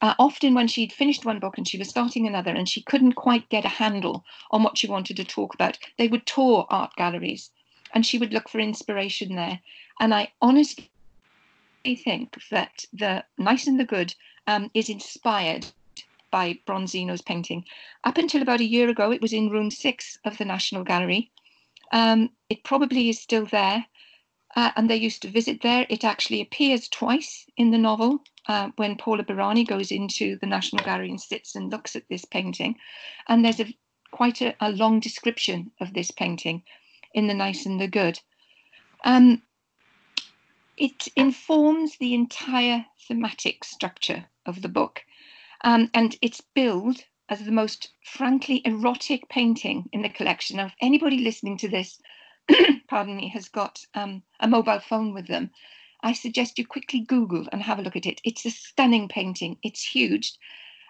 Uh, 0.00 0.14
often, 0.18 0.54
when 0.54 0.66
she'd 0.66 0.92
finished 0.92 1.24
one 1.24 1.38
book 1.38 1.56
and 1.56 1.68
she 1.68 1.78
was 1.78 1.88
starting 1.88 2.26
another, 2.26 2.50
and 2.50 2.68
she 2.68 2.82
couldn't 2.82 3.12
quite 3.12 3.48
get 3.48 3.64
a 3.64 3.68
handle 3.68 4.24
on 4.50 4.62
what 4.62 4.76
she 4.76 4.86
wanted 4.86 5.16
to 5.16 5.24
talk 5.24 5.54
about, 5.54 5.78
they 5.98 6.08
would 6.08 6.26
tour 6.26 6.66
art 6.68 6.94
galleries, 6.96 7.50
and 7.94 8.04
she 8.04 8.18
would 8.18 8.32
look 8.32 8.48
for 8.48 8.58
inspiration 8.58 9.34
there. 9.34 9.60
And 10.00 10.12
I 10.12 10.32
honestly 10.42 10.90
think 11.84 12.36
that 12.50 12.84
the 12.92 13.24
nice 13.38 13.66
and 13.66 13.78
the 13.78 13.84
good 13.84 14.14
um, 14.46 14.70
is 14.74 14.88
inspired 14.88 15.66
by 16.30 16.58
Bronzino's 16.66 17.22
painting. 17.22 17.64
Up 18.02 18.18
until 18.18 18.42
about 18.42 18.60
a 18.60 18.64
year 18.64 18.88
ago, 18.88 19.12
it 19.12 19.22
was 19.22 19.32
in 19.32 19.50
room 19.50 19.70
six 19.70 20.18
of 20.24 20.36
the 20.38 20.44
National 20.44 20.82
Gallery. 20.82 21.30
Um, 21.92 22.30
it 22.48 22.64
probably 22.64 23.08
is 23.08 23.20
still 23.20 23.46
there, 23.46 23.86
uh, 24.56 24.72
and 24.74 24.90
they 24.90 24.96
used 24.96 25.22
to 25.22 25.28
visit 25.28 25.62
there. 25.62 25.86
It 25.88 26.02
actually 26.02 26.40
appears 26.40 26.88
twice 26.88 27.46
in 27.56 27.70
the 27.70 27.78
novel 27.78 28.24
uh, 28.48 28.70
when 28.76 28.96
Paula 28.96 29.24
Biranne 29.24 29.66
goes 29.66 29.90
into 29.90 30.36
the 30.40 30.46
National 30.46 30.84
Gallery 30.84 31.10
and 31.10 31.20
sits 31.20 31.54
and 31.54 31.70
looks 31.70 31.96
at 31.96 32.08
this 32.08 32.24
painting. 32.24 32.76
And 33.28 33.44
there's 33.44 33.60
a 33.60 33.74
quite 34.10 34.40
a, 34.40 34.54
a 34.60 34.70
long 34.70 35.00
description 35.00 35.72
of 35.80 35.92
this 35.92 36.10
painting 36.10 36.62
in 37.14 37.26
The 37.26 37.34
Nice 37.34 37.66
and 37.66 37.80
the 37.80 37.88
Good. 37.88 38.20
Um, 39.04 39.42
it 40.76 41.08
informs 41.16 41.96
the 41.96 42.14
entire 42.14 42.86
thematic 43.08 43.64
structure 43.64 44.26
of 44.46 44.62
the 44.62 44.68
book. 44.68 45.04
Um, 45.62 45.90
and 45.94 46.16
it's 46.20 46.40
billed 46.40 47.04
as 47.28 47.44
the 47.44 47.52
most 47.52 47.92
frankly 48.04 48.60
erotic 48.64 49.28
painting 49.28 49.88
in 49.92 50.02
the 50.02 50.08
collection. 50.08 50.58
Now, 50.58 50.66
if 50.66 50.74
anybody 50.80 51.18
listening 51.18 51.56
to 51.58 51.68
this, 51.68 52.00
pardon 52.88 53.16
me, 53.16 53.28
has 53.28 53.48
got 53.48 53.84
um, 53.94 54.22
a 54.40 54.48
mobile 54.48 54.80
phone 54.80 55.14
with 55.14 55.26
them, 55.26 55.50
I 56.04 56.12
suggest 56.12 56.58
you 56.58 56.66
quickly 56.66 57.00
Google 57.00 57.48
and 57.50 57.62
have 57.62 57.78
a 57.78 57.82
look 57.82 57.96
at 57.96 58.04
it. 58.04 58.20
It's 58.24 58.44
a 58.44 58.50
stunning 58.50 59.08
painting. 59.08 59.56
It's 59.62 59.82
huge. 59.82 60.34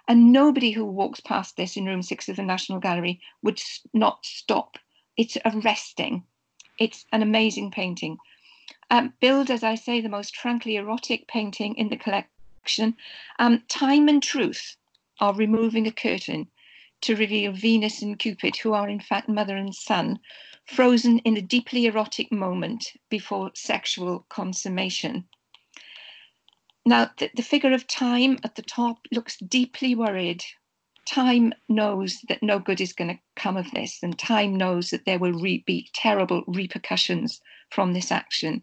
And 0.09 0.33
nobody 0.33 0.73
who 0.73 0.85
walks 0.85 1.21
past 1.21 1.57
this 1.57 1.77
in 1.77 1.87
room 1.87 2.03
six 2.03 2.29
of 2.29 2.35
the 2.35 2.43
National 2.43 2.81
Gallery 2.81 3.21
would 3.41 3.63
not 3.93 4.27
stop. 4.27 4.77
It's 5.17 5.39
arresting. 5.45 6.25
It's 6.81 7.07
an 7.13 7.23
amazing 7.23 7.71
painting. 7.71 8.19
Um, 8.91 9.15
billed, 9.21 9.51
as 9.51 9.63
I 9.63 9.77
say, 9.77 10.01
the 10.01 10.09
most 10.09 10.37
frankly 10.37 10.75
erotic 10.75 11.29
painting 11.29 11.77
in 11.77 11.91
the 11.91 11.97
collection. 11.97 12.97
Um, 13.39 13.63
Time 13.69 14.09
and 14.09 14.21
Truth 14.21 14.77
are 15.21 15.33
removing 15.33 15.87
a 15.87 15.93
curtain 15.93 16.49
to 17.03 17.15
reveal 17.15 17.53
Venus 17.53 18.03
and 18.03 18.19
Cupid, 18.19 18.57
who 18.57 18.73
are 18.73 18.89
in 18.89 18.99
fact 18.99 19.29
mother 19.29 19.57
and 19.57 19.75
son, 19.75 20.19
frozen 20.65 21.19
in 21.21 21.37
a 21.37 21.43
deeply 21.43 21.85
erotic 21.87 22.33
moment 22.33 22.93
before 23.11 23.51
sexual 23.55 24.25
consummation. 24.29 25.29
Now, 26.87 27.11
the, 27.19 27.31
the 27.35 27.43
figure 27.43 27.73
of 27.73 27.87
time 27.87 28.39
at 28.43 28.55
the 28.55 28.63
top 28.63 29.07
looks 29.13 29.37
deeply 29.37 29.95
worried. 29.95 30.45
Time 31.07 31.53
knows 31.69 32.21
that 32.29 32.43
no 32.43 32.59
good 32.59 32.81
is 32.81 32.95
going 32.95 33.11
to 33.15 33.21
come 33.37 33.57
of 33.57 33.71
this, 33.73 34.03
and 34.03 34.19
time 34.19 34.57
knows 34.57 34.91
that 34.91 35.05
there 35.05 35.19
will 35.19 35.33
re- 35.33 35.63
be 35.67 35.91
terrible 35.93 36.45
repercussions 36.47 37.43
from 37.71 37.93
this 37.93 38.11
action. 38.11 38.63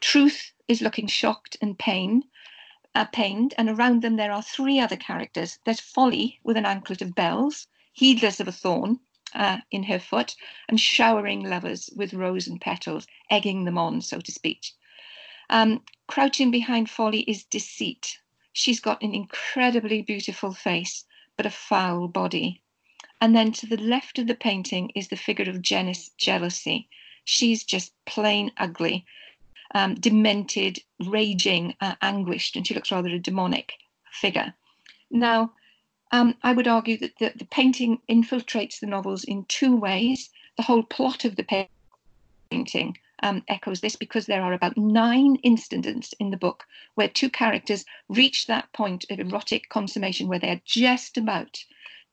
Truth 0.00 0.52
is 0.68 0.80
looking 0.80 1.06
shocked 1.08 1.56
and 1.60 1.78
pain, 1.78 2.22
uh, 2.94 3.06
pained, 3.06 3.54
and 3.58 3.68
around 3.68 4.02
them 4.02 4.16
there 4.16 4.32
are 4.32 4.42
three 4.42 4.78
other 4.78 4.96
characters. 4.96 5.58
There's 5.64 5.80
Folly 5.80 6.38
with 6.44 6.56
an 6.56 6.66
anklet 6.66 7.02
of 7.02 7.14
bells, 7.14 7.66
heedless 7.92 8.38
of 8.38 8.48
a 8.48 8.52
thorn 8.52 9.00
uh, 9.36 9.58
in 9.70 9.84
her 9.84 9.98
foot, 9.98 10.34
and 10.68 10.80
showering 10.80 11.44
lovers 11.44 11.90
with 11.94 12.14
rose 12.14 12.48
and 12.48 12.60
petals, 12.60 13.06
egging 13.30 13.64
them 13.64 13.78
on, 13.78 14.00
so 14.00 14.20
to 14.20 14.32
speak. 14.32 14.72
Um, 15.50 15.82
crouching 16.08 16.50
behind 16.50 16.90
Folly 16.90 17.20
is 17.20 17.44
Deceit. 17.44 18.18
She's 18.52 18.80
got 18.80 19.02
an 19.02 19.14
incredibly 19.14 20.02
beautiful 20.02 20.52
face, 20.52 21.04
but 21.36 21.46
a 21.46 21.50
foul 21.50 22.08
body. 22.08 22.62
And 23.20 23.36
then 23.36 23.52
to 23.52 23.66
the 23.66 23.76
left 23.76 24.18
of 24.18 24.26
the 24.26 24.34
painting 24.34 24.90
is 24.94 25.08
the 25.08 25.16
figure 25.16 25.48
of 25.48 25.62
Janice 25.62 26.10
Jealousy. 26.18 26.88
She's 27.24 27.64
just 27.64 27.92
plain 28.06 28.52
ugly, 28.56 29.04
um, 29.74 29.94
demented, 29.94 30.80
raging, 31.00 31.74
uh, 31.80 31.94
anguished, 32.02 32.56
and 32.56 32.66
she 32.66 32.74
looks 32.74 32.92
rather 32.92 33.10
a 33.10 33.18
demonic 33.18 33.74
figure. 34.10 34.54
Now, 35.10 35.52
um, 36.12 36.36
I 36.42 36.52
would 36.52 36.68
argue 36.68 36.98
that 36.98 37.18
the, 37.18 37.32
the, 37.34 37.44
painting 37.44 38.00
infiltrates 38.08 38.80
the 38.80 38.86
novels 38.86 39.24
in 39.24 39.44
two 39.46 39.76
ways. 39.76 40.30
The 40.56 40.62
whole 40.62 40.82
plot 40.82 41.24
of 41.24 41.36
the 41.36 41.68
painting 42.50 42.98
um, 43.22 43.42
echoes 43.48 43.80
this 43.80 43.96
because 43.96 44.26
there 44.26 44.42
are 44.42 44.52
about 44.52 44.76
nine 44.76 45.36
incidents 45.42 46.14
in 46.20 46.30
the 46.30 46.36
book 46.36 46.64
where 46.94 47.08
two 47.08 47.28
characters 47.28 47.84
reach 48.08 48.46
that 48.46 48.72
point 48.72 49.04
of 49.10 49.18
erotic 49.18 49.68
consummation 49.68 50.28
where 50.28 50.38
they're 50.38 50.62
just 50.64 51.16
about 51.16 51.58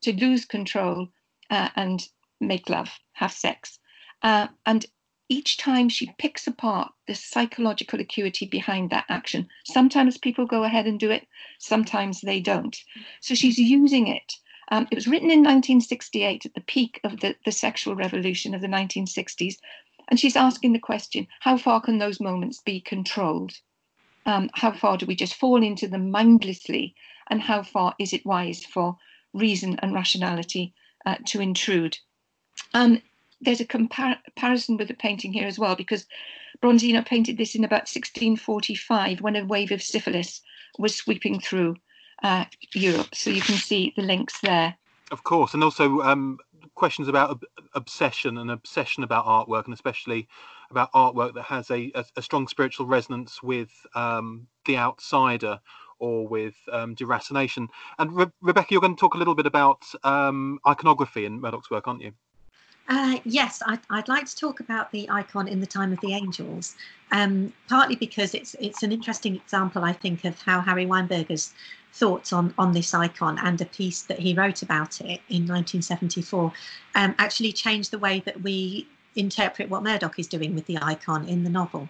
to 0.02 0.12
lose 0.12 0.44
control 0.44 1.08
uh, 1.50 1.68
and 1.76 2.08
make 2.40 2.68
love, 2.68 2.90
have 3.12 3.32
sex. 3.32 3.78
Uh, 4.22 4.48
and 4.66 4.86
each 5.28 5.56
time 5.56 5.88
she 5.88 6.14
picks 6.18 6.46
apart 6.46 6.92
the 7.06 7.14
psychological 7.14 8.00
acuity 8.00 8.46
behind 8.46 8.90
that 8.90 9.06
action. 9.08 9.48
Sometimes 9.64 10.18
people 10.18 10.46
go 10.46 10.64
ahead 10.64 10.86
and 10.86 11.00
do 11.00 11.10
it, 11.10 11.26
sometimes 11.58 12.20
they 12.20 12.40
don't. 12.40 12.76
So 13.20 13.34
she's 13.34 13.58
using 13.58 14.06
it. 14.06 14.34
Um, 14.70 14.86
it 14.90 14.94
was 14.94 15.06
written 15.06 15.30
in 15.30 15.40
1968 15.40 16.46
at 16.46 16.54
the 16.54 16.60
peak 16.60 17.00
of 17.04 17.20
the, 17.20 17.36
the 17.44 17.52
sexual 17.52 17.94
revolution 17.94 18.54
of 18.54 18.60
the 18.60 18.66
1960s. 18.66 19.56
And 20.08 20.20
she's 20.20 20.36
asking 20.36 20.72
the 20.72 20.78
question 20.78 21.26
how 21.40 21.56
far 21.56 21.80
can 21.80 21.98
those 21.98 22.20
moments 22.20 22.60
be 22.60 22.80
controlled? 22.80 23.52
Um, 24.26 24.50
how 24.54 24.72
far 24.72 24.96
do 24.96 25.06
we 25.06 25.14
just 25.14 25.34
fall 25.34 25.62
into 25.62 25.86
them 25.88 26.10
mindlessly? 26.10 26.94
And 27.30 27.40
how 27.40 27.62
far 27.62 27.94
is 27.98 28.12
it 28.12 28.26
wise 28.26 28.64
for 28.64 28.96
reason 29.32 29.78
and 29.80 29.94
rationality 29.94 30.74
uh, 31.06 31.16
to 31.26 31.40
intrude? 31.40 31.98
Um, 32.72 33.02
there's 33.44 33.60
a 33.60 33.66
compar- 33.66 34.22
comparison 34.24 34.76
with 34.76 34.88
the 34.88 34.94
painting 34.94 35.32
here 35.32 35.46
as 35.46 35.58
well, 35.58 35.76
because 35.76 36.06
Bronzino 36.62 37.04
painted 37.04 37.36
this 37.36 37.54
in 37.54 37.64
about 37.64 37.88
1645 37.88 39.20
when 39.20 39.36
a 39.36 39.44
wave 39.44 39.70
of 39.70 39.82
syphilis 39.82 40.40
was 40.78 40.94
sweeping 40.94 41.40
through 41.40 41.76
uh, 42.22 42.44
Europe. 42.74 43.14
So 43.14 43.30
you 43.30 43.42
can 43.42 43.56
see 43.56 43.92
the 43.96 44.02
links 44.02 44.40
there. 44.40 44.76
Of 45.10 45.22
course, 45.24 45.54
and 45.54 45.62
also 45.62 46.00
um, 46.00 46.38
questions 46.74 47.08
about 47.08 47.30
ob- 47.30 47.44
obsession 47.74 48.38
and 48.38 48.50
obsession 48.50 49.02
about 49.02 49.26
artwork, 49.26 49.66
and 49.66 49.74
especially 49.74 50.28
about 50.70 50.92
artwork 50.92 51.34
that 51.34 51.42
has 51.42 51.70
a, 51.70 51.92
a, 51.94 52.04
a 52.16 52.22
strong 52.22 52.48
spiritual 52.48 52.86
resonance 52.86 53.42
with 53.42 53.70
um, 53.94 54.46
the 54.64 54.76
outsider 54.76 55.60
or 55.98 56.26
with 56.26 56.54
um, 56.72 56.96
deracination. 56.96 57.68
And 57.98 58.16
Re- 58.16 58.32
Rebecca, 58.40 58.68
you're 58.70 58.80
going 58.80 58.96
to 58.96 59.00
talk 59.00 59.14
a 59.14 59.18
little 59.18 59.34
bit 59.34 59.46
about 59.46 59.84
um, 60.02 60.58
iconography 60.66 61.24
in 61.24 61.40
Murdoch's 61.40 61.70
work, 61.70 61.86
aren't 61.86 62.02
you? 62.02 62.12
Uh, 62.86 63.18
yes, 63.24 63.62
I'd, 63.66 63.80
I'd, 63.88 64.08
like 64.08 64.26
to 64.26 64.36
talk 64.36 64.60
about 64.60 64.92
the 64.92 65.08
icon 65.08 65.48
in 65.48 65.60
the 65.60 65.66
time 65.66 65.92
of 65.92 66.00
the 66.00 66.12
angels, 66.12 66.76
um, 67.12 67.52
partly 67.66 67.96
because 67.96 68.34
it's 68.34 68.54
it's 68.60 68.82
an 68.82 68.92
interesting 68.92 69.36
example, 69.36 69.84
I 69.84 69.94
think, 69.94 70.24
of 70.24 70.38
how 70.42 70.60
Harry 70.60 70.84
Weinberger's 70.84 71.54
thoughts 71.94 72.32
on 72.32 72.52
on 72.58 72.72
this 72.72 72.92
icon 72.92 73.38
and 73.38 73.58
a 73.60 73.64
piece 73.64 74.02
that 74.02 74.18
he 74.18 74.34
wrote 74.34 74.60
about 74.60 75.00
it 75.00 75.20
in 75.30 75.46
1974 75.46 76.52
um, 76.96 77.14
actually 77.18 77.52
changed 77.52 77.90
the 77.90 77.98
way 77.98 78.20
that 78.26 78.42
we 78.42 78.86
interpret 79.16 79.70
what 79.70 79.82
Murdoch 79.82 80.18
is 80.18 80.26
doing 80.26 80.54
with 80.54 80.66
the 80.66 80.76
icon 80.82 81.26
in 81.26 81.44
the 81.44 81.50
novel. 81.50 81.88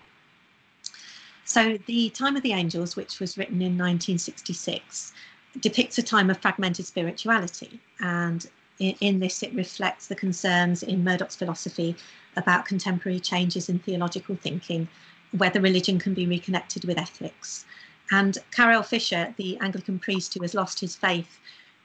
So, 1.44 1.76
The 1.86 2.10
Time 2.10 2.36
of 2.36 2.42
the 2.42 2.52
Angels, 2.52 2.96
which 2.96 3.20
was 3.20 3.36
written 3.36 3.56
in 3.56 3.76
1966, 3.76 5.12
depicts 5.60 5.98
a 5.98 6.02
time 6.02 6.30
of 6.30 6.38
fragmented 6.38 6.86
spirituality. 6.86 7.80
And 8.00 8.46
in, 8.78 8.94
in 9.00 9.20
this, 9.20 9.42
it 9.42 9.54
reflects 9.54 10.06
the 10.06 10.14
concerns 10.14 10.82
in 10.82 11.04
Murdoch's 11.04 11.36
philosophy 11.36 11.96
about 12.36 12.66
contemporary 12.66 13.20
changes 13.20 13.68
in 13.68 13.78
theological 13.78 14.36
thinking, 14.36 14.88
whether 15.36 15.60
religion 15.60 15.98
can 15.98 16.14
be 16.14 16.26
reconnected 16.26 16.84
with 16.84 16.98
ethics. 16.98 17.64
And 18.10 18.36
Carel 18.50 18.82
Fisher, 18.82 19.34
the 19.36 19.58
Anglican 19.58 19.98
priest 19.98 20.34
who 20.34 20.42
has 20.42 20.54
lost 20.54 20.80
his 20.80 20.96
faith, 20.96 21.38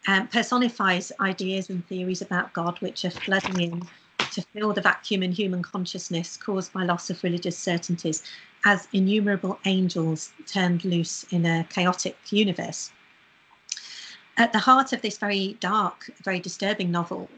um, 0.08 0.28
personifies 0.28 1.12
ideas 1.20 1.70
and 1.70 1.86
theories 1.88 2.22
about 2.22 2.54
God 2.54 2.80
which 2.82 3.06
are 3.06 3.12
flooding 3.12 3.62
in 3.62 3.88
to 4.32 4.42
fill 4.54 4.74
the 4.74 4.82
vacuum 4.82 5.24
in 5.24 5.32
human 5.32 5.62
consciousness 5.62 6.38
caused 6.38 6.72
by 6.74 6.84
loss 6.84 7.10
of 7.10 7.24
religious 7.24 7.58
certainties 7.58 8.24
as 8.66 8.88
innumerable 8.94 9.60
angels 9.66 10.34
turned 10.46 10.84
loose 10.86 11.26
in 11.32 11.46
a 11.46 11.66
chaotic 11.70 12.18
universe. 12.30 12.92
At 14.40 14.54
the 14.54 14.60
heart 14.60 14.94
of 14.94 15.04
this 15.04 15.20
very 15.20 15.58
dark, 15.60 16.10
very 16.24 16.40
disturbing 16.40 16.90
novel, 16.90 17.30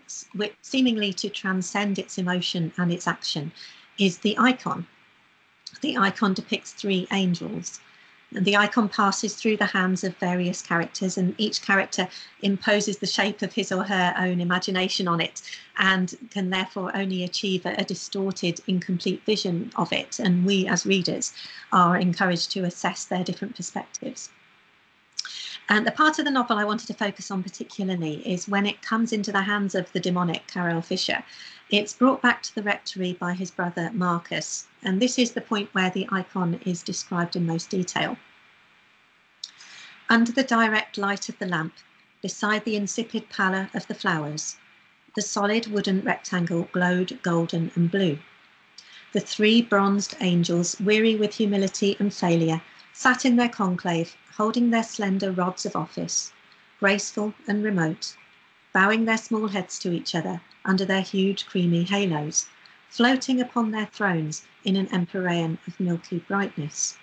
seemingly 0.62 1.12
to 1.14 1.30
transcend 1.30 2.00
its 2.00 2.18
emotion 2.18 2.72
and 2.78 2.94
its 2.94 3.08
action, 3.08 3.52
is 3.98 4.20
the 4.20 4.38
icon. 4.38 4.88
The 5.82 5.98
icon 5.98 6.34
depicts 6.34 6.72
three 6.72 7.08
angels 7.12 7.82
the 8.32 8.56
icon 8.56 8.88
passes 8.88 9.36
through 9.36 9.58
the 9.58 9.66
hands 9.66 10.06
of 10.06 10.16
various 10.16 10.62
characters, 10.62 11.18
and 11.18 11.36
each 11.38 11.62
character 11.62 12.08
imposes 12.42 12.98
the 12.98 13.06
shape 13.06 13.42
of 13.42 13.52
his 13.52 13.74
or 13.74 13.84
her 13.84 14.14
own 14.18 14.40
imagination 14.40 15.06
on 15.08 15.20
it 15.20 15.42
and 15.78 16.16
can 16.32 16.50
therefore 16.50 16.96
only 16.96 17.24
achieve 17.26 17.66
a 17.66 17.84
distorted, 17.84 18.62
incomplete 18.68 19.22
vision 19.26 19.72
of 19.76 19.92
it. 19.92 20.18
And 20.18 20.46
we, 20.46 20.66
as 20.66 20.86
readers, 20.86 21.34
are 21.74 21.98
encouraged 21.98 22.52
to 22.52 22.64
assess 22.64 23.04
their 23.04 23.24
different 23.24 23.58
perspectives. 23.58 24.30
And 25.70 25.88
the 25.88 25.92
part 25.92 26.20
of 26.20 26.26
the 26.26 26.32
novel 26.32 26.58
I 26.58 26.66
wanted 26.66 26.88
to 26.88 26.94
focus 26.94 27.32
on 27.32 27.44
particularly 27.44 28.28
is 28.28 28.48
when 28.48 28.66
it 28.66 28.82
comes 28.82 29.14
into 29.14 29.32
the 29.32 29.44
hands 29.44 29.74
of 29.76 29.92
the 29.94 30.00
demonic 30.00 30.48
Carel 30.48 30.82
Fisher. 30.82 31.24
It's 31.70 31.94
brought 31.94 32.22
back 32.22 32.44
to 32.44 32.56
the 32.56 32.64
rectory 32.64 33.14
by 33.14 33.34
his 33.34 33.52
brother 33.52 33.90
Marcus, 33.94 34.68
and 34.84 35.02
this 35.02 35.18
is 35.18 35.32
the 35.32 35.40
point 35.42 35.70
where 35.74 35.90
the 35.90 36.08
icon 36.12 36.60
is 36.66 36.84
described 36.84 37.36
in 37.36 37.46
most 37.46 37.70
detail. 37.70 38.18
Under 40.10 40.32
the 40.32 40.44
direct 40.44 40.98
light 40.98 41.30
of 41.30 41.40
the 41.40 41.46
lamp, 41.46 41.74
beside 42.22 42.66
the 42.66 42.76
insipid 42.76 43.30
pallor 43.30 43.70
of 43.74 43.88
the 43.88 43.96
flowers, 43.96 44.58
the 45.16 45.22
solid 45.22 45.68
wooden 45.68 46.02
rectangle 46.02 46.68
glowed 46.74 47.18
golden 47.22 47.72
and 47.76 47.90
blue. 47.90 48.20
The 49.14 49.22
three 49.22 49.62
bronzed 49.62 50.16
angels, 50.20 50.80
weary 50.80 51.16
with 51.16 51.36
humility 51.36 51.96
and 52.00 52.14
failure, 52.14 52.62
sat 52.94 53.26
in 53.26 53.36
their 53.36 53.50
conclave, 53.50 54.16
holding 54.36 54.70
their 54.70 54.84
slender 54.84 55.32
rods 55.32 55.66
of 55.66 55.76
office, 55.76 56.34
graceful 56.80 57.34
and 57.48 57.64
remote, 57.64 58.16
bowing 58.74 59.06
their 59.06 59.18
small 59.18 59.48
heads 59.48 59.80
to 59.80 59.92
each 59.92 60.16
other 60.16 60.42
under 60.66 60.86
their 60.86 61.02
huge 61.02 61.46
creamy 61.46 61.84
halos, 61.84 62.48
floating 62.90 63.40
upon 63.40 63.72
their 63.72 63.86
thrones 63.88 64.46
in 64.64 64.76
an 64.76 64.88
empyrean 64.94 65.58
of 65.68 65.80
milky 65.80 66.20
brightness. 66.20 66.98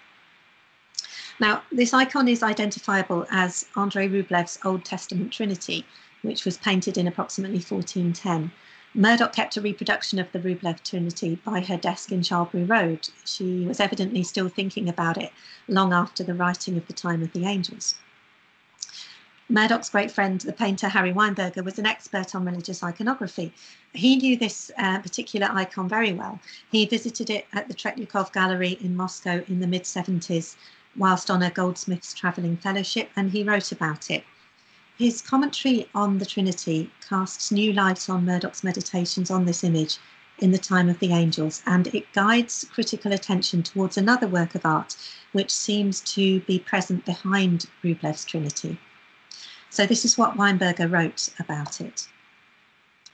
Now, 1.41 1.63
this 1.71 1.95
icon 1.95 2.29
is 2.29 2.43
identifiable 2.43 3.27
as 3.31 3.67
Andrei 3.77 4.09
Rublev's 4.09 4.59
Old 4.65 4.85
Testament 4.85 5.33
Trinity, 5.33 5.87
which 6.23 6.45
was 6.45 6.59
painted 6.59 6.99
in 6.99 7.07
approximately 7.07 7.59
1410. 7.59 8.51
Murdoch 8.99 9.33
kept 9.33 9.57
a 9.57 9.61
reproduction 9.61 10.19
of 10.19 10.33
the 10.33 10.41
Rublev 10.41 10.83
Trinity 10.83 11.37
by 11.45 11.61
her 11.61 11.77
desk 11.77 12.11
in 12.11 12.21
Charlbury 12.21 12.65
Road. 12.65 13.09
She 13.25 13.65
was 13.65 13.79
evidently 13.79 14.25
still 14.25 14.49
thinking 14.49 14.89
about 14.89 15.17
it 15.17 15.31
long 15.69 15.93
after 15.93 16.25
the 16.25 16.35
writing 16.35 16.77
of 16.77 16.85
The 16.89 16.93
Time 16.93 17.23
of 17.23 17.33
the 17.33 17.45
Angels. 17.45 17.95
Murdoch's 19.49 19.89
great 19.89 20.11
friend, 20.11 20.41
the 20.41 20.53
painter 20.53 20.89
Harry 20.89 21.13
Weinberger, 21.13 21.65
was 21.65 21.79
an 21.79 21.87
expert 21.87 22.35
on 22.35 22.45
religious 22.45 22.83
iconography. 22.83 23.53
He 23.93 24.17
knew 24.17 24.37
this 24.37 24.69
uh, 24.77 24.99
particular 24.99 25.49
icon 25.53 25.89
very 25.89 26.13
well. 26.13 26.41
He 26.73 26.85
visited 26.85 27.31
it 27.31 27.47
at 27.53 27.69
the 27.69 27.75
Tretyakov 27.75 28.33
Gallery 28.33 28.79
in 28.81 28.97
Moscow 28.97 29.45
in 29.47 29.61
the 29.61 29.69
mid 29.69 29.85
70s 29.85 30.57
whilst 30.97 31.31
on 31.31 31.45
a 31.45 31.53
Goldsmiths 31.53 32.15
Travelling 32.15 32.57
Fellowship, 32.57 33.11
and 33.15 33.31
he 33.31 33.45
wrote 33.45 33.71
about 33.71 34.11
it. 34.11 34.25
His 34.99 35.23
commentary 35.23 35.89
on 35.95 36.19
the 36.19 36.27
Trinity 36.27 36.91
casts 37.09 37.53
new 37.53 37.73
light 37.73 38.11
on 38.11 38.25
Murdoch's 38.25 38.65
meditations 38.65 39.31
on 39.31 39.45
this 39.45 39.63
image 39.63 39.99
in 40.41 40.51
the 40.51 40.59
time 40.59 40.89
of 40.89 40.99
the 40.99 41.13
angels, 41.13 41.63
and 41.67 41.87
it 41.95 42.13
guides 42.13 42.67
critical 42.73 43.13
attention 43.13 43.63
towards 43.63 43.97
another 43.97 44.27
work 44.27 44.57
of 44.57 44.67
art 44.67 44.97
which 45.31 45.53
seems 45.53 46.01
to 46.01 46.41
be 46.41 46.59
present 46.59 47.05
behind 47.05 47.67
Rublev's 47.81 48.25
Trinity. 48.25 48.81
So, 49.71 49.87
this 49.87 50.05
is 50.05 50.19
what 50.19 50.37
Weinberger 50.37 50.91
wrote 50.91 51.29
about 51.39 51.81
it. 51.81 52.09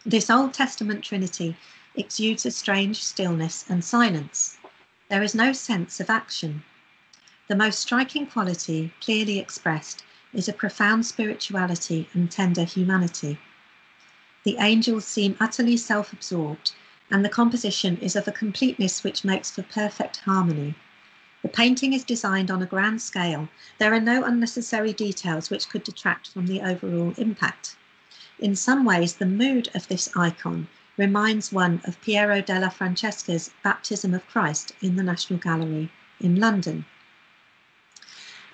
This 0.06 0.30
Old 0.30 0.54
Testament 0.54 1.04
Trinity 1.04 1.54
exudes 1.94 2.46
a 2.46 2.50
strange 2.50 3.04
stillness 3.04 3.66
and 3.68 3.84
silence. 3.84 4.56
There 5.10 5.22
is 5.22 5.34
no 5.34 5.52
sense 5.52 6.00
of 6.00 6.08
action. 6.08 6.64
The 7.46 7.56
most 7.56 7.78
striking 7.78 8.26
quality, 8.26 8.94
clearly 9.02 9.38
expressed, 9.38 10.02
is 10.34 10.48
a 10.48 10.52
profound 10.52 11.06
spirituality 11.06 12.08
and 12.12 12.30
tender 12.30 12.64
humanity. 12.64 13.38
The 14.44 14.56
angels 14.58 15.06
seem 15.06 15.36
utterly 15.40 15.76
self 15.76 16.12
absorbed, 16.12 16.72
and 17.10 17.24
the 17.24 17.28
composition 17.28 17.96
is 17.98 18.16
of 18.16 18.28
a 18.28 18.32
completeness 18.32 19.02
which 19.02 19.24
makes 19.24 19.50
for 19.50 19.62
perfect 19.62 20.18
harmony. 20.18 20.74
The 21.42 21.48
painting 21.48 21.92
is 21.92 22.04
designed 22.04 22.50
on 22.50 22.62
a 22.62 22.66
grand 22.66 23.00
scale. 23.02 23.48
There 23.78 23.94
are 23.94 24.00
no 24.00 24.24
unnecessary 24.24 24.92
details 24.92 25.50
which 25.50 25.68
could 25.68 25.84
detract 25.84 26.28
from 26.28 26.46
the 26.46 26.62
overall 26.62 27.14
impact. 27.16 27.76
In 28.38 28.56
some 28.56 28.84
ways, 28.84 29.14
the 29.14 29.26
mood 29.26 29.68
of 29.74 29.88
this 29.88 30.08
icon 30.16 30.68
reminds 30.96 31.52
one 31.52 31.80
of 31.84 32.00
Piero 32.00 32.40
della 32.40 32.70
Francesca's 32.70 33.50
Baptism 33.62 34.14
of 34.14 34.26
Christ 34.26 34.72
in 34.80 34.96
the 34.96 35.02
National 35.02 35.38
Gallery 35.38 35.90
in 36.20 36.36
London. 36.36 36.86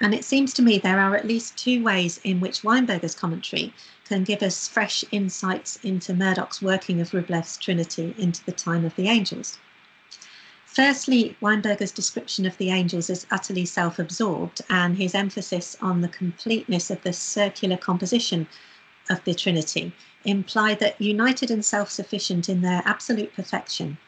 And 0.02 0.14
it 0.14 0.24
seems 0.24 0.54
to 0.54 0.62
me 0.62 0.78
there 0.78 0.98
are 0.98 1.14
at 1.14 1.26
least 1.26 1.58
two 1.58 1.82
ways 1.82 2.20
in 2.24 2.40
which 2.40 2.64
Weinberger's 2.64 3.14
commentary 3.14 3.74
can 4.06 4.24
give 4.24 4.42
us 4.42 4.66
fresh 4.66 5.04
insights 5.12 5.78
into 5.82 6.14
Murdoch's 6.14 6.62
working 6.62 7.02
of 7.02 7.12
Rublev's 7.12 7.58
Trinity 7.58 8.14
into 8.16 8.42
the 8.44 8.52
time 8.52 8.86
of 8.86 8.96
the 8.96 9.08
angels. 9.08 9.58
Firstly, 10.64 11.36
Weinberger's 11.42 11.92
description 11.92 12.46
of 12.46 12.56
the 12.56 12.70
angels 12.70 13.10
as 13.10 13.26
utterly 13.30 13.66
self 13.66 13.98
absorbed 13.98 14.62
and 14.70 14.96
his 14.96 15.14
emphasis 15.14 15.76
on 15.82 16.00
the 16.00 16.08
completeness 16.08 16.90
of 16.90 17.02
the 17.02 17.12
circular 17.12 17.76
composition 17.76 18.46
of 19.10 19.22
the 19.24 19.34
Trinity 19.34 19.92
imply 20.24 20.74
that 20.76 20.98
united 20.98 21.50
and 21.50 21.64
self 21.64 21.90
sufficient 21.90 22.48
in 22.48 22.62
their 22.62 22.82
absolute 22.86 23.34
perfection, 23.34 23.98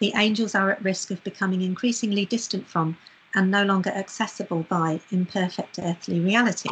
the 0.00 0.12
angels 0.16 0.54
are 0.54 0.70
at 0.70 0.84
risk 0.84 1.10
of 1.10 1.24
becoming 1.24 1.62
increasingly 1.62 2.26
distant 2.26 2.68
from 2.68 2.98
and 3.34 3.50
no 3.50 3.64
longer 3.64 3.90
accessible 3.90 4.64
by 4.68 5.00
imperfect 5.10 5.78
earthly 5.80 6.20
reality. 6.20 6.70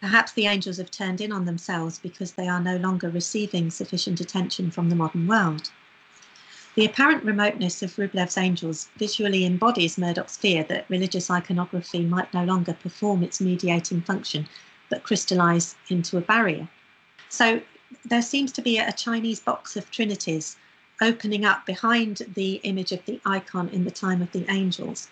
Perhaps 0.00 0.32
the 0.32 0.46
angels 0.46 0.78
have 0.78 0.90
turned 0.90 1.20
in 1.20 1.32
on 1.32 1.44
themselves 1.44 1.98
because 1.98 2.32
they 2.32 2.48
are 2.48 2.60
no 2.60 2.76
longer 2.76 3.08
receiving 3.08 3.70
sufficient 3.70 4.20
attention 4.20 4.70
from 4.70 4.88
the 4.88 4.96
modern 4.96 5.26
world. 5.26 5.70
The 6.74 6.86
apparent 6.86 7.22
remoteness 7.24 7.82
of 7.82 7.96
Rublev's 7.98 8.38
angels 8.38 8.88
visually 8.96 9.44
embodies 9.44 9.98
Murdoch's 9.98 10.36
fear 10.36 10.64
that 10.64 10.86
religious 10.88 11.30
iconography 11.30 12.04
might 12.04 12.32
no 12.32 12.44
longer 12.44 12.72
perform 12.72 13.22
its 13.22 13.40
mediating 13.40 14.00
function, 14.00 14.48
but 14.88 15.02
crystallize 15.02 15.76
into 15.88 16.16
a 16.16 16.22
barrier. 16.22 16.68
So 17.28 17.60
there 18.04 18.22
seems 18.22 18.52
to 18.52 18.62
be 18.62 18.78
a 18.78 18.90
Chinese 18.92 19.38
box 19.40 19.76
of 19.76 19.90
trinities 19.90 20.56
opening 21.00 21.44
up 21.44 21.66
behind 21.66 22.22
the 22.34 22.54
image 22.62 22.92
of 22.92 23.04
the 23.04 23.20
icon 23.26 23.68
in 23.68 23.84
the 23.84 23.90
time 23.90 24.22
of 24.22 24.32
the 24.32 24.50
angels. 24.50 25.08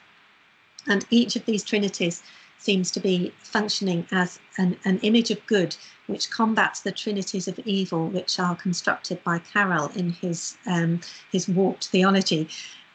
And 0.86 1.04
each 1.10 1.36
of 1.36 1.44
these 1.44 1.64
trinities 1.64 2.22
seems 2.58 2.90
to 2.90 3.00
be 3.00 3.32
functioning 3.42 4.06
as 4.12 4.38
an, 4.58 4.76
an 4.84 4.98
image 5.00 5.30
of 5.30 5.44
good 5.46 5.76
which 6.06 6.30
combats 6.30 6.80
the 6.80 6.92
trinities 6.92 7.48
of 7.48 7.58
evil 7.60 8.08
which 8.08 8.38
are 8.38 8.54
constructed 8.54 9.22
by 9.24 9.38
Carel 9.38 9.90
in 9.94 10.10
his 10.10 10.56
um, 10.66 11.00
his 11.32 11.48
warped 11.48 11.88
theology. 11.88 12.48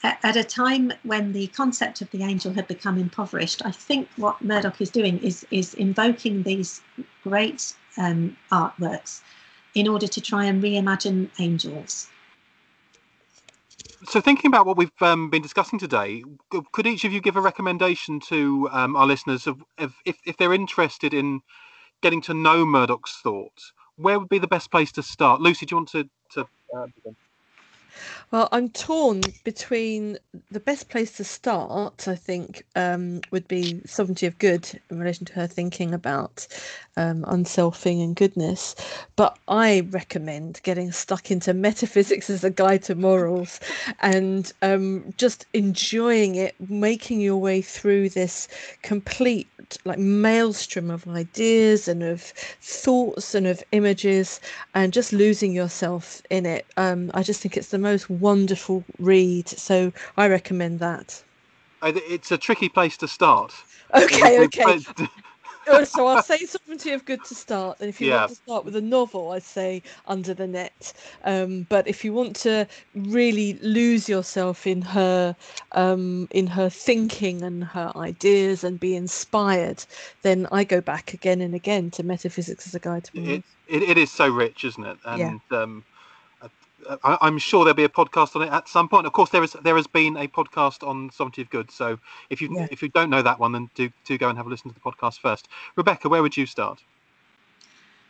At 0.04 0.36
a 0.36 0.44
time 0.44 0.94
when 1.02 1.34
the 1.34 1.48
concept 1.48 2.02
of 2.02 2.12
the 2.12 2.22
angel 2.22 2.54
had 2.54 2.68
become 2.68 3.00
impoverished, 3.00 3.66
I 3.66 3.72
think 3.72 4.08
what 4.18 4.40
Murdoch 4.42 4.80
is 4.80 4.92
doing 4.92 5.18
is 5.20 5.48
is 5.50 5.74
invoking 5.74 6.44
these 6.44 6.82
great 7.24 7.74
um, 7.98 8.38
artworks 8.52 9.22
in 9.74 9.88
order 9.88 10.08
to 10.08 10.22
try 10.22 10.46
and 10.46 10.62
reimagine 10.62 11.30
angels. 11.40 12.08
So, 14.10 14.22
thinking 14.22 14.50
about 14.50 14.66
what 14.66 14.78
we've 14.78 14.92
um, 15.02 15.30
been 15.30 15.42
discussing 15.42 15.80
today, 15.80 16.24
could 16.74 16.88
each 16.88 17.06
of 17.06 17.14
you 17.14 17.22
give 17.22 17.38
a 17.38 17.42
recommendation 17.42 18.20
to 18.30 18.70
um, 18.72 18.96
our 18.96 19.08
listeners 19.08 19.48
of, 19.48 19.64
of 19.78 19.96
if, 20.06 20.18
if 20.26 20.38
they're 20.38 20.54
interested 20.54 21.14
in 21.14 21.42
getting 22.02 22.22
to 22.24 22.34
know 22.34 22.66
Murdoch's 22.66 23.18
thoughts, 23.24 23.74
where 23.98 24.20
would 24.20 24.30
be 24.30 24.40
the 24.40 24.48
best 24.48 24.72
place 24.72 24.92
to 24.94 25.04
start? 25.04 25.42
Lucy, 25.42 25.66
do 25.66 25.74
you 25.74 25.78
want 25.78 25.90
to, 25.90 26.10
to 26.32 26.42
uh, 26.76 26.88
begin? 26.96 27.16
Well, 28.32 28.50
I'm 28.52 28.70
torn 28.70 29.34
between 29.44 30.18
the 30.52 30.60
best 30.60 30.90
place 30.90 31.14
to 31.18 31.24
start, 31.24 32.08
I 32.08 32.16
think, 32.16 32.64
um, 32.76 33.24
would 33.32 33.48
be 33.48 33.82
Sovereignty 33.86 34.26
of 34.26 34.38
Good 34.38 34.82
in 34.90 35.00
relation 35.00 35.26
to 35.28 35.34
her 35.34 35.48
thinking 35.48 35.94
about 35.94 36.48
um, 36.98 37.24
unselfing 37.28 38.04
and 38.04 38.16
goodness. 38.16 38.76
But 39.16 39.38
I 39.48 39.82
recommend 39.92 40.62
getting 40.64 40.92
stuck 40.92 41.32
into 41.32 41.54
metaphysics 41.54 42.30
as 42.30 42.44
a 42.44 42.50
guide 42.52 42.84
to 42.84 42.96
morals 42.96 43.60
and 44.02 44.52
um, 44.62 45.14
just 45.18 45.46
enjoying 45.54 46.36
it, 46.36 46.56
making 46.70 47.22
your 47.22 47.38
way 47.38 47.62
through 47.62 48.10
this 48.10 48.48
complete 48.82 49.50
like 49.86 50.00
maelstrom 50.00 50.92
of 50.92 51.08
ideas 51.08 51.88
and 51.88 52.04
of 52.04 52.22
thoughts 52.22 53.36
and 53.36 53.48
of 53.48 53.64
images 53.72 54.40
and 54.74 54.94
just 54.94 55.14
losing 55.14 55.54
yourself 55.54 56.22
in 56.30 56.46
it. 56.46 56.68
Um, 56.78 57.12
I 57.14 57.24
just 57.24 57.42
think 57.42 57.58
it's 57.58 57.70
the 57.70 57.80
most 57.86 58.10
wonderful 58.10 58.84
read. 59.00 59.48
So 59.48 59.94
I 60.18 60.28
recommend 60.28 60.80
that. 60.80 61.22
It's 61.84 62.32
a 62.32 62.38
tricky 62.38 62.70
place 62.70 62.98
to 62.98 63.08
start. 63.08 63.54
Okay, 63.94 64.44
okay. 64.46 64.80
Oh, 65.68 65.84
so 65.84 66.06
I'll 66.06 66.22
say 66.22 66.38
Sovereignty 66.46 66.92
of 66.92 67.06
Good 67.06 67.24
to 67.26 67.36
start. 67.36 67.80
And 67.80 67.90
if 67.90 68.00
you 68.00 68.10
yeah. 68.10 68.20
want 68.20 68.30
to 68.30 68.36
start 68.36 68.66
with 68.66 68.76
a 68.76 68.82
novel, 68.82 69.32
I'd 69.32 69.44
say 69.44 69.82
Under 70.06 70.34
the 70.34 70.48
Net. 70.48 70.94
Um, 71.24 71.66
but 71.70 71.88
if 71.88 72.06
you 72.06 72.14
want 72.14 72.36
to 72.38 72.68
really 72.94 73.54
lose 73.62 74.08
yourself 74.08 74.68
in 74.68 74.82
her, 74.84 75.36
um, 75.72 76.28
in 76.32 76.48
her 76.48 76.70
thinking 76.70 77.42
and 77.42 77.64
her 77.64 77.92
ideas 77.96 78.64
and 78.64 78.80
be 78.80 78.96
inspired, 78.96 79.84
then 80.22 80.48
I 80.52 80.64
go 80.64 80.82
back 80.82 81.14
again 81.14 81.42
and 81.42 81.56
again 81.56 81.90
to 81.92 82.04
Metaphysics 82.04 82.68
as 82.68 82.76
a 82.76 82.80
Guide 82.80 83.06
to 83.06 83.20
It, 83.20 83.44
it, 83.68 83.84
it 83.84 83.98
is 83.98 84.12
so 84.12 84.30
rich, 84.30 84.64
isn't 84.64 84.86
it? 84.86 84.98
And 85.06 85.42
yeah. 85.50 85.58
um, 85.58 85.84
I, 87.04 87.28
am 87.28 87.38
sure 87.38 87.64
there'll 87.64 87.76
be 87.76 87.84
a 87.84 87.90
podcast 87.90 88.36
on 88.36 88.42
it 88.44 88.52
at 88.52 88.68
some 88.68 88.88
point. 88.88 89.06
Of 89.06 89.14
course, 89.14 89.30
there 89.30 89.44
is 89.44 89.54
there 89.64 89.76
has 89.76 89.88
been 89.88 90.18
a 90.18 90.28
podcast 90.28 90.88
on 90.88 91.10
Sovereignty 91.12 91.42
of 91.42 91.50
Good. 91.50 91.72
So 91.72 92.00
if 92.30 92.42
you 92.42 92.50
yeah. 92.56 92.68
if 92.72 92.82
you 92.82 92.90
don't 92.90 93.10
know 93.10 93.22
that 93.22 93.40
one, 93.40 93.52
then 93.52 93.70
do 93.76 93.90
do 94.06 94.18
go 94.18 94.30
and 94.30 94.38
have 94.38 94.48
a 94.48 94.50
listen 94.50 94.70
to 94.70 94.74
the 94.74 94.80
podcast 94.80 95.20
first. 95.20 95.48
Rebecca, 95.76 96.10
where 96.10 96.22
would 96.22 96.36
you 96.36 96.46
start? 96.46 96.82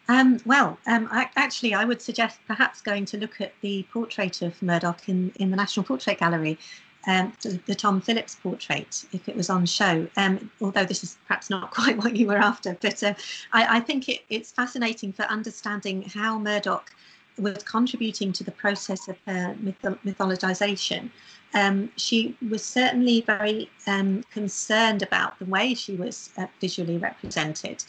Um, 0.07 0.39
well, 0.45 0.77
um, 0.85 1.07
I, 1.11 1.29
actually, 1.35 1.73
I 1.73 1.83
would 1.83 2.01
suggest 2.01 2.39
perhaps 2.45 2.81
going 2.81 3.05
to 3.05 3.17
look 3.17 3.41
at 3.41 3.53
the 3.61 3.83
portrait 3.91 4.41
of 4.43 4.61
Murdoch 4.61 5.09
in, 5.09 5.31
in 5.37 5.49
the 5.49 5.57
National 5.57 5.83
Portrait 5.83 6.19
Gallery, 6.19 6.59
um, 7.07 7.33
the, 7.41 7.59
the, 7.65 7.73
Tom 7.73 8.01
Phillips 8.01 8.35
portrait, 8.35 9.05
if 9.13 9.27
it 9.27 9.35
was 9.35 9.49
on 9.49 9.65
show. 9.65 10.07
Um, 10.15 10.51
although 10.61 10.85
this 10.85 11.03
is 11.03 11.17
perhaps 11.27 11.49
not 11.49 11.71
quite 11.71 11.97
what 11.97 12.15
you 12.15 12.27
were 12.27 12.37
after, 12.37 12.77
but 12.81 13.01
uh, 13.01 13.15
I, 13.51 13.77
I, 13.77 13.79
think 13.79 14.07
it, 14.07 14.21
it's 14.29 14.51
fascinating 14.51 15.11
for 15.11 15.23
understanding 15.23 16.03
how 16.03 16.37
Murdoch 16.37 16.91
was 17.37 17.63
contributing 17.63 18.31
to 18.33 18.43
the 18.43 18.51
process 18.51 19.07
of 19.07 19.17
her 19.25 19.55
myth- 19.59 19.99
mythologization. 20.05 21.09
Um, 21.53 21.91
she 21.95 22.35
was 22.49 22.63
certainly 22.63 23.21
very 23.21 23.69
um, 23.87 24.23
concerned 24.31 25.01
about 25.01 25.39
the 25.39 25.45
way 25.45 25.73
she 25.73 25.95
was 25.95 26.31
uh, 26.37 26.47
visually 26.59 26.97
represented. 26.97 27.83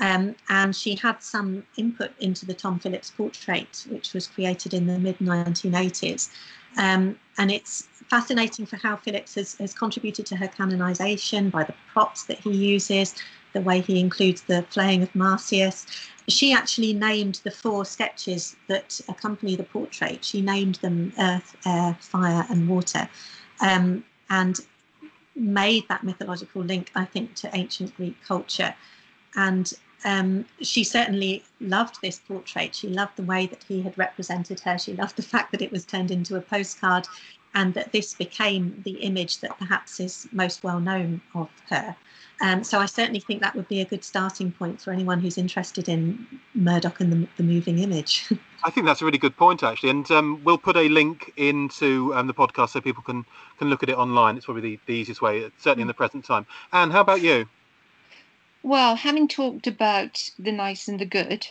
Um, 0.00 0.34
and 0.48 0.74
she 0.74 0.96
had 0.96 1.22
some 1.22 1.64
input 1.76 2.10
into 2.18 2.46
the 2.46 2.54
Tom 2.54 2.80
Phillips 2.80 3.10
portrait, 3.10 3.86
which 3.88 4.12
was 4.12 4.26
created 4.26 4.74
in 4.74 4.86
the 4.86 4.98
mid 4.98 5.18
1980s. 5.18 6.30
Um, 6.76 7.18
and 7.38 7.52
it's 7.52 7.88
fascinating 8.10 8.66
for 8.66 8.76
how 8.76 8.96
Phillips 8.96 9.36
has, 9.36 9.54
has 9.54 9.72
contributed 9.72 10.26
to 10.26 10.36
her 10.36 10.48
canonization 10.48 11.50
by 11.50 11.64
the 11.64 11.74
props 11.92 12.24
that 12.24 12.38
he 12.38 12.50
uses, 12.50 13.14
the 13.54 13.60
way 13.60 13.80
he 13.80 13.98
includes 13.98 14.42
the 14.42 14.62
flaying 14.68 15.02
of 15.02 15.10
Marsyas, 15.14 15.86
she 16.28 16.52
actually 16.52 16.92
named 16.92 17.40
the 17.44 17.50
four 17.50 17.84
sketches 17.84 18.56
that 18.68 19.00
accompany 19.08 19.56
the 19.56 19.64
portrait. 19.64 20.24
She 20.24 20.42
named 20.42 20.76
them 20.76 21.12
earth, 21.18 21.56
air, 21.64 21.96
fire, 22.00 22.44
and 22.50 22.68
water, 22.68 23.08
um, 23.60 24.04
and 24.28 24.60
made 25.36 25.88
that 25.88 26.04
mythological 26.04 26.62
link, 26.62 26.90
I 26.94 27.04
think, 27.04 27.34
to 27.36 27.56
ancient 27.56 27.96
Greek 27.96 28.16
culture. 28.24 28.74
And 29.36 29.72
um, 30.04 30.44
she 30.60 30.84
certainly 30.84 31.42
loved 31.60 32.00
this 32.02 32.18
portrait. 32.18 32.74
She 32.74 32.88
loved 32.88 33.16
the 33.16 33.22
way 33.22 33.46
that 33.46 33.64
he 33.66 33.82
had 33.82 33.96
represented 33.96 34.60
her. 34.60 34.78
She 34.78 34.94
loved 34.94 35.16
the 35.16 35.22
fact 35.22 35.50
that 35.52 35.62
it 35.62 35.72
was 35.72 35.84
turned 35.84 36.10
into 36.10 36.36
a 36.36 36.40
postcard 36.40 37.06
and 37.54 37.72
that 37.74 37.92
this 37.92 38.14
became 38.14 38.80
the 38.84 38.96
image 39.02 39.40
that 39.40 39.58
perhaps 39.58 40.00
is 40.00 40.28
most 40.32 40.62
well 40.62 40.80
known 40.80 41.20
of 41.34 41.48
her. 41.68 41.96
Um, 42.40 42.64
so 42.64 42.80
I 42.80 42.86
certainly 42.86 43.20
think 43.20 43.40
that 43.42 43.54
would 43.54 43.68
be 43.68 43.80
a 43.80 43.84
good 43.84 44.04
starting 44.04 44.50
point 44.50 44.80
for 44.80 44.92
anyone 44.92 45.20
who's 45.20 45.38
interested 45.38 45.88
in 45.88 46.26
Murdoch 46.54 47.00
and 47.00 47.12
the, 47.12 47.28
the 47.36 47.42
moving 47.42 47.78
image. 47.78 48.28
I 48.64 48.70
think 48.70 48.86
that's 48.86 49.02
a 49.02 49.04
really 49.04 49.18
good 49.18 49.36
point, 49.36 49.62
actually, 49.62 49.90
and 49.90 50.10
um, 50.10 50.40
we'll 50.42 50.58
put 50.58 50.76
a 50.76 50.88
link 50.88 51.32
into 51.36 52.12
um, 52.14 52.26
the 52.26 52.34
podcast 52.34 52.70
so 52.70 52.80
people 52.80 53.02
can 53.02 53.24
can 53.58 53.68
look 53.68 53.82
at 53.82 53.88
it 53.88 53.96
online. 53.96 54.36
It's 54.36 54.46
probably 54.46 54.62
the, 54.62 54.80
the 54.86 54.94
easiest 54.94 55.22
way, 55.22 55.50
certainly 55.58 55.82
in 55.82 55.88
the 55.88 55.94
present 55.94 56.24
time. 56.24 56.46
Anne, 56.72 56.90
how 56.90 57.02
about 57.02 57.20
you? 57.20 57.46
Well, 58.62 58.96
having 58.96 59.28
talked 59.28 59.66
about 59.66 60.30
the 60.38 60.50
nice 60.50 60.88
and 60.88 60.98
the 60.98 61.04
good, 61.04 61.46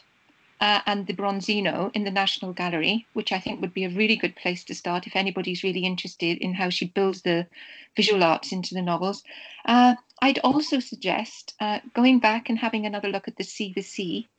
uh, 0.63 0.79
and 0.85 1.05
the 1.07 1.13
Bronzino 1.13 1.91
in 1.93 2.05
the 2.05 2.11
National 2.11 2.53
Gallery, 2.53 3.05
which 3.11 3.31
I 3.31 3.39
think 3.39 3.59
would 3.59 3.73
be 3.73 3.83
a 3.83 3.89
really 3.89 4.15
good 4.15 4.35
place 4.35 4.63
to 4.63 4.73
start 4.73 5.05
if 5.05 5.15
anybody's 5.15 5.61
really 5.61 5.85
interested 5.85 6.37
in 6.37 6.53
how 6.53 6.69
she 6.69 6.85
builds 6.85 7.21
the 7.21 7.47
visual 7.95 8.23
arts 8.23 8.51
into 8.51 8.73
the 8.73 8.81
novels. 8.81 9.23
Uh, 9.65 9.95
I'd 10.23 10.39
also 10.39 10.79
suggest 10.79 11.53
uh, 11.59 11.79
going 11.93 12.19
back 12.19 12.47
and 12.47 12.57
having 12.57 12.85
another 12.85 13.09
look 13.09 13.27
at 13.27 13.35
the 13.35 13.43
Sea 13.43 13.73
the 13.75 13.81
Sea, 13.81 14.29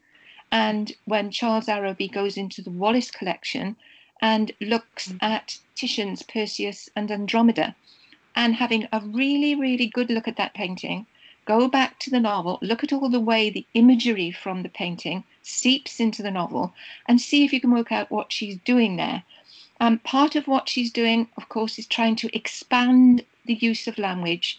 and 0.50 0.90
when 1.04 1.30
Charles 1.30 1.68
Arrowby 1.68 2.08
goes 2.08 2.38
into 2.38 2.62
the 2.62 2.70
Wallace 2.70 3.10
collection 3.10 3.76
and 4.22 4.50
looks 4.62 5.08
mm. 5.08 5.18
at 5.20 5.58
Titian's 5.74 6.22
Perseus 6.22 6.88
and 6.96 7.10
Andromeda, 7.10 7.76
and 8.34 8.54
having 8.54 8.88
a 8.92 9.00
really, 9.00 9.54
really 9.54 9.86
good 9.86 10.08
look 10.08 10.26
at 10.26 10.38
that 10.38 10.54
painting 10.54 11.04
go 11.44 11.68
back 11.68 11.98
to 11.98 12.10
the 12.10 12.18
novel, 12.18 12.58
look 12.62 12.82
at 12.82 12.94
all 12.94 13.10
the 13.10 13.20
way 13.20 13.50
the 13.50 13.66
imagery 13.74 14.30
from 14.30 14.62
the 14.62 14.70
painting 14.70 15.22
seeps 15.42 16.00
into 16.00 16.22
the 16.22 16.30
novel, 16.30 16.72
and 17.06 17.20
see 17.20 17.44
if 17.44 17.52
you 17.52 17.60
can 17.60 17.70
work 17.70 17.92
out 17.92 18.10
what 18.10 18.32
she's 18.32 18.56
doing 18.64 18.96
there. 18.96 19.22
Um, 19.80 19.98
part 19.98 20.34
of 20.34 20.48
what 20.48 20.66
she's 20.66 20.90
doing, 20.90 21.28
of 21.36 21.50
course, 21.50 21.78
is 21.78 21.86
trying 21.86 22.16
to 22.16 22.34
expand 22.34 23.22
the 23.44 23.56
use 23.56 23.86
of 23.86 23.98
language 23.98 24.58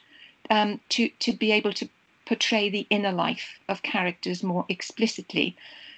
um, 0.49 0.79
to, 0.89 1.09
to 1.19 1.33
be 1.33 1.51
able 1.51 1.73
to 1.73 1.89
portray 2.25 2.69
the 2.69 2.87
inner 2.89 3.11
life 3.11 3.59
of 3.67 3.83
characters 3.83 4.43
more 4.43 4.65
explicitly. 4.69 5.55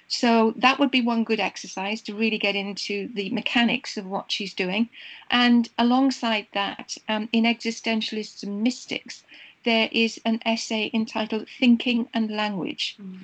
So 0.08 0.54
that 0.56 0.78
would 0.78 0.90
be 0.90 1.02
one 1.02 1.24
good 1.24 1.40
exercise 1.40 2.00
to 2.02 2.14
really 2.14 2.38
get 2.38 2.56
into 2.56 3.08
the 3.12 3.28
mechanics 3.30 3.96
of 3.98 4.06
what 4.06 4.32
she's 4.32 4.54
doing. 4.54 4.88
And 5.30 5.68
alongside 5.76 6.46
that, 6.52 6.96
um, 7.08 7.28
in 7.32 7.44
Existentialists 7.44 8.42
and 8.42 8.62
Mystics, 8.62 9.22
there 9.64 9.88
is 9.92 10.18
an 10.24 10.40
essay 10.46 10.90
entitled 10.94 11.46
Thinking 11.58 12.08
and 12.14 12.30
Language. 12.30 12.96
Mm. 13.00 13.18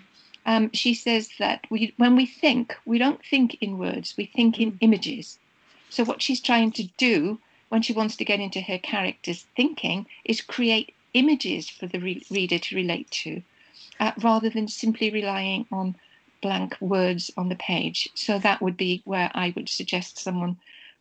Um, 0.46 0.70
she 0.74 0.92
says 0.92 1.30
that 1.38 1.64
we, 1.70 1.94
when 1.96 2.16
we 2.16 2.26
think, 2.26 2.76
we 2.84 2.98
don't 2.98 3.24
think 3.24 3.56
in 3.62 3.78
words, 3.78 4.14
we 4.18 4.26
think 4.26 4.60
in 4.60 4.72
mm. 4.72 4.78
images. 4.82 5.38
So, 5.88 6.04
what 6.04 6.20
she's 6.20 6.40
trying 6.40 6.72
to 6.72 6.84
do 6.98 7.38
when 7.70 7.80
she 7.80 7.94
wants 7.94 8.16
to 8.16 8.24
get 8.26 8.40
into 8.40 8.60
her 8.60 8.78
character's 8.78 9.46
thinking 9.56 10.06
is 10.24 10.42
create 10.42 10.92
images 11.14 11.68
for 11.68 11.86
the 11.86 11.98
re- 11.98 12.26
reader 12.30 12.58
to 12.58 12.76
relate 12.76 13.10
to, 13.10 13.42
uh, 14.00 14.12
rather 14.22 14.50
than 14.50 14.68
simply 14.68 15.10
relying 15.10 15.66
on 15.72 15.96
blank 16.42 16.76
words 16.80 17.30
on 17.36 17.48
the 17.48 17.56
page. 17.56 18.08
So, 18.14 18.38
that 18.38 18.60
would 18.60 18.76
be 18.76 19.02
where 19.04 19.30
I 19.34 19.52
would 19.56 19.68
suggest 19.68 20.18
someone 20.18 20.58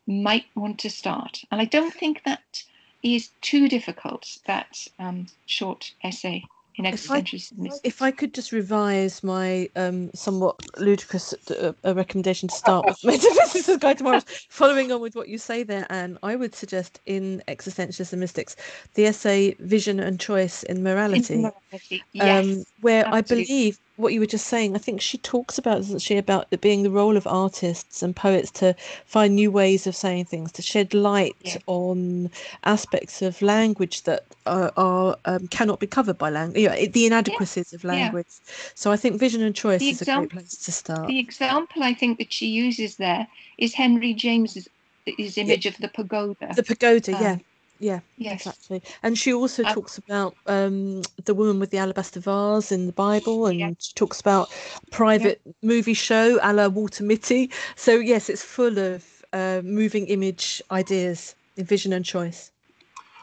might 0.07 0.45
want 0.55 0.79
to 0.79 0.89
start. 0.89 1.43
And 1.51 1.59
I 1.59 1.65
don't 1.65 1.93
think 1.93 2.23
that 2.23 2.63
is 3.01 3.31
too 3.41 3.67
difficult, 3.67 4.37
that 4.45 4.87
um, 4.99 5.27
short 5.45 5.93
essay 6.03 6.45
in 6.77 6.85
existentialism. 6.85 7.65
If 7.65 7.71
I, 7.73 7.77
if 7.83 8.01
I 8.01 8.11
could 8.11 8.33
just 8.33 8.51
revise 8.51 9.23
my 9.23 9.69
um, 9.75 10.11
somewhat 10.13 10.57
ludicrous 10.79 11.33
uh, 11.51 11.73
recommendation 11.85 12.49
to 12.49 12.55
start 12.55 12.85
with 12.85 13.01
Metaphysicist 13.05 13.79
Guide 13.79 13.99
to 13.99 14.03
Morals, 14.03 14.25
following 14.49 14.91
on 14.91 15.01
with 15.01 15.15
what 15.15 15.29
you 15.29 15.37
say 15.37 15.63
there, 15.63 15.87
Anne, 15.89 16.17
I 16.23 16.35
would 16.35 16.55
suggest 16.55 17.01
in 17.05 17.43
Existentialists 17.47 18.13
and 18.13 18.19
Mystics 18.21 18.55
the 18.95 19.05
essay 19.07 19.55
Vision 19.59 19.99
and 19.99 20.19
Choice 20.19 20.63
in 20.63 20.83
Morality, 20.83 21.35
In 21.35 21.41
morality, 21.43 22.05
yes, 22.13 22.45
um, 22.45 22.63
where 22.81 23.07
I 23.11 23.21
believe 23.21 23.77
what 24.03 24.13
you 24.13 24.19
were 24.19 24.25
just 24.27 24.45
saying, 24.47 24.75
I 24.75 24.79
think 24.79 25.01
she 25.01 25.17
talks 25.17 25.57
about, 25.57 25.77
doesn't 25.77 25.99
she, 25.99 26.17
about 26.17 26.47
it 26.51 26.61
being 26.61 26.83
the 26.83 26.91
role 26.91 27.17
of 27.17 27.25
artists 27.25 28.03
and 28.03 28.15
poets 28.15 28.51
to 28.51 28.75
find 29.05 29.35
new 29.35 29.49
ways 29.49 29.87
of 29.87 29.95
saying 29.95 30.25
things, 30.25 30.51
to 30.53 30.61
shed 30.61 30.93
light 30.93 31.35
Yeah. 31.41 31.57
on 31.65 32.29
aspects 32.63 33.21
of 33.21 33.41
language 33.41 34.03
that 34.03 34.25
are, 34.45 34.71
are 34.77 35.17
um, 35.25 35.47
cannot 35.47 35.79
be 35.79 35.87
covered 35.87 36.17
by 36.17 36.29
language, 36.29 36.61
you 36.61 36.69
know, 36.69 36.85
the 36.85 37.05
inadequacies 37.05 37.73
of 37.73 37.83
language. 37.83 38.27
So 38.75 38.91
I 38.91 38.97
think 38.97 39.19
vision 39.19 39.41
and 39.41 39.55
choice 39.55 39.79
The 39.79 39.89
is 39.89 40.01
a 40.01 40.05
great 40.05 40.29
place 40.29 40.57
to 40.57 40.71
start. 40.71 41.07
The 41.07 41.19
example 41.19 41.81
I 41.83 41.93
think 41.93 42.19
that 42.19 42.31
she 42.31 42.47
uses 42.47 42.97
there 42.97 43.27
is 43.57 43.73
Henry 43.73 44.13
James's 44.13 44.67
his 45.05 45.37
image 45.37 45.65
of 45.65 45.77
the 45.77 45.89
pagoda. 45.89 46.53
The 46.55 46.63
pagoda, 46.63 47.15
Um, 47.15 47.21
yeah. 47.21 47.37
Yeah, 47.83 47.99
yes, 48.17 48.47
exactly. 48.47 48.81
And 49.03 49.17
she 49.17 49.33
also 49.33 49.63
Um, 49.65 49.73
talks 49.73 49.97
about 49.97 50.35
um, 50.47 51.01
the 51.25 51.33
woman 51.33 51.59
with 51.59 51.69
the 51.71 51.79
alabaster 51.79 52.21
vase 52.21 52.71
in 52.71 52.87
the 52.87 52.93
Bible, 52.93 53.45
and 53.47 53.59
Yeah. 53.59 53.71
she 53.77 53.93
talks 53.93 54.21
about 54.21 54.49
private 54.91 55.41
movie 55.61 55.93
show 55.93 56.39
a 56.41 56.53
la 56.53 56.67
Walter 56.69 57.03
Mitty. 57.03 57.51
So 57.75 57.91
yes, 57.95 58.29
it's 58.29 58.41
full 58.41 58.77
of 58.79 59.03
uh, 59.33 59.61
moving 59.65 60.07
image 60.07 60.61
ideas 60.71 61.35
in 61.57 61.65
vision 61.65 61.91
and 61.91 62.05
choice. 62.05 62.51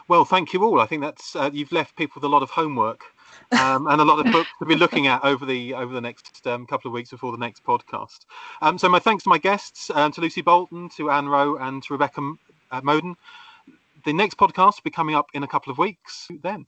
Well, 0.07 0.25
thank 0.25 0.53
you 0.53 0.63
all. 0.63 0.79
I 0.79 0.85
think 0.85 1.01
that's 1.01 1.35
uh, 1.35 1.49
you've 1.51 1.71
left 1.71 1.95
people 1.95 2.19
with 2.19 2.25
a 2.25 2.33
lot 2.35 2.43
of 2.43 2.51
homework 2.51 3.01
um, 3.53 3.87
and 3.87 3.99
a 3.99 4.05
lot 4.05 4.19
of 4.23 4.31
books 4.31 4.49
to 4.59 4.65
be 4.65 4.75
looking 4.75 5.07
at 5.07 5.23
over 5.23 5.45
the 5.45 5.73
over 5.73 5.93
the 5.93 6.01
next 6.01 6.45
um, 6.45 6.67
couple 6.67 6.89
of 6.89 6.93
weeks 6.93 7.09
before 7.09 7.31
the 7.31 7.37
next 7.45 7.63
podcast. 7.63 8.25
Um, 8.61 8.77
so 8.77 8.89
my 8.89 8.99
thanks 8.99 9.23
to 9.23 9.29
my 9.29 9.39
guests, 9.39 9.89
uh, 9.89 10.09
to 10.11 10.21
Lucy 10.21 10.41
Bolton, 10.41 10.89
to 10.97 11.09
Anne 11.09 11.29
Rowe, 11.29 11.55
and 11.55 11.81
to 11.83 11.93
Rebecca 11.93 12.21
uh, 12.71 12.81
Moden. 12.83 13.15
The 14.03 14.13
next 14.13 14.37
podcast 14.37 14.77
will 14.77 14.85
be 14.85 14.91
coming 14.91 15.15
up 15.15 15.27
in 15.33 15.43
a 15.43 15.47
couple 15.47 15.71
of 15.71 15.77
weeks. 15.77 16.27
Then. 16.41 16.65